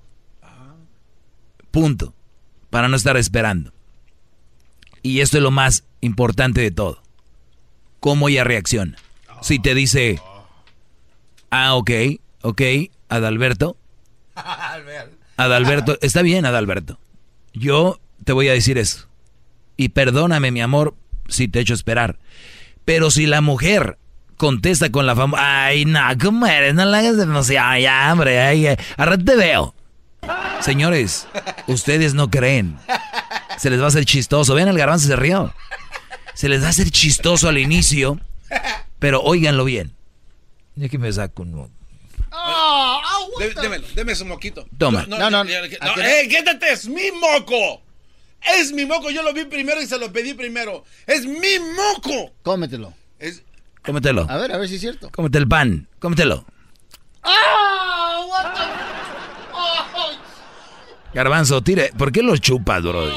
[1.71, 2.13] Punto.
[2.69, 3.71] Para no estar esperando.
[5.01, 7.03] Y esto es lo más importante de todo
[8.03, 8.97] cómo ella reacciona.
[9.41, 10.19] Si te dice,
[11.53, 11.91] ah, ok,
[12.41, 12.61] ok,
[13.09, 13.77] Adalberto.
[15.37, 16.99] Adalberto, está bien, Adalberto.
[17.53, 19.07] Yo te voy a decir eso.
[19.77, 20.95] Y perdóname, mi amor,
[21.27, 22.19] si te echo esperar.
[22.85, 23.97] Pero si la mujer
[24.37, 26.73] contesta con la fama, ay, no, ¿cómo eres?
[26.73, 28.67] No la hagas demasiado, ya, hombre, ay,
[28.97, 29.73] ahora te veo.
[30.61, 31.27] Señores,
[31.67, 32.77] ustedes no creen.
[33.57, 34.55] Se les va a hacer chistoso.
[34.55, 35.53] Vean, el garbanzo se rió
[36.33, 38.19] se les va a hacer chistoso al inicio,
[38.99, 39.93] pero óiganlo bien.
[40.75, 41.71] Ya que me saco un...
[42.35, 43.01] Oh,
[43.61, 44.65] démelo, déme su moquito.
[44.77, 45.05] Toma.
[45.07, 45.49] No, no, no.
[45.49, 47.83] eh, quédate, es mi moco.
[48.57, 50.83] Es mi moco, yo lo vi primero y se lo pedí primero.
[51.05, 52.33] Es mi moco.
[52.41, 52.93] Cómetelo.
[53.19, 53.43] Es...
[53.83, 54.25] Cómetelo.
[54.29, 55.09] A ver, a ver si es cierto.
[55.11, 56.45] Cómete el pan, cómetelo.
[57.21, 58.25] ¡Ah!
[58.27, 58.83] What the...
[61.13, 61.91] Garbanzo, tire.
[61.97, 63.07] ¿Por qué lo chupas, bro?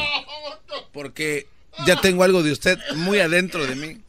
[0.92, 1.48] Porque
[1.86, 4.00] ya tengo algo de usted muy adentro de mí.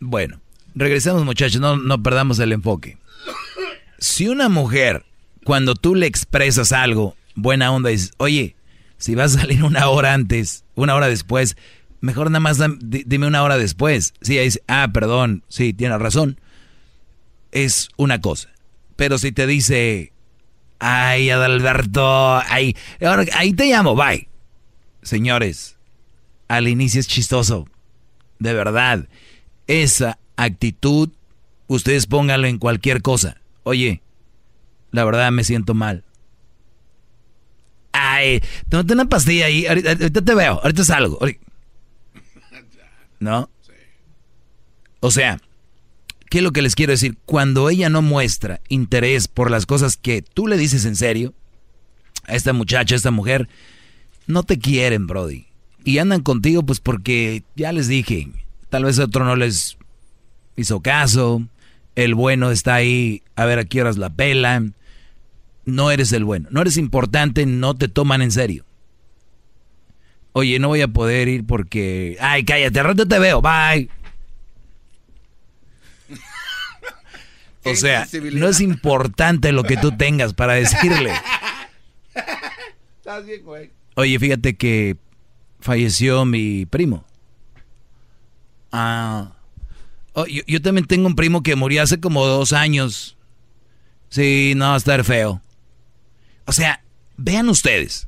[0.00, 0.40] Bueno,
[0.74, 2.98] regresamos muchachos, no, perdamos el enfoque.
[3.98, 5.04] Si una mujer,
[5.44, 8.56] cuando tú le expresas algo, buena onda, dices, oye,
[8.98, 11.56] si vas a salir una hora antes, una hora después,
[12.00, 14.14] mejor nada más dime una hora después.
[14.20, 16.40] Sí, ahí dice, ah, perdón, sí, tienes razón.
[17.52, 18.50] Es una cosa.
[18.96, 20.12] Pero si te dice,
[20.78, 22.76] Ay, Adalberto, ay,
[23.32, 24.28] ahí te llamo, bye.
[25.02, 25.75] Señores,
[26.48, 27.66] al inicio es chistoso,
[28.38, 29.08] de verdad.
[29.66, 31.10] Esa actitud,
[31.66, 33.40] ustedes pónganlo en cualquier cosa.
[33.62, 34.02] Oye,
[34.90, 36.04] la verdad me siento mal.
[37.92, 41.18] Ay, tómate una pastilla ahí, ahorita, te veo, ahorita salgo.
[43.18, 43.50] ¿No?
[45.00, 45.40] O sea,
[46.28, 47.16] ¿Qué es lo que les quiero decir?
[47.24, 51.34] Cuando ella no muestra interés por las cosas que tú le dices en serio,
[52.24, 53.48] a esta muchacha, a esta mujer,
[54.26, 55.46] no te quieren, Brody.
[55.86, 58.28] Y andan contigo pues porque, ya les dije,
[58.70, 59.78] tal vez otro no les
[60.56, 61.46] hizo caso,
[61.94, 64.64] el bueno está ahí, a ver a qué horas la pela.
[65.64, 68.64] No eres el bueno, no eres importante, no te toman en serio.
[70.32, 72.16] Oye, no voy a poder ir porque...
[72.20, 73.88] Ay, cállate, rato te veo, bye.
[77.62, 81.12] O sea, no es importante lo que tú tengas para decirle.
[82.98, 83.70] Estás bien, güey.
[83.94, 84.96] Oye, fíjate que
[85.66, 87.04] falleció mi primo.
[88.70, 89.32] Ah.
[90.12, 93.18] Oh, yo, yo también tengo un primo que murió hace como dos años.
[94.08, 95.42] Sí, no, va a estar feo.
[96.46, 96.82] O sea,
[97.16, 98.06] vean ustedes.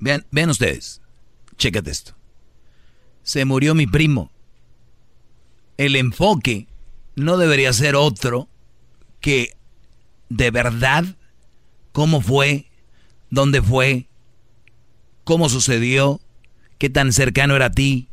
[0.00, 1.02] Vean, vean ustedes.
[1.58, 2.16] Chécate esto.
[3.22, 4.32] Se murió mi primo.
[5.76, 6.68] El enfoque
[7.16, 8.48] no debería ser otro
[9.20, 9.54] que
[10.30, 11.04] de verdad
[11.92, 12.70] cómo fue,
[13.28, 14.07] dónde fue,
[15.28, 16.22] cómo sucedió,
[16.78, 18.08] qué tan cercano era a ti,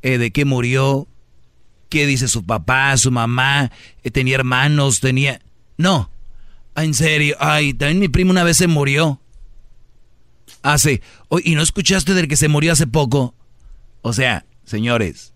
[0.00, 1.06] eh, de qué murió,
[1.90, 3.70] qué dice su papá, su mamá,
[4.02, 5.42] eh, tenía hermanos, tenía...
[5.76, 6.10] No,
[6.74, 9.20] Ah, en serio, ay, también mi primo una vez se murió.
[10.62, 11.02] Hace,
[11.44, 13.34] ¿y no escuchaste del que se murió hace poco?
[14.02, 15.34] O sea, señores,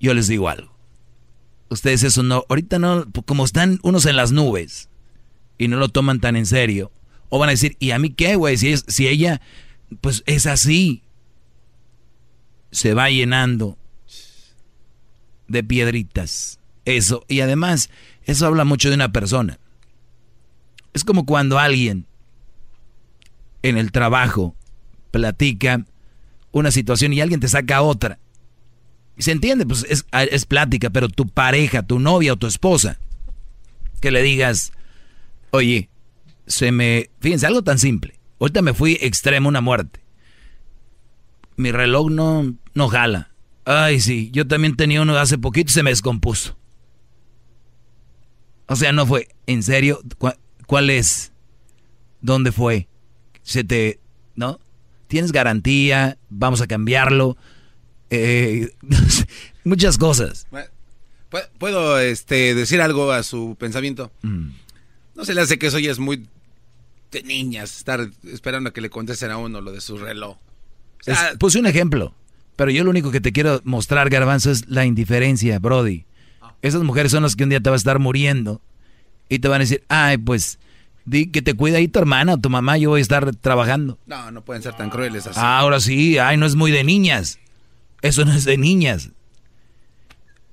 [0.00, 0.74] yo les digo algo.
[1.68, 4.88] Ustedes eso no, ahorita no, como están unos en las nubes
[5.58, 6.90] y no lo toman tan en serio,
[7.28, 8.56] o van a decir, ¿y a mí qué, güey?
[8.56, 9.40] Si, si ella,
[10.00, 11.02] pues es así,
[12.70, 13.78] se va llenando
[15.48, 16.58] de piedritas.
[16.84, 17.90] Eso, y además,
[18.24, 19.58] eso habla mucho de una persona.
[20.92, 22.06] Es como cuando alguien
[23.62, 24.54] en el trabajo
[25.10, 25.84] platica
[26.52, 28.18] una situación y alguien te saca otra.
[29.16, 32.98] Y se entiende, pues es, es, plática, pero tu pareja, tu novia o tu esposa,
[34.00, 34.72] que le digas,
[35.50, 35.90] oye,
[36.46, 37.10] se me...
[37.20, 38.19] Fíjense, algo tan simple.
[38.40, 40.00] Ahorita me fui extremo una muerte.
[41.56, 43.30] Mi reloj no, no jala.
[43.64, 46.56] Ay, sí, yo también tenía uno hace poquito y se me descompuso.
[48.66, 50.00] O sea, no fue, en serio,
[50.70, 51.32] ¿Cuál es?
[52.20, 52.86] ¿Dónde fue?
[53.42, 53.98] Se te,
[54.36, 54.60] ¿no?
[55.08, 57.36] Tienes garantía, vamos a cambiarlo.
[58.08, 58.72] Eh,
[59.64, 60.46] muchas cosas.
[61.58, 64.12] ¿Puedo este, decir algo a su pensamiento?
[64.22, 64.50] Mm.
[65.16, 66.28] No se le hace que eso ya es muy
[67.10, 70.36] de niñas, estar esperando a que le contesten a uno lo de su reloj.
[71.38, 72.14] puse un ejemplo,
[72.56, 76.04] pero yo lo único que te quiero mostrar, Garbanzo, es la indiferencia, Brody.
[76.40, 76.54] Ah.
[76.62, 78.60] Esas mujeres son las que un día te va a estar muriendo
[79.28, 80.58] y te van a decir, ay, pues,
[81.04, 83.98] di que te cuida ahí tu hermana o tu mamá, yo voy a estar trabajando.
[84.06, 85.38] No, no pueden ser tan crueles así.
[85.42, 87.38] Ahora sí, ay, no es muy de niñas.
[88.02, 89.10] Eso no es de niñas.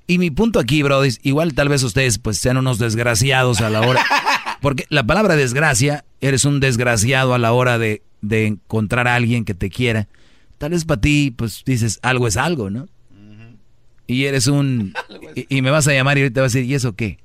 [0.06, 3.82] Y mi punto aquí, Brody, igual tal vez ustedes pues sean unos desgraciados a la
[3.82, 4.06] hora.
[4.62, 9.46] Porque la palabra desgracia, eres un desgraciado a la hora de, de encontrar a alguien
[9.46, 10.08] que te quiera.
[10.58, 12.88] Tal vez para ti, pues dices, algo es algo, ¿no?
[14.08, 14.94] Y eres un...
[15.36, 17.20] Y, y, me vas a llamar y ahorita vas a decir, ¿y eso qué?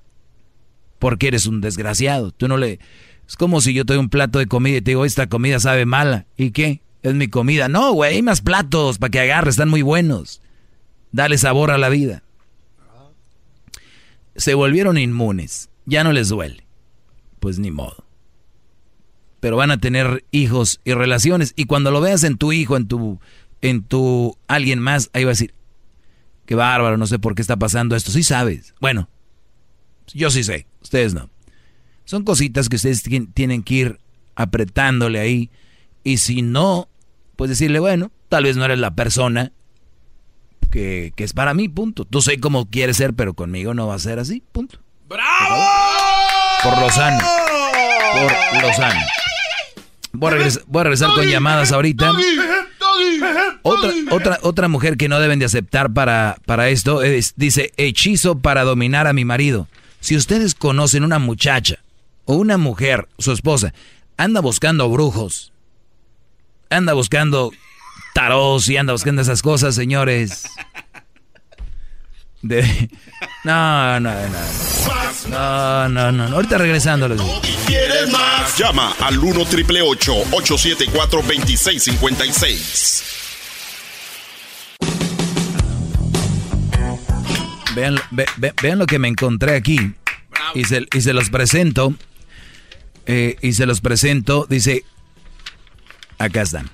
[1.03, 2.31] porque eres un desgraciado.
[2.31, 2.79] Tú no le...
[3.27, 5.59] Es como si yo te doy un plato de comida y te digo, esta comida
[5.59, 6.27] sabe mala.
[6.37, 6.81] ¿Y qué?
[7.03, 7.67] Es mi comida.
[7.67, 10.43] No, güey, hay más platos para que agarres, están muy buenos.
[11.11, 12.23] Dale sabor a la vida.
[14.37, 15.71] Se volvieron inmunes.
[15.87, 16.65] Ya no les duele.
[17.43, 18.05] Pues ni modo.
[19.41, 21.55] Pero van a tener hijos y relaciones.
[21.57, 23.19] Y cuando lo veas en tu hijo, en tu,
[23.63, 25.53] en tu alguien más, ahí va a decir,
[26.47, 28.13] qué bárbaro, no sé por qué está pasando esto.
[28.13, 28.77] Sí sabes.
[28.81, 29.09] Bueno,
[30.15, 31.31] yo sí sé, ustedes no.
[32.05, 33.03] Son cositas que ustedes
[33.35, 34.01] tienen que ir
[34.37, 35.51] apretándole ahí.
[36.05, 36.89] Y si no,
[37.35, 39.51] pues decirle, bueno, tal vez no eres la persona
[40.71, 42.05] que, es para mí, punto.
[42.05, 44.79] Tú sé cómo quieres ser, pero conmigo no va a ser así, punto.
[45.09, 45.65] ¡Bravo!
[46.63, 47.32] Por lo sano.
[48.13, 49.01] Por lo sano.
[50.13, 52.13] Voy a regresar, voy a regresar con llamadas ahorita.
[53.63, 58.39] Otra, otra, otra mujer que no deben de aceptar para, para esto es, dice, hechizo
[58.39, 59.69] para dominar a mi marido.
[60.01, 61.77] Si ustedes conocen una muchacha
[62.25, 63.73] o una mujer, su esposa,
[64.17, 65.53] anda buscando brujos,
[66.71, 67.53] anda buscando
[68.15, 70.45] taros y anda buscando esas cosas, señores.
[72.43, 72.89] De...
[73.45, 74.39] No, no, no.
[75.29, 76.25] No, no, no.
[76.35, 77.09] Ahorita regresando.
[77.67, 78.59] ¿Quieres más?
[78.59, 83.05] Llama al 1 triple 874 2656.
[87.75, 89.95] Vean, ve, ve, vean lo que me encontré aquí.
[90.55, 91.95] Y se, y se, los presento.
[93.07, 94.47] Eh, y se los presento.
[94.49, 94.85] Dice,
[96.19, 96.71] acá están.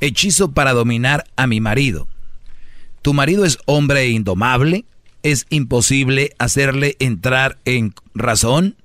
[0.00, 2.08] Hechizo para dominar a mi marido.
[3.04, 4.86] Tu marido es hombre indomable.
[5.22, 8.76] Es imposible hacerle entrar en razón.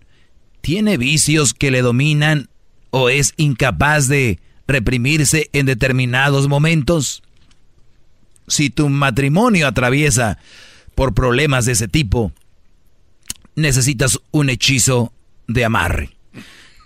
[0.60, 2.50] Tiene vicios que le dominan
[2.90, 7.24] o es incapaz de reprimirse en determinados momentos.
[8.50, 10.38] Si tu matrimonio atraviesa
[10.96, 12.34] por problemas de ese tipo,
[13.56, 15.14] necesitas un hechizo
[15.48, 16.10] de amarre.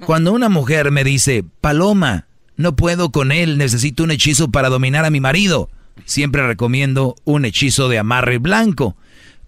[0.06, 2.28] Cuando una mujer me dice, Paloma,
[2.58, 5.72] no puedo con él, necesito un hechizo para dominar a mi marido,
[6.06, 8.96] siempre recomiendo un hechizo de amarre blanco.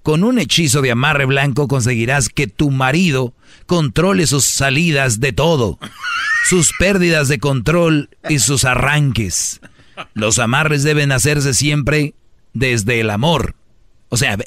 [0.04, 3.34] Con un hechizo de amarre blanco conseguirás que tu marido
[3.66, 5.80] controle sus salidas de todo,
[6.48, 9.62] sus pérdidas de control y sus arranques.
[10.14, 12.14] Los amarres deben hacerse siempre
[12.54, 13.56] desde el amor.
[14.10, 14.38] O sea,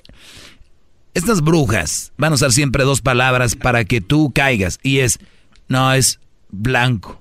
[1.14, 5.18] estas brujas van a usar siempre dos palabras para que tú caigas y es,
[5.66, 6.20] no, es
[6.50, 7.20] blanco.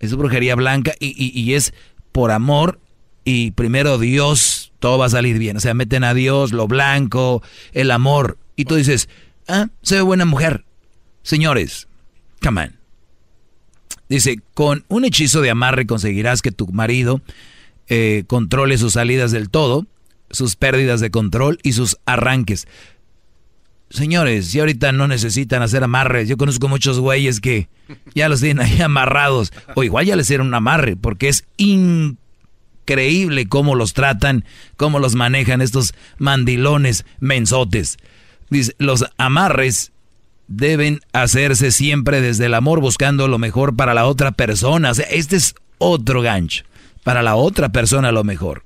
[0.00, 1.72] Es brujería blanca y, y, y es
[2.10, 2.80] por amor
[3.28, 5.56] y primero Dios, todo va a salir bien.
[5.56, 7.42] O sea, meten a Dios, lo blanco,
[7.72, 8.38] el amor.
[8.54, 9.08] Y tú dices,
[9.48, 10.64] ah, se ve buena mujer.
[11.24, 11.88] Señores,
[12.40, 12.76] come on.
[14.08, 17.20] Dice, con un hechizo de amarre conseguirás que tu marido
[17.88, 19.86] eh, controle sus salidas del todo,
[20.30, 22.68] sus pérdidas de control y sus arranques.
[23.90, 27.68] Señores, si ahorita no necesitan hacer amarres, yo conozco muchos güeyes que
[28.14, 32.20] ya los tienen ahí amarrados, o igual ya les hicieron un amarre, porque es increíble
[33.48, 34.44] cómo los tratan,
[34.76, 37.98] cómo los manejan estos mandilones mensotes.
[38.50, 39.92] Dice, los amarres
[40.48, 44.90] deben hacerse siempre desde el amor, buscando lo mejor para la otra persona.
[44.90, 46.64] O sea, este es otro gancho,
[47.04, 48.62] para la otra persona lo mejor.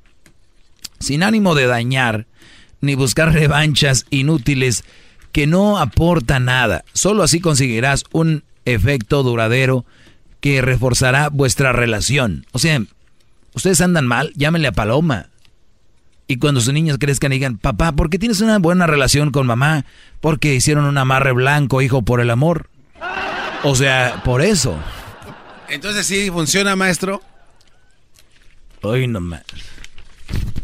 [0.99, 2.27] Sin ánimo de dañar,
[2.81, 4.85] ni buscar revanchas inútiles
[5.33, 6.85] que no aporta nada.
[6.93, 9.85] Solo así conseguirás un efecto duradero
[10.41, 12.47] que reforzará vuestra relación.
[12.53, 12.83] O sea,
[13.55, 15.29] ustedes andan mal, llámenle a Paloma.
[16.27, 19.85] Y cuando sus niños crezcan digan, papá, ¿por qué tienes una buena relación con mamá?
[20.21, 22.69] Porque hicieron un amarre blanco, hijo, por el amor.
[23.65, 24.79] O sea, por eso.
[25.69, 27.21] Entonces sí funciona, maestro.
[28.83, 29.43] Hoy no más.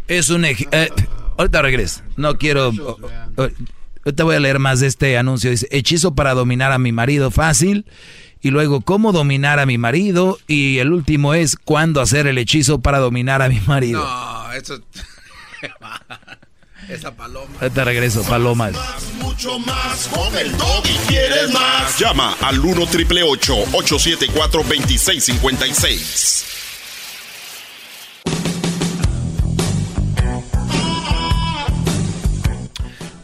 [0.08, 0.44] Es un...
[0.44, 0.88] ej- eh,
[1.36, 2.02] ahorita regreso.
[2.16, 2.68] No quiero...
[2.68, 3.48] oh,
[4.04, 5.50] Ahorita voy a leer más de este anuncio.
[5.50, 7.86] Dice, hechizo para dominar a mi marido fácil.
[8.40, 10.38] Y luego, cómo dominar a mi marido.
[10.46, 14.04] Y el último es, cuándo hacer el hechizo para dominar a mi marido.
[14.04, 14.80] No, eso...
[16.88, 17.50] Esa paloma.
[17.60, 18.72] Ahorita regreso, palomas.
[19.20, 20.96] Mucho más con el doggy.
[21.08, 21.98] ¿Quieres más?
[21.98, 26.65] Llama al 1 triple 874 2656.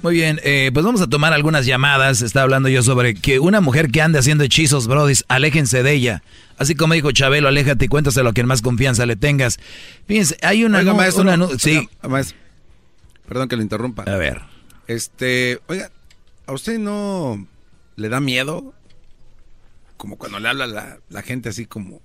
[0.02, 2.22] Muy bien, eh, pues vamos a tomar algunas llamadas.
[2.22, 6.22] Está hablando yo sobre que una mujer que ande haciendo hechizos, brodis, aléjense de ella.
[6.58, 9.60] Así como dijo Chabelo, aléjate y cuéntaselo a quien más confianza le tengas.
[10.08, 10.80] Fíjense, hay una...
[10.80, 11.22] Oiga, maestro.
[11.22, 12.36] una sí, Oiga, maestro.
[13.28, 14.02] Perdón que lo interrumpa.
[14.02, 14.42] A ver.
[14.88, 15.90] Este, oiga,
[16.46, 17.46] ¿a usted no
[17.94, 18.74] le da miedo?
[19.96, 22.00] Como cuando le habla la, la gente así como,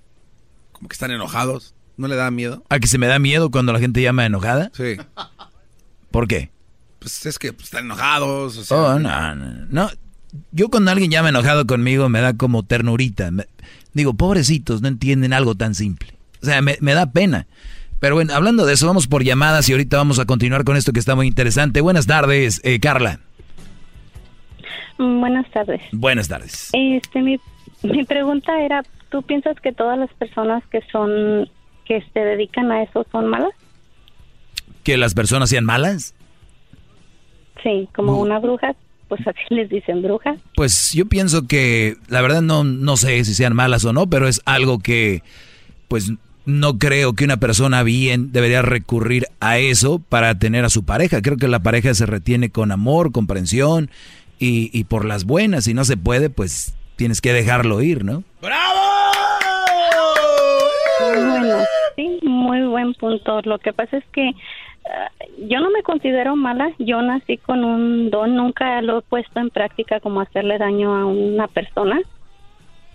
[0.70, 1.74] como que están enojados.
[1.96, 2.62] ¿No le da miedo?
[2.68, 4.70] ¿A que se me da miedo cuando la gente llama enojada?
[4.72, 4.96] Sí.
[6.12, 6.50] ¿Por qué?
[6.98, 8.56] Pues es que pues, están enojados.
[8.56, 9.90] O sea, Oh, no, no, no.
[10.52, 13.30] Yo cuando alguien llama enojado conmigo me da como ternurita.
[13.30, 13.46] Me-
[13.94, 16.12] digo, pobrecitos, no entienden algo tan simple.
[16.42, 17.46] O sea, me, me da pena.
[18.00, 20.92] Pero bueno, hablando de eso, vamos por llamadas y ahorita vamos a continuar con esto
[20.92, 21.80] que está muy interesante.
[21.80, 23.20] Buenas tardes, eh, Carla.
[24.98, 25.80] Buenas tardes.
[25.92, 26.70] Buenas tardes.
[26.72, 27.38] Este, mi,
[27.82, 31.48] mi pregunta era, ¿tú piensas que todas las personas que son,
[31.86, 33.50] que se dedican a eso son malas?
[34.82, 36.14] ¿Que las personas sean malas?
[37.62, 38.74] Sí, como una bruja,
[39.08, 40.36] pues así les dicen bruja.
[40.54, 44.28] Pues yo pienso que, la verdad no, no sé si sean malas o no, pero
[44.28, 45.22] es algo que,
[45.88, 46.12] pues
[46.44, 51.20] no creo que una persona bien debería recurrir a eso para tener a su pareja.
[51.20, 53.90] Creo que la pareja se retiene con amor, comprensión
[54.38, 55.64] y, y por las buenas.
[55.64, 58.24] Si no se puede, pues tienes que dejarlo ir, ¿no?
[58.40, 58.56] Bueno,
[61.96, 63.40] sí, muy buen punto.
[63.42, 64.32] Lo que pasa es que
[65.38, 66.72] yo no me considero mala.
[66.78, 71.06] Yo nací con un don, nunca lo he puesto en práctica como hacerle daño a
[71.06, 72.00] una persona.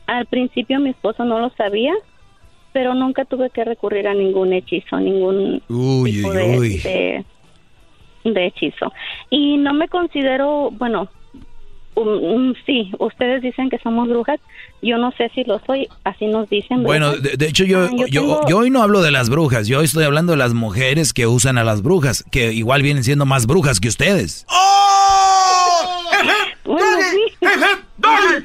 [0.08, 1.94] Al principio mi esposo no lo sabía,
[2.74, 6.78] pero nunca tuve que recurrir a ningún hechizo, ningún Uy, tipo uy, de, uy.
[6.80, 7.26] de-
[8.26, 8.92] de hechizo.
[9.30, 11.08] Y no me considero, bueno,
[11.96, 14.40] um, sí, ustedes dicen que somos brujas.
[14.82, 16.84] Yo no sé si lo soy, así nos dicen.
[16.84, 19.30] Bueno, de, de hecho yo, Ah, yo yo, tengo- yo hoy no hablo de las
[19.30, 22.82] brujas, yo hoy estoy hablando de las mujeres que usan a las brujas, que igual
[22.82, 24.46] vienen siendo más brujas que ustedes.
[26.66, 26.98] Bueno,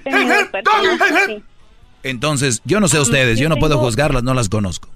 [0.07, 1.43] sí.
[2.03, 4.89] Entonces, yo no sé ustedes, yo no puedo juzgarlas, no las conozco.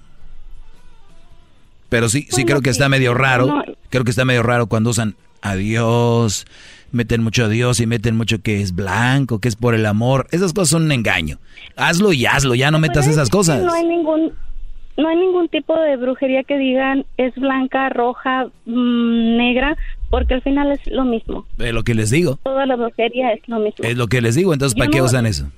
[1.89, 2.77] Pero sí, sí Bueno, creo que sí.
[2.77, 3.63] está medio raro, No.
[3.89, 6.47] creo que está medio raro cuando usan a Dios,
[6.93, 10.27] meten mucho a Dios y meten mucho que es blanco, que es por el amor.
[10.31, 11.39] Esas cosas son un engaño.
[11.75, 13.63] Hazlo y hazlo, ya no metas esas cosas.
[13.63, 14.31] No hay ningún
[14.95, 19.75] no hay ningún tipo de brujería que digan es blanca, roja, mm, negra,
[20.11, 21.47] porque al final es lo mismo.
[21.57, 22.37] Es lo que les digo.
[22.43, 23.83] Toda la brujería es lo mismo.
[23.83, 25.49] Es lo que les digo, entonces, ¿para Yo qué no- usan eso?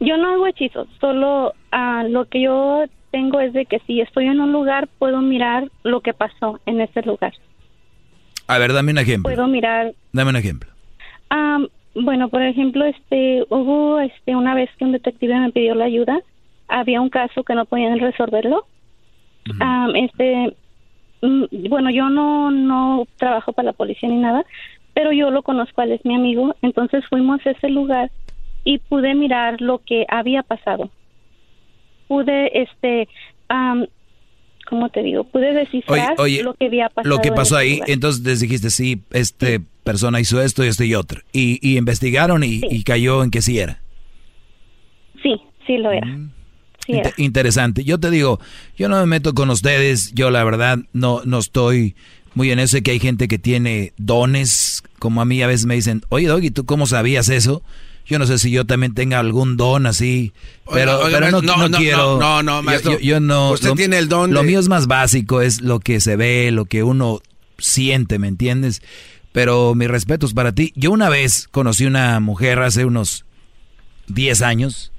[0.00, 4.26] Yo no hago hechizos, solo ah, lo que yo tengo es de que si estoy
[4.26, 7.32] en un lugar puedo mirar lo que pasó en ese lugar.
[8.48, 9.30] A ver, dame un ejemplo.
[9.30, 10.70] Puedo mirar Dame un ejemplo.
[11.28, 15.84] Am, bueno, por ejemplo, este, hubo este, una vez que un detective me pidió la
[15.84, 16.18] ayuda,
[16.66, 18.66] había un caso que no podían resolverlo.
[19.60, 20.56] Am, este,
[21.22, 24.44] mm, bueno, yo no, no trabajo para la policía ni nada,
[24.94, 28.10] pero yo lo conozco, él es mi amigo, entonces fuimos a ese lugar
[28.64, 30.90] y pude mirar lo que había pasado.
[32.08, 33.08] Pude, este,
[33.48, 33.86] am,
[34.68, 35.24] ¿cómo te digo?
[35.24, 37.16] Pude Oye, descifrar oye, lo que había pasado.
[37.16, 37.90] lo que pasó ahí, lugar.
[37.90, 41.20] entonces dijiste, sí, este persona hizo esto y esto y otro.
[41.32, 43.80] Y, y investigaron y, y cayó en que sí era.
[45.22, 45.34] Sí,
[45.66, 46.06] sí lo era.
[46.86, 47.10] Sí era.
[47.10, 47.84] Inte- interesante.
[47.84, 48.38] Yo te digo,
[48.76, 51.94] yo no me meto con ustedes, yo la verdad no, no estoy
[52.34, 55.66] muy en eso de que hay gente que tiene dones, como a mí a veces
[55.66, 57.62] me dicen, oye Doggy, ¿tú cómo sabías eso?
[58.08, 60.32] Yo no sé si yo también tenga algún don así,
[60.72, 62.18] pero, Oiga, pero no, no, quiero.
[62.18, 62.92] no, no, maestro.
[62.92, 63.50] Yo, yo no.
[63.52, 66.50] Usted tiene el don Lo de- mío es más básico, es lo que se ve,
[66.50, 67.20] lo que uno
[67.58, 68.80] siente, ¿me entiendes?
[69.32, 70.72] Pero mis respetos para ti.
[70.74, 73.26] Yo una vez conocí una mujer hace unos
[74.08, 74.90] 10 años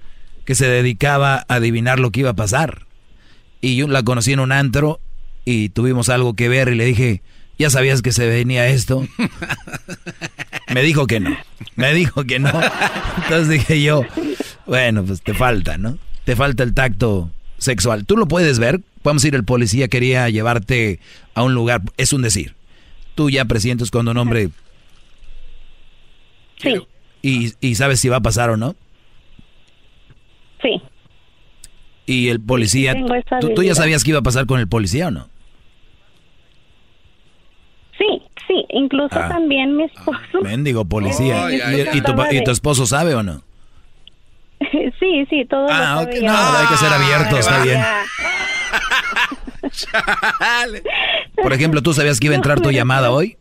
[0.46, 2.86] que se dedicaba a adivinar lo que iba a pasar.
[3.60, 5.00] Y yo la conocí en un antro
[5.46, 7.22] y tuvimos algo que ver y le dije,
[7.60, 9.06] ¿ya sabías que se venía esto?
[10.74, 11.38] Me dijo que no.
[11.76, 12.52] Me dijo que no.
[13.24, 14.04] Entonces dije yo,
[14.66, 15.98] bueno, pues te falta, ¿no?
[16.26, 18.06] Te falta el tacto sexual.
[18.06, 18.82] Tú lo puedes ver.
[19.04, 21.00] Vamos a ir, el policía quería llevarte
[21.36, 21.82] a un lugar.
[21.98, 22.56] Es un decir.
[23.16, 24.50] Tú ya presientes cuando un hombre...
[26.62, 26.76] Sí,
[27.22, 28.76] Y, y sabes si va a pasar o no.
[30.62, 30.82] sí.
[32.06, 32.96] Y el policía...
[33.40, 35.30] ¿tú, tú ya sabías que iba a pasar con el policía o no?
[38.50, 39.30] Sí, incluso Ah.
[39.30, 40.42] también mi esposo.
[40.42, 41.46] Mendigo policía.
[41.46, 43.42] Ay, ay, ¿Y, y tu, y tu esposo sabe o no?
[45.00, 46.32] sí, sí, todo Ah, lo ok, sabía.
[46.34, 47.80] no, hay que ser abierto, está bien.
[51.42, 53.38] Por ejemplo, ¿tú sabías que iba a entrar tu llamada hoy?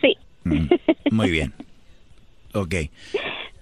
[0.00, 0.16] Sí.
[0.44, 0.66] Mm,
[1.10, 1.52] Muy bien.
[2.54, 2.74] Ok.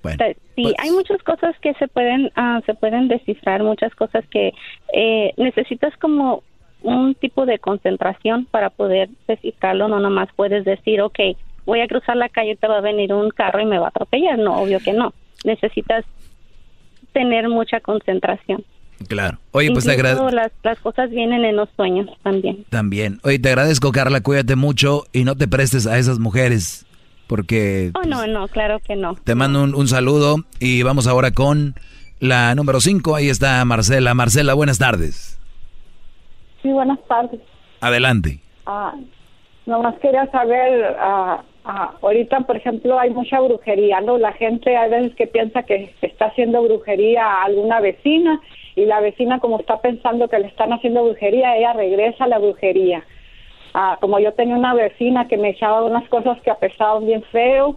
[0.03, 4.25] Bueno, Pues, Sí, hay muchas cosas que se pueden ah, se pueden descifrar, muchas cosas
[4.31, 4.53] que
[4.95, 6.43] eh, necesitas como
[6.83, 11.19] un tipo de concentración para poder descifrarlo, no nomás puedes decir, ok,
[11.67, 13.89] voy a cruzar la calle, te va a venir un carro y me va a
[13.91, 15.13] atropellar, no, obvio que no,
[15.45, 16.05] necesitas
[17.13, 18.65] tener mucha concentración.
[19.09, 19.39] claro.
[19.53, 20.31] Oye, pues te agradezco.
[20.31, 22.65] las, las cosas vienen en los sueños también.
[22.71, 23.19] También.
[23.25, 24.21] Oye, te agradezco, Carla.
[24.21, 26.87] Cuídate mucho y no te prestes a esas mujeres.
[27.27, 29.15] Porque Oh, no, no, claro que no.
[29.25, 31.75] te mando un, un saludo y vamos ahora con
[32.21, 33.15] la número 5.
[33.17, 34.15] Ahí está Marcela.
[34.15, 35.39] Marcela, buenas tardes.
[36.63, 37.41] Sí, buenas tardes.
[37.81, 38.39] Adelante.
[38.67, 38.95] Ah,
[39.67, 44.19] nomás quería saber, ah, ah, ahorita, por ejemplo, hay mucha brujería, ¿no?
[44.19, 48.41] La gente hay veces que piensa que está haciendo brujería a alguna vecina
[48.77, 52.39] y la vecina como está pensando que le están haciendo brujería, ella regresa a la
[52.39, 53.05] brujería.
[53.73, 57.77] Ah, como yo tenía una vecina que me echaba unas cosas que apesaban bien feo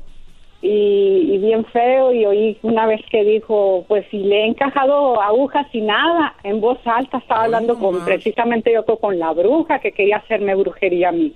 [0.64, 5.22] y, y bien feo y oí una vez que dijo, pues si le he encajado
[5.22, 9.92] agujas y nada, en voz alta estaba hablando con precisamente yo con la bruja que
[9.92, 11.34] quería hacerme brujería a mí.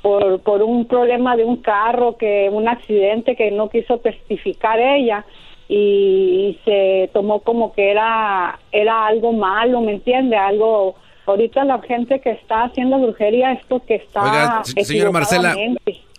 [0.00, 5.26] Por, por un problema de un carro, que un accidente que no quiso testificar ella
[5.68, 10.36] y, y se tomó como que era era algo malo, ¿me entiende?
[10.36, 10.96] Algo
[11.26, 15.56] ahorita la gente que está haciendo brujería es porque está Oiga, se- señora Marcela,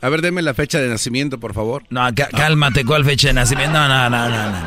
[0.01, 1.84] a ver, deme la fecha de nacimiento, por favor.
[1.89, 3.73] No, cá- cálmate, ¿cuál fecha de nacimiento?
[3.73, 4.57] No, no, no, no, no.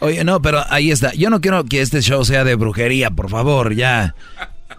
[0.00, 1.12] Oye, no, pero ahí está.
[1.14, 4.14] Yo no quiero que este show sea de brujería, por favor, ya.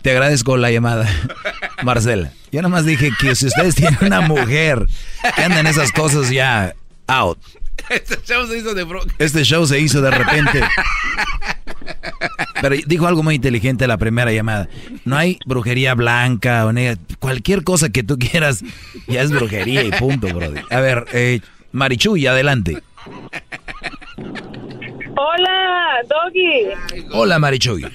[0.04, 1.10] Te agradezco la llamada,
[1.84, 2.32] Marcela.
[2.52, 4.86] Yo nomás dije que si ustedes tienen una mujer
[5.36, 6.74] que anda en esas cosas ya
[7.08, 7.40] out.
[7.90, 9.02] Este show se hizo de bro.
[9.18, 10.62] Este show se hizo de repente.
[12.62, 14.68] Pero dijo algo muy inteligente la primera llamada.
[15.06, 16.98] No hay brujería blanca o negra.
[17.20, 18.64] Cualquier cosa que tú quieras
[19.08, 20.64] ya es brujería y punto, brother.
[20.70, 21.42] A ver, eh,
[21.72, 22.82] Marichuy, adelante.
[25.16, 27.06] Hola, Doggy.
[27.12, 27.86] Hola, Marichuy.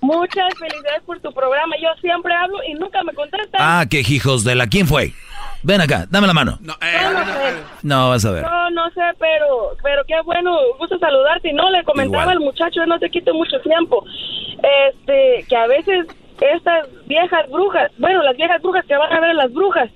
[0.00, 1.74] Muchas felicidades por tu programa.
[1.82, 3.60] Yo siempre hablo y nunca me contestan.
[3.60, 4.66] Ah, qué hijos de la...
[4.68, 5.12] ¿Quién fue?
[5.62, 6.58] Ven acá, dame la mano.
[6.60, 7.56] No, no sé.
[7.82, 8.42] No, vas a ver.
[8.44, 11.50] No, no sé, pero, pero qué bueno, gusto saludarte.
[11.50, 12.36] Y no, le comentaba Igual.
[12.36, 14.04] al muchacho, no te quito mucho tiempo,
[14.88, 16.06] este, que a veces
[16.40, 19.90] estas viejas brujas, bueno, las viejas brujas que van a ver a las brujas,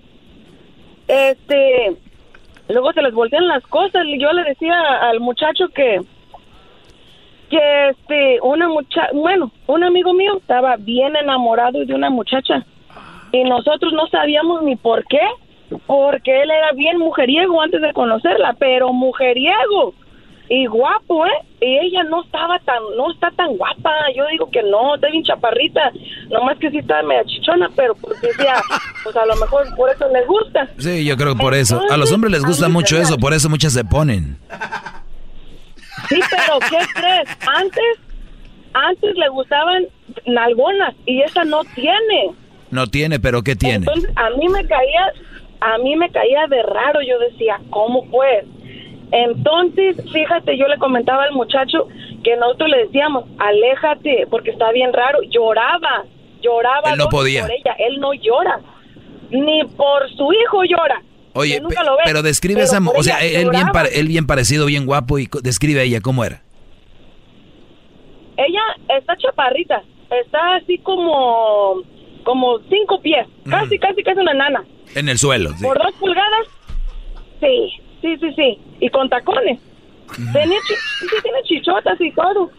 [1.07, 1.97] este,
[2.69, 4.05] luego se les voltean las cosas.
[4.07, 6.01] Y Yo le decía al muchacho que,
[7.51, 12.67] que este, una muchacha, bueno, un amigo mío estaba bien enamorado de una muchacha
[13.33, 15.21] y nosotros no sabíamos ni por qué,
[15.87, 19.95] porque él era bien mujeriego antes de conocerla, pero mujeriego
[20.49, 21.31] y guapo, ¿eh?
[21.61, 23.91] Y ella no estaba tan, no está tan guapa.
[24.15, 25.81] Yo digo que no, está bien chaparrita.
[26.29, 28.55] Nomás que sí está media chichona, pero pues decía,
[29.05, 30.69] pues a lo mejor por eso le gusta.
[30.79, 31.81] Sí, yo creo que por eso.
[31.91, 34.37] A los hombres les gusta mucho eso, por eso muchas se ponen.
[36.09, 37.29] Sí, pero ¿qué crees?
[37.47, 37.99] Antes,
[38.75, 39.87] antes le gustaban
[40.27, 42.33] nalgonas y esa no tiene.
[42.71, 43.77] No tiene, pero ¿qué tiene?
[43.87, 45.13] Entonces, a mí me caía,
[45.63, 47.01] a mí me caía de raro.
[47.03, 48.45] Yo decía, ¿cómo pues?
[49.11, 51.87] Entonces, fíjate, yo le comentaba al muchacho
[52.25, 55.19] que nosotros le decíamos, aléjate, porque está bien raro.
[55.29, 56.05] Lloraba,
[56.41, 57.43] lloraba Él no podía.
[57.43, 57.77] por ella.
[57.79, 58.61] Él no llora,
[59.31, 61.03] ni por su hijo llora.
[61.35, 61.75] Oye, pe- ve.
[62.05, 65.81] pero describe Pero esa, o sea, él bien, él bien parecido, bien guapo y describe
[65.81, 66.43] a ella cómo era.
[68.37, 68.61] Ella
[68.99, 71.83] está chaparrita, está así como,
[72.25, 74.65] como cinco pies, casi, casi, casi una nana.
[74.95, 75.51] En el suelo.
[75.57, 75.65] sí.
[75.65, 76.47] Por dos pulgadas,
[77.41, 77.71] sí,
[78.01, 78.59] sí, sí, sí.
[78.81, 79.59] Y con tacones.
[80.33, 80.75] Tenía chi-
[81.09, 82.51] sí, tiene chichotas y todo.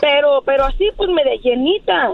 [0.00, 2.12] Pero, pero así, pues, media llenita.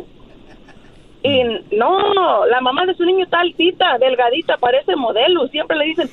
[1.22, 1.42] Y
[1.76, 5.48] no, la mamá de su niño está altita, delgadita, parece modelo.
[5.48, 6.10] Siempre le dicen.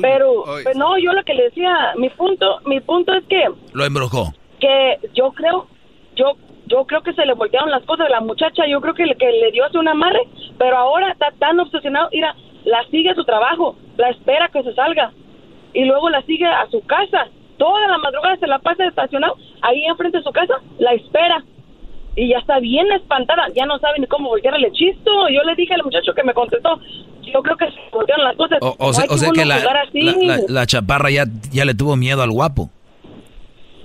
[0.00, 3.84] pero, pero no, yo lo que le decía, mi punto, mi punto es que Lo
[3.84, 4.32] embrujó.
[4.60, 5.66] que yo creo,
[6.14, 6.32] yo
[6.72, 9.30] yo creo que se le voltearon las cosas la muchacha, yo creo que le, que
[9.30, 10.22] le dio hace un amarre,
[10.58, 12.34] pero ahora está tan obsesionado, mira,
[12.64, 15.12] la sigue a su trabajo, la espera que se salga
[15.74, 17.26] y luego la sigue a su casa,
[17.58, 21.44] toda la madrugada se la pasa estacionado ahí enfrente de su casa, la espera
[22.16, 25.74] y ya está bien espantada, ya no sabe ni cómo voltearle chisto, yo le dije
[25.74, 26.78] al muchacho que me contestó,
[27.22, 29.56] yo creo que se voltearon las cosas, O, o No o sea que la,
[30.02, 32.68] la, la- la chaparra ya, ya le tuvo miedo al guapo.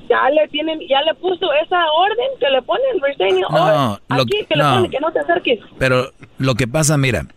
[0.09, 4.45] Ya le tienen, ya le puso esa orden que le ponen, restraining No, lo- aquí
[4.49, 4.73] que le no.
[4.75, 5.59] ponen que no te acerques.
[5.77, 7.27] Pero lo que pasa, mira,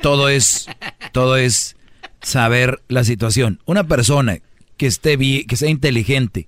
[0.00, 0.68] todo es,
[1.12, 1.76] todo es
[2.20, 3.60] saber la situación.
[3.64, 4.38] Una persona
[4.76, 6.46] que esté bien, que sea inteligente,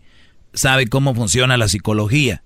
[0.52, 2.42] sabe cómo funciona la psicología.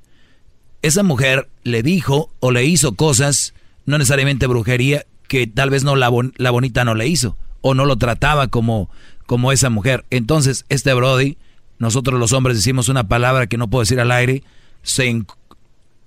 [0.82, 3.54] Esa mujer le dijo o le hizo cosas,
[3.86, 7.72] no necesariamente brujería, que tal vez no la, bon- la bonita no le hizo o
[7.74, 8.90] no lo trataba como,
[9.24, 10.04] como esa mujer.
[10.10, 11.38] Entonces, este Brody,
[11.78, 14.42] nosotros los hombres decimos una palabra que no puedo decir al aire,
[14.82, 15.34] senku,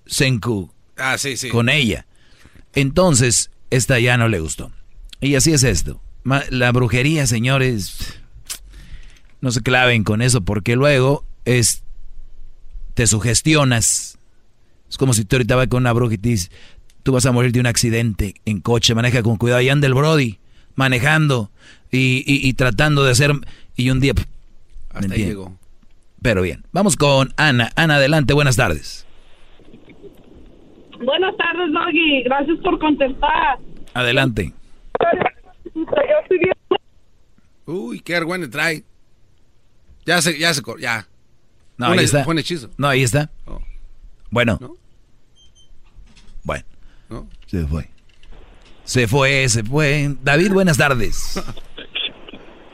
[0.06, 1.50] senku Ah, sí, sí.
[1.50, 2.06] con ella.
[2.74, 4.72] Entonces, esta ya no le gustó.
[5.20, 6.02] Y así es esto.
[6.50, 7.98] La brujería, señores,
[9.42, 11.84] no se claven con eso porque luego es
[12.94, 14.18] te sugestionas.
[14.90, 16.52] Es como si tú ahorita vas con una bruja y te dices,
[17.04, 19.62] tú vas a morir de un accidente en coche, maneja con cuidado.
[19.62, 20.40] Y anda el Brody
[20.76, 21.52] manejando
[21.92, 23.34] y, y- y tratando de hacer...
[23.76, 24.14] Y un día...
[25.00, 25.58] pf, ¿me Hasta ahí llegó.
[26.22, 27.70] Pero bien, vamos con Ana.
[27.76, 29.06] Ana, adelante, buenas tardes.
[31.00, 32.24] Buenas tardes, Doggy.
[32.24, 33.60] Gracias por contestar.
[33.94, 34.52] Adelante.
[37.66, 38.84] Uy, qué argüende trae.
[40.06, 41.08] Ya se, ya se, cor- ya.
[41.78, 42.24] No, ahí está.
[42.24, 42.70] fue un hechizo.
[42.78, 43.30] No, ahí está.
[43.46, 43.60] Oh.
[44.32, 44.58] Bueno.
[46.44, 46.66] Bueno.
[47.10, 47.28] No.
[47.46, 47.90] Se fue.
[48.84, 50.16] Se fue, se fue.
[50.24, 51.34] David, buenas tardes.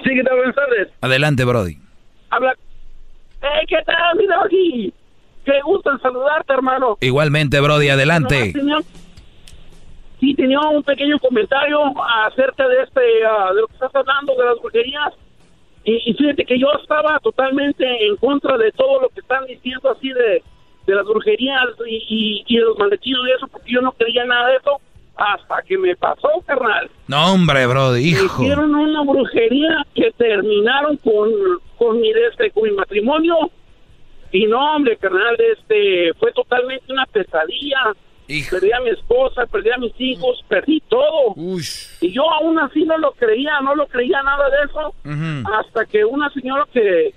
[0.03, 0.35] Sí, ¿qué tal?
[0.37, 0.87] Buenas tardes.
[1.01, 1.79] Adelante, Brody.
[2.33, 2.55] Habla.
[3.41, 4.93] Eh, ¿Qué tal, mi Doggy?
[5.45, 6.97] Qué gusto en saludarte, hermano.
[7.01, 8.53] Igualmente, Brody, adelante.
[10.19, 11.79] Sí, tenía un pequeño comentario
[12.25, 15.13] acerca de este, ah, de lo que estás hablando, de las brujerías.
[15.83, 19.91] Y, y fíjate que yo estaba totalmente en contra de todo lo que están diciendo
[19.91, 20.41] así de,
[20.87, 24.25] de las brujerías y, y, y de los malditos y eso, porque yo no creía
[24.25, 24.79] nada de eso
[25.15, 26.89] hasta que me pasó, carnal.
[27.07, 28.41] No, hombre, Brody, hijo.
[28.41, 31.29] Hicieron una brujería que terminaron con,
[31.83, 33.35] con mi este, con mi matrimonio.
[34.31, 37.93] Y no, hombre, carnal, este fue totalmente una pesadilla.
[38.49, 41.35] Perdí a mi esposa, perdí a mis hijos, perdí todo.
[42.01, 44.95] Y yo aún así no lo creía, no lo creía nada de eso.
[45.53, 47.13] Hasta que una señora que,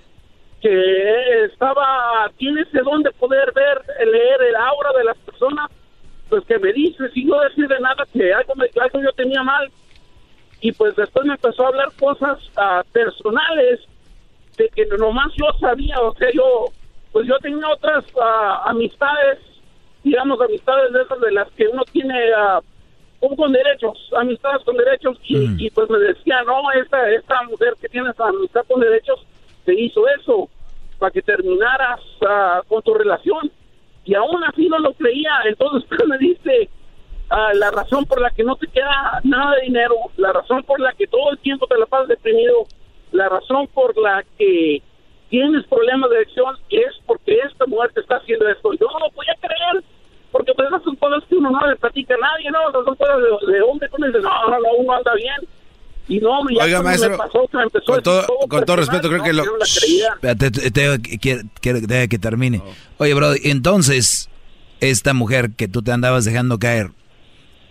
[0.61, 5.71] que estaba, tiene ese don de poder ver, leer el aura de las personas,
[6.29, 9.41] pues que me dice, sin no decir de nada, que algo, me, algo yo tenía
[9.41, 9.71] mal.
[10.59, 13.79] Y pues después me empezó a hablar cosas ah, personales
[14.57, 16.65] de que nomás yo sabía, o sea, yo,
[17.11, 19.39] pues yo tenía otras ah, amistades,
[20.03, 22.13] digamos, amistades de esas de las que uno tiene
[23.19, 27.73] un con derechos, amistades con derechos, y, y, pues me decía, no, esta, esta mujer
[27.79, 29.25] que tiene esa amistad con derechos
[29.65, 30.49] te hizo eso
[30.97, 33.51] para que terminaras ah, con tu relación.
[34.05, 36.69] Y aún así no lo creía, entonces me dice,
[37.29, 40.79] ah, la razón por la que no te queda nada de dinero, la razón por
[40.79, 42.65] la que todo el tiempo te la pasas deprimido,
[43.11, 44.81] la razón por la que
[45.29, 48.71] tienes problemas de adicción, es porque esta mujer te está haciendo esto.
[48.73, 49.83] Yo no lo podía creer,
[50.31, 52.69] porque pues esas son cosas que uno no le platica a nadie, ¿no?
[52.69, 55.35] Esas son cosas de, de hombre, uno dice, no, no, no, uno anda bien.
[56.09, 58.77] Y no, ya Oiga, maestro, me pasó, que me empezó con todo, con todo personal,
[58.77, 59.43] respeto, creo no, que lo...
[59.45, 59.51] no.
[60.15, 62.61] Espérate, te- te- quiero, quiero- que termine.
[62.97, 64.29] Oye, bro, entonces,
[64.79, 66.91] esta mujer que tú te andabas dejando caer,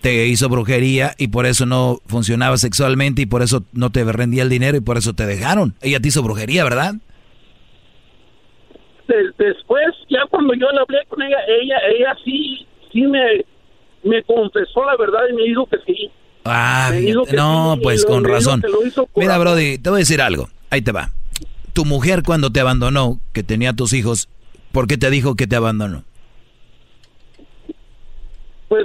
[0.06, 4.44] te hizo brujería y por eso no funcionaba sexualmente y por eso no te rendía
[4.44, 5.74] el dinero y por eso te dejaron.
[5.80, 6.94] Ella te hizo brujería, ¿verdad?
[9.08, 13.44] De- después, ya cuando yo le hablé con ella, ella, ella sí, sí me,
[14.04, 16.08] me confesó la verdad y me dijo que sí.
[16.44, 18.62] Ah, Me dijo fíjate, que no, sí, pues con razón.
[19.16, 19.38] Mira.
[19.38, 20.48] Brody, te voy a decir algo.
[20.70, 21.10] Ahí te va.
[21.72, 24.28] Tu mujer cuando te abandonó, que tenía tus hijos,
[24.70, 26.04] ¿por qué te dijo que te abandonó?
[28.68, 28.84] Pues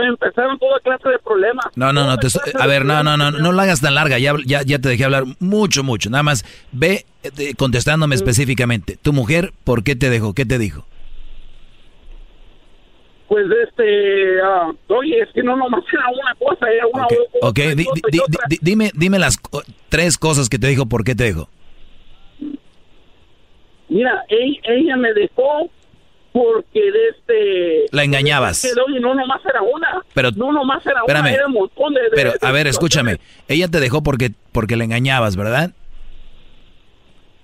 [0.00, 1.66] empezaron toda clase de problemas.
[1.76, 4.18] No, no, no, te estoy- a ver, no, no, no, no la hagas tan larga,
[4.18, 6.08] ya, ya, ya te dejé hablar mucho, mucho.
[6.10, 8.96] Nada más, ve eh, contestándome específicamente.
[9.00, 10.34] Tu mujer, ¿por qué te dejó?
[10.34, 10.86] ¿Qué te dijo?
[13.28, 17.48] Pues este, ah, oye, es que no nomás era una cosa, era una Ok, otra
[17.48, 18.46] ok, di- cosa di- y otra.
[18.48, 19.38] di- dime, dime las
[19.88, 21.48] tres cosas que te dijo, ¿por qué te dejó?
[23.88, 25.70] Mira, ella, ella me dejó
[26.32, 27.86] porque de este...
[27.96, 28.62] La engañabas.
[28.62, 30.00] que, oye, no nomás era una.
[30.14, 31.20] Pero- no nomás era espérame.
[31.26, 32.00] una, era un montón de...
[32.02, 33.18] de- Pero, de a ver, escúchame.
[33.48, 35.72] Ella te dejó porque, porque le engañabas, ¿verdad?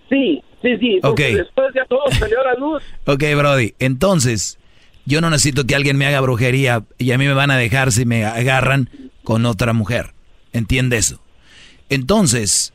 [0.08, 0.98] Sí, sí, sí.
[1.02, 1.36] porque Ok.
[1.38, 2.82] Después ya todo salió a la luz.
[3.06, 3.74] Ok, Brody.
[3.78, 4.58] Entonces,
[5.04, 7.92] yo no necesito que alguien me haga brujería y a mí me van a dejar
[7.92, 8.88] si me agarran
[9.24, 10.14] con otra mujer.
[10.52, 11.20] ¿Entiende eso?
[11.90, 12.72] Entonces,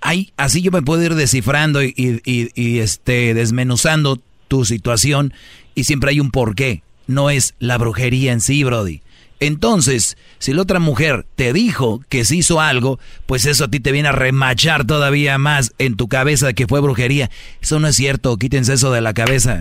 [0.00, 4.18] hay, así yo me puedo ir descifrando y, y- y- y, este, desmenuzando
[4.54, 5.32] tu situación
[5.74, 6.82] y siempre hay un porqué.
[7.08, 9.02] No es la brujería en sí, Brody.
[9.40, 13.80] Entonces, si la otra mujer te dijo que se hizo algo, pues eso a ti
[13.80, 17.30] te viene a remachar todavía más en tu cabeza de que fue brujería.
[17.60, 19.60] Eso no es cierto, quítense eso de la cabeza.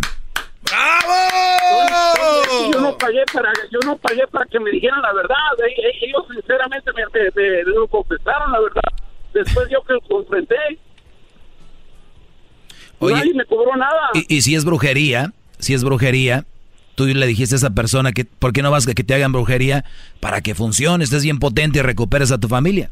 [1.42, 5.36] Oye, Yo no pagué para, yo no pagué para que me dijeran la verdad.
[6.04, 8.90] Ellos sinceramente me, me- me lo confesaron la verdad.
[9.34, 10.56] Después yo que lo confronté.
[13.06, 14.10] Oye, Nadie me cobró nada.
[14.14, 16.46] Y, y si es brujería, si es brujería,
[16.96, 19.32] tú le dijiste a esa persona que, ¿por qué no vas a que te hagan
[19.32, 19.86] brujería
[20.20, 22.90] para que funcione, estés bien potente y recuperes a tu familia?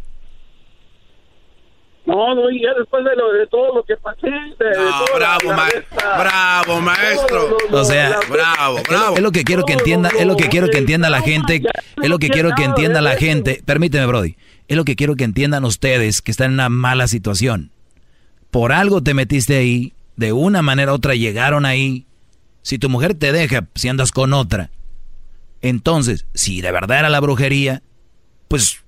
[2.04, 4.28] No, no, y ya después de, lo, de todo lo que pasé.
[4.28, 4.76] De, de
[5.16, 7.28] bravo, la- ma- esta- bravo, maestro.
[7.46, 9.16] todo lo- lo- O sea, la- Bravo, Es lo- bravo.
[9.18, 11.62] Es lo que quiero que entienda, es lo que quiero que entienda la gente,
[12.02, 13.62] es lo que quiero que entienda la gente.
[13.66, 14.36] Permíteme, Brody.
[14.68, 17.70] Es lo que quiero que entiendan ustedes que están en una mala situación.
[18.50, 22.06] Por algo te metiste ahí, de una manera u otra llegaron ahí.
[22.62, 24.70] Si tu mujer te deja, si andas con otra,
[25.62, 27.84] entonces, si de verdad era la brujería,
[28.48, 28.84] pues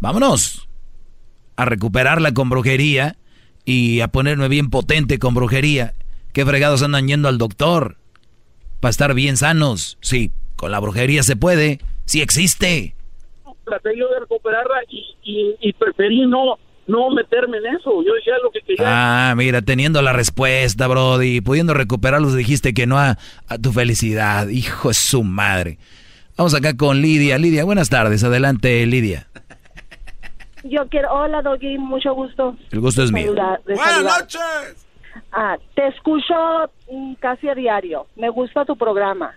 [0.00, 0.68] vámonos
[1.56, 3.16] a recuperarla con brujería
[3.64, 5.94] y a ponerme bien potente con brujería.
[6.32, 7.96] ¿Qué fregados andan yendo al doctor?
[8.80, 9.98] Para estar bien sanos.
[10.00, 11.80] Sí, con la brujería se puede.
[12.04, 12.94] Sí existe.
[13.64, 18.02] traté yo de recuperarla y, y, y preferí no no meterme en eso.
[18.02, 19.30] Yo ya lo que quería.
[19.30, 24.48] Ah, mira, teniendo la respuesta, Brody, pudiendo recuperarlos, dijiste que no a, a tu felicidad.
[24.48, 25.78] Hijo de su madre.
[26.36, 27.38] Vamos acá con Lidia.
[27.38, 28.24] Lidia, buenas tardes.
[28.24, 29.28] Adelante, Lidia.
[30.64, 32.56] Yo quiero, hola Doggy, mucho gusto.
[32.70, 33.34] El gusto es mío.
[33.34, 34.20] Saludar- Buenas saludar.
[34.20, 34.86] noches.
[35.30, 36.34] Ah, te escucho
[36.90, 38.06] mm, casi a diario.
[38.16, 39.34] Me gusta tu programa.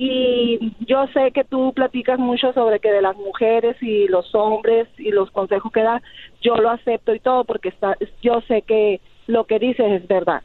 [0.00, 4.86] Y yo sé que tú platicas mucho sobre que de las mujeres y los hombres
[4.96, 6.00] y los consejos que das,
[6.40, 10.42] yo lo acepto y todo porque está, yo sé que lo que dices es verdad.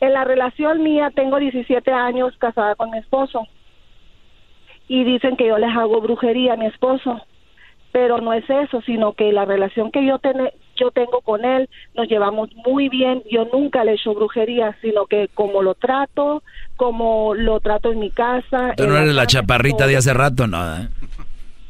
[0.00, 3.46] En la relación mía tengo 17 años casada con mi esposo
[4.88, 7.20] y dicen que yo les hago brujería a mi esposo,
[7.92, 11.68] pero no es eso, sino que la relación que yo, tene- yo tengo con él
[11.94, 16.42] nos llevamos muy bien, yo nunca le he hecho brujería, sino que como lo trato,
[16.76, 18.74] como lo trato en mi casa.
[18.76, 20.76] Tú no eres la chaparrita de hace rato, no.
[20.76, 20.88] ¿eh?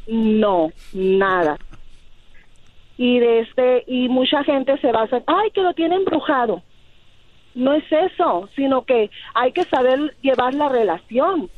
[0.07, 1.57] no, nada.
[2.97, 6.63] Y de este y mucha gente se basa, ay, que lo tiene embrujado.
[7.53, 11.49] No es eso, sino que hay que saber llevar la relación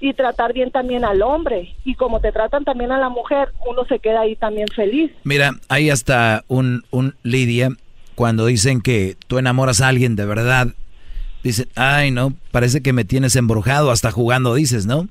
[0.00, 1.74] y tratar bien también al hombre.
[1.84, 5.10] Y como te tratan también a la mujer, uno se queda ahí también feliz.
[5.24, 7.70] Mira, hay hasta un, un Lidia,
[8.14, 10.68] cuando dicen que tú enamoras a alguien de verdad,
[11.42, 15.08] dicen, ay, no, parece que me tienes embrujado, hasta jugando dices, ¿no?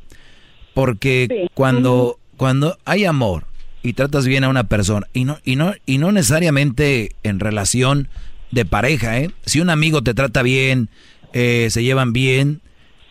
[0.74, 1.50] Porque Sí.
[1.54, 3.46] cuando, cuando hay amor
[3.84, 8.08] y tratas bien a una persona, y no, y no, y no necesariamente en relación
[8.52, 9.32] de pareja, ¿eh?
[9.46, 10.90] Si un amigo te trata bien,
[11.34, 12.62] eh, se llevan bien,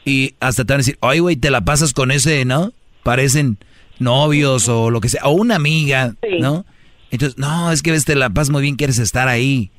[0.04, 2.72] y hasta te van a decir, ay, güey, te la pasas con ese, ¿no?
[3.02, 3.58] Parecen
[3.98, 6.64] novios o lo que sea, o una amiga, ¿no?
[7.10, 9.70] Entonces, no, es que ves, te la pasas muy bien, quieres estar ahí.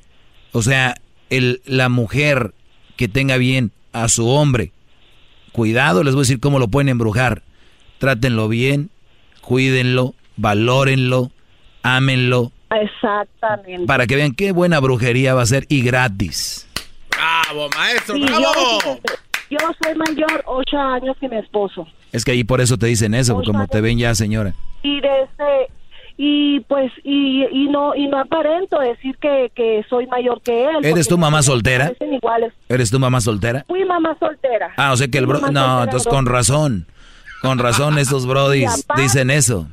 [0.52, 0.94] O sea,
[1.30, 2.54] el, la mujer
[2.96, 4.72] que tenga bien a su hombre,
[5.52, 7.42] cuidado, les voy a decir cómo lo pueden embrujar.
[7.98, 8.90] Trátenlo bien,
[9.40, 11.32] cuídenlo, valórenlo,
[11.82, 12.52] ámenlo.
[12.70, 13.86] Exactamente.
[13.86, 16.66] Para que vean qué buena brujería va a ser y gratis.
[17.10, 18.14] ¡Bravo, maestro!
[18.16, 18.80] Sí, ¡Bravo!
[18.84, 19.00] Yo,
[19.50, 21.86] yo soy mayor ocho años que mi esposo.
[22.12, 24.54] Es que ahí por eso te dicen eso, como te ven ya, señora.
[24.82, 25.68] Y desde
[26.16, 30.84] y pues y, y no y no aparento decir que, que soy mayor que él.
[30.84, 31.92] ¿Eres tu mamá soltera?
[32.00, 32.52] Iguales.
[32.68, 33.64] ¿Eres tu mamá soltera?
[33.66, 34.72] Fui mamá soltera.
[34.76, 35.40] Ah, o sea que el bro...
[35.50, 36.14] No, entonces bro.
[36.14, 36.86] con razón.
[37.42, 39.66] Con razón estos brodis dicen eso.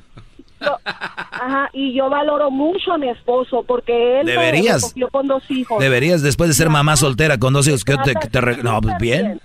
[0.62, 4.82] Yo- ajá, y yo valoro mucho a mi esposo porque él me Deberías.
[4.82, 5.80] recogió con dos hijos.
[5.80, 8.80] Deberías, después de ser mamá soltera con dos hijos, que te, que te re- No,
[8.82, 9.40] pues bien.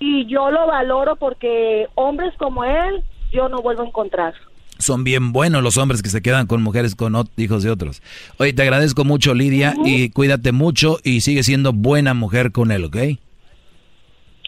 [0.00, 3.02] Y yo lo valoro porque hombres como él
[3.32, 4.34] yo no vuelvo a encontrar.
[4.78, 8.02] Son bien buenos los hombres que se quedan con mujeres con hijos de otros.
[8.38, 12.84] Oye, te agradezco mucho, Lidia, y cuídate mucho y sigue siendo buena mujer con él,
[12.84, 12.96] ¿ok?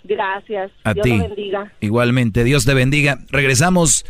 [0.05, 0.71] Gracias.
[0.85, 1.17] A Dios ti.
[1.17, 1.73] lo bendiga.
[1.81, 3.19] Igualmente, Dios te bendiga.
[3.31, 4.05] Regresamos.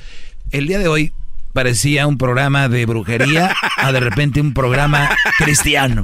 [0.50, 1.12] El día de hoy
[1.52, 6.02] parecía un programa de brujería a de repente un programa cristiano.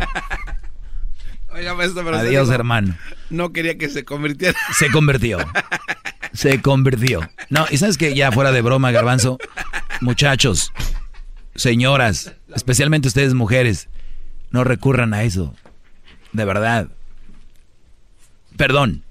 [1.51, 2.97] Oiga, maestro, pero Adiós, hermano.
[3.31, 4.59] No quería que se convirtiera.
[4.75, 5.39] Se convirtió.
[6.33, 7.29] Se convirtió.
[7.51, 9.39] No, y sabes que ya fuera de broma, garbanzo,
[10.01, 10.73] muchachos,
[11.55, 13.89] señoras, especialmente ustedes mujeres,
[14.51, 15.55] no recurran a eso.
[16.33, 16.89] De verdad.
[18.57, 19.05] Perdón,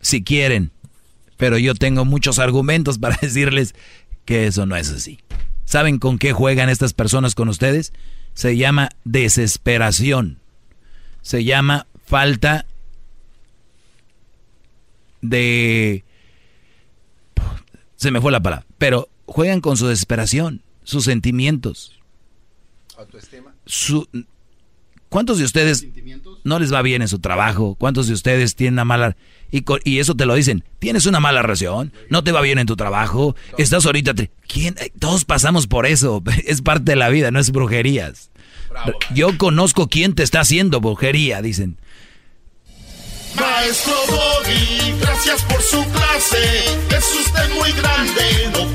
[0.00, 0.70] si quieren,
[1.36, 3.74] pero yo tengo muchos argumentos para decirles
[4.26, 5.20] que eso no es así.
[5.64, 7.92] ¿Saben con qué juegan estas personas con ustedes?
[8.34, 10.38] Se llama desesperación.
[11.22, 12.66] Se llama falta
[15.22, 16.04] de...
[17.96, 18.66] Se me fue la palabra.
[18.76, 21.98] Pero juegan con su desesperación, sus sentimientos.
[22.98, 23.54] Autoestima.
[23.64, 24.06] Su,
[25.08, 25.86] ¿Cuántos de ustedes
[26.44, 27.74] no les va bien en su trabajo?
[27.76, 29.16] ¿Cuántos de ustedes tienen una mala...
[29.50, 32.66] Y, y eso te lo dicen, tienes una mala relación, no te va bien en
[32.66, 34.14] tu trabajo, estás ahorita...
[34.98, 38.30] Todos pasamos por eso, es parte de la vida, no es brujerías.
[39.14, 41.78] Yo conozco quién te está haciendo brujería, dicen.
[43.34, 46.64] Maestro Doggy, gracias por su clase.
[46.96, 48.74] Es usted muy grande, no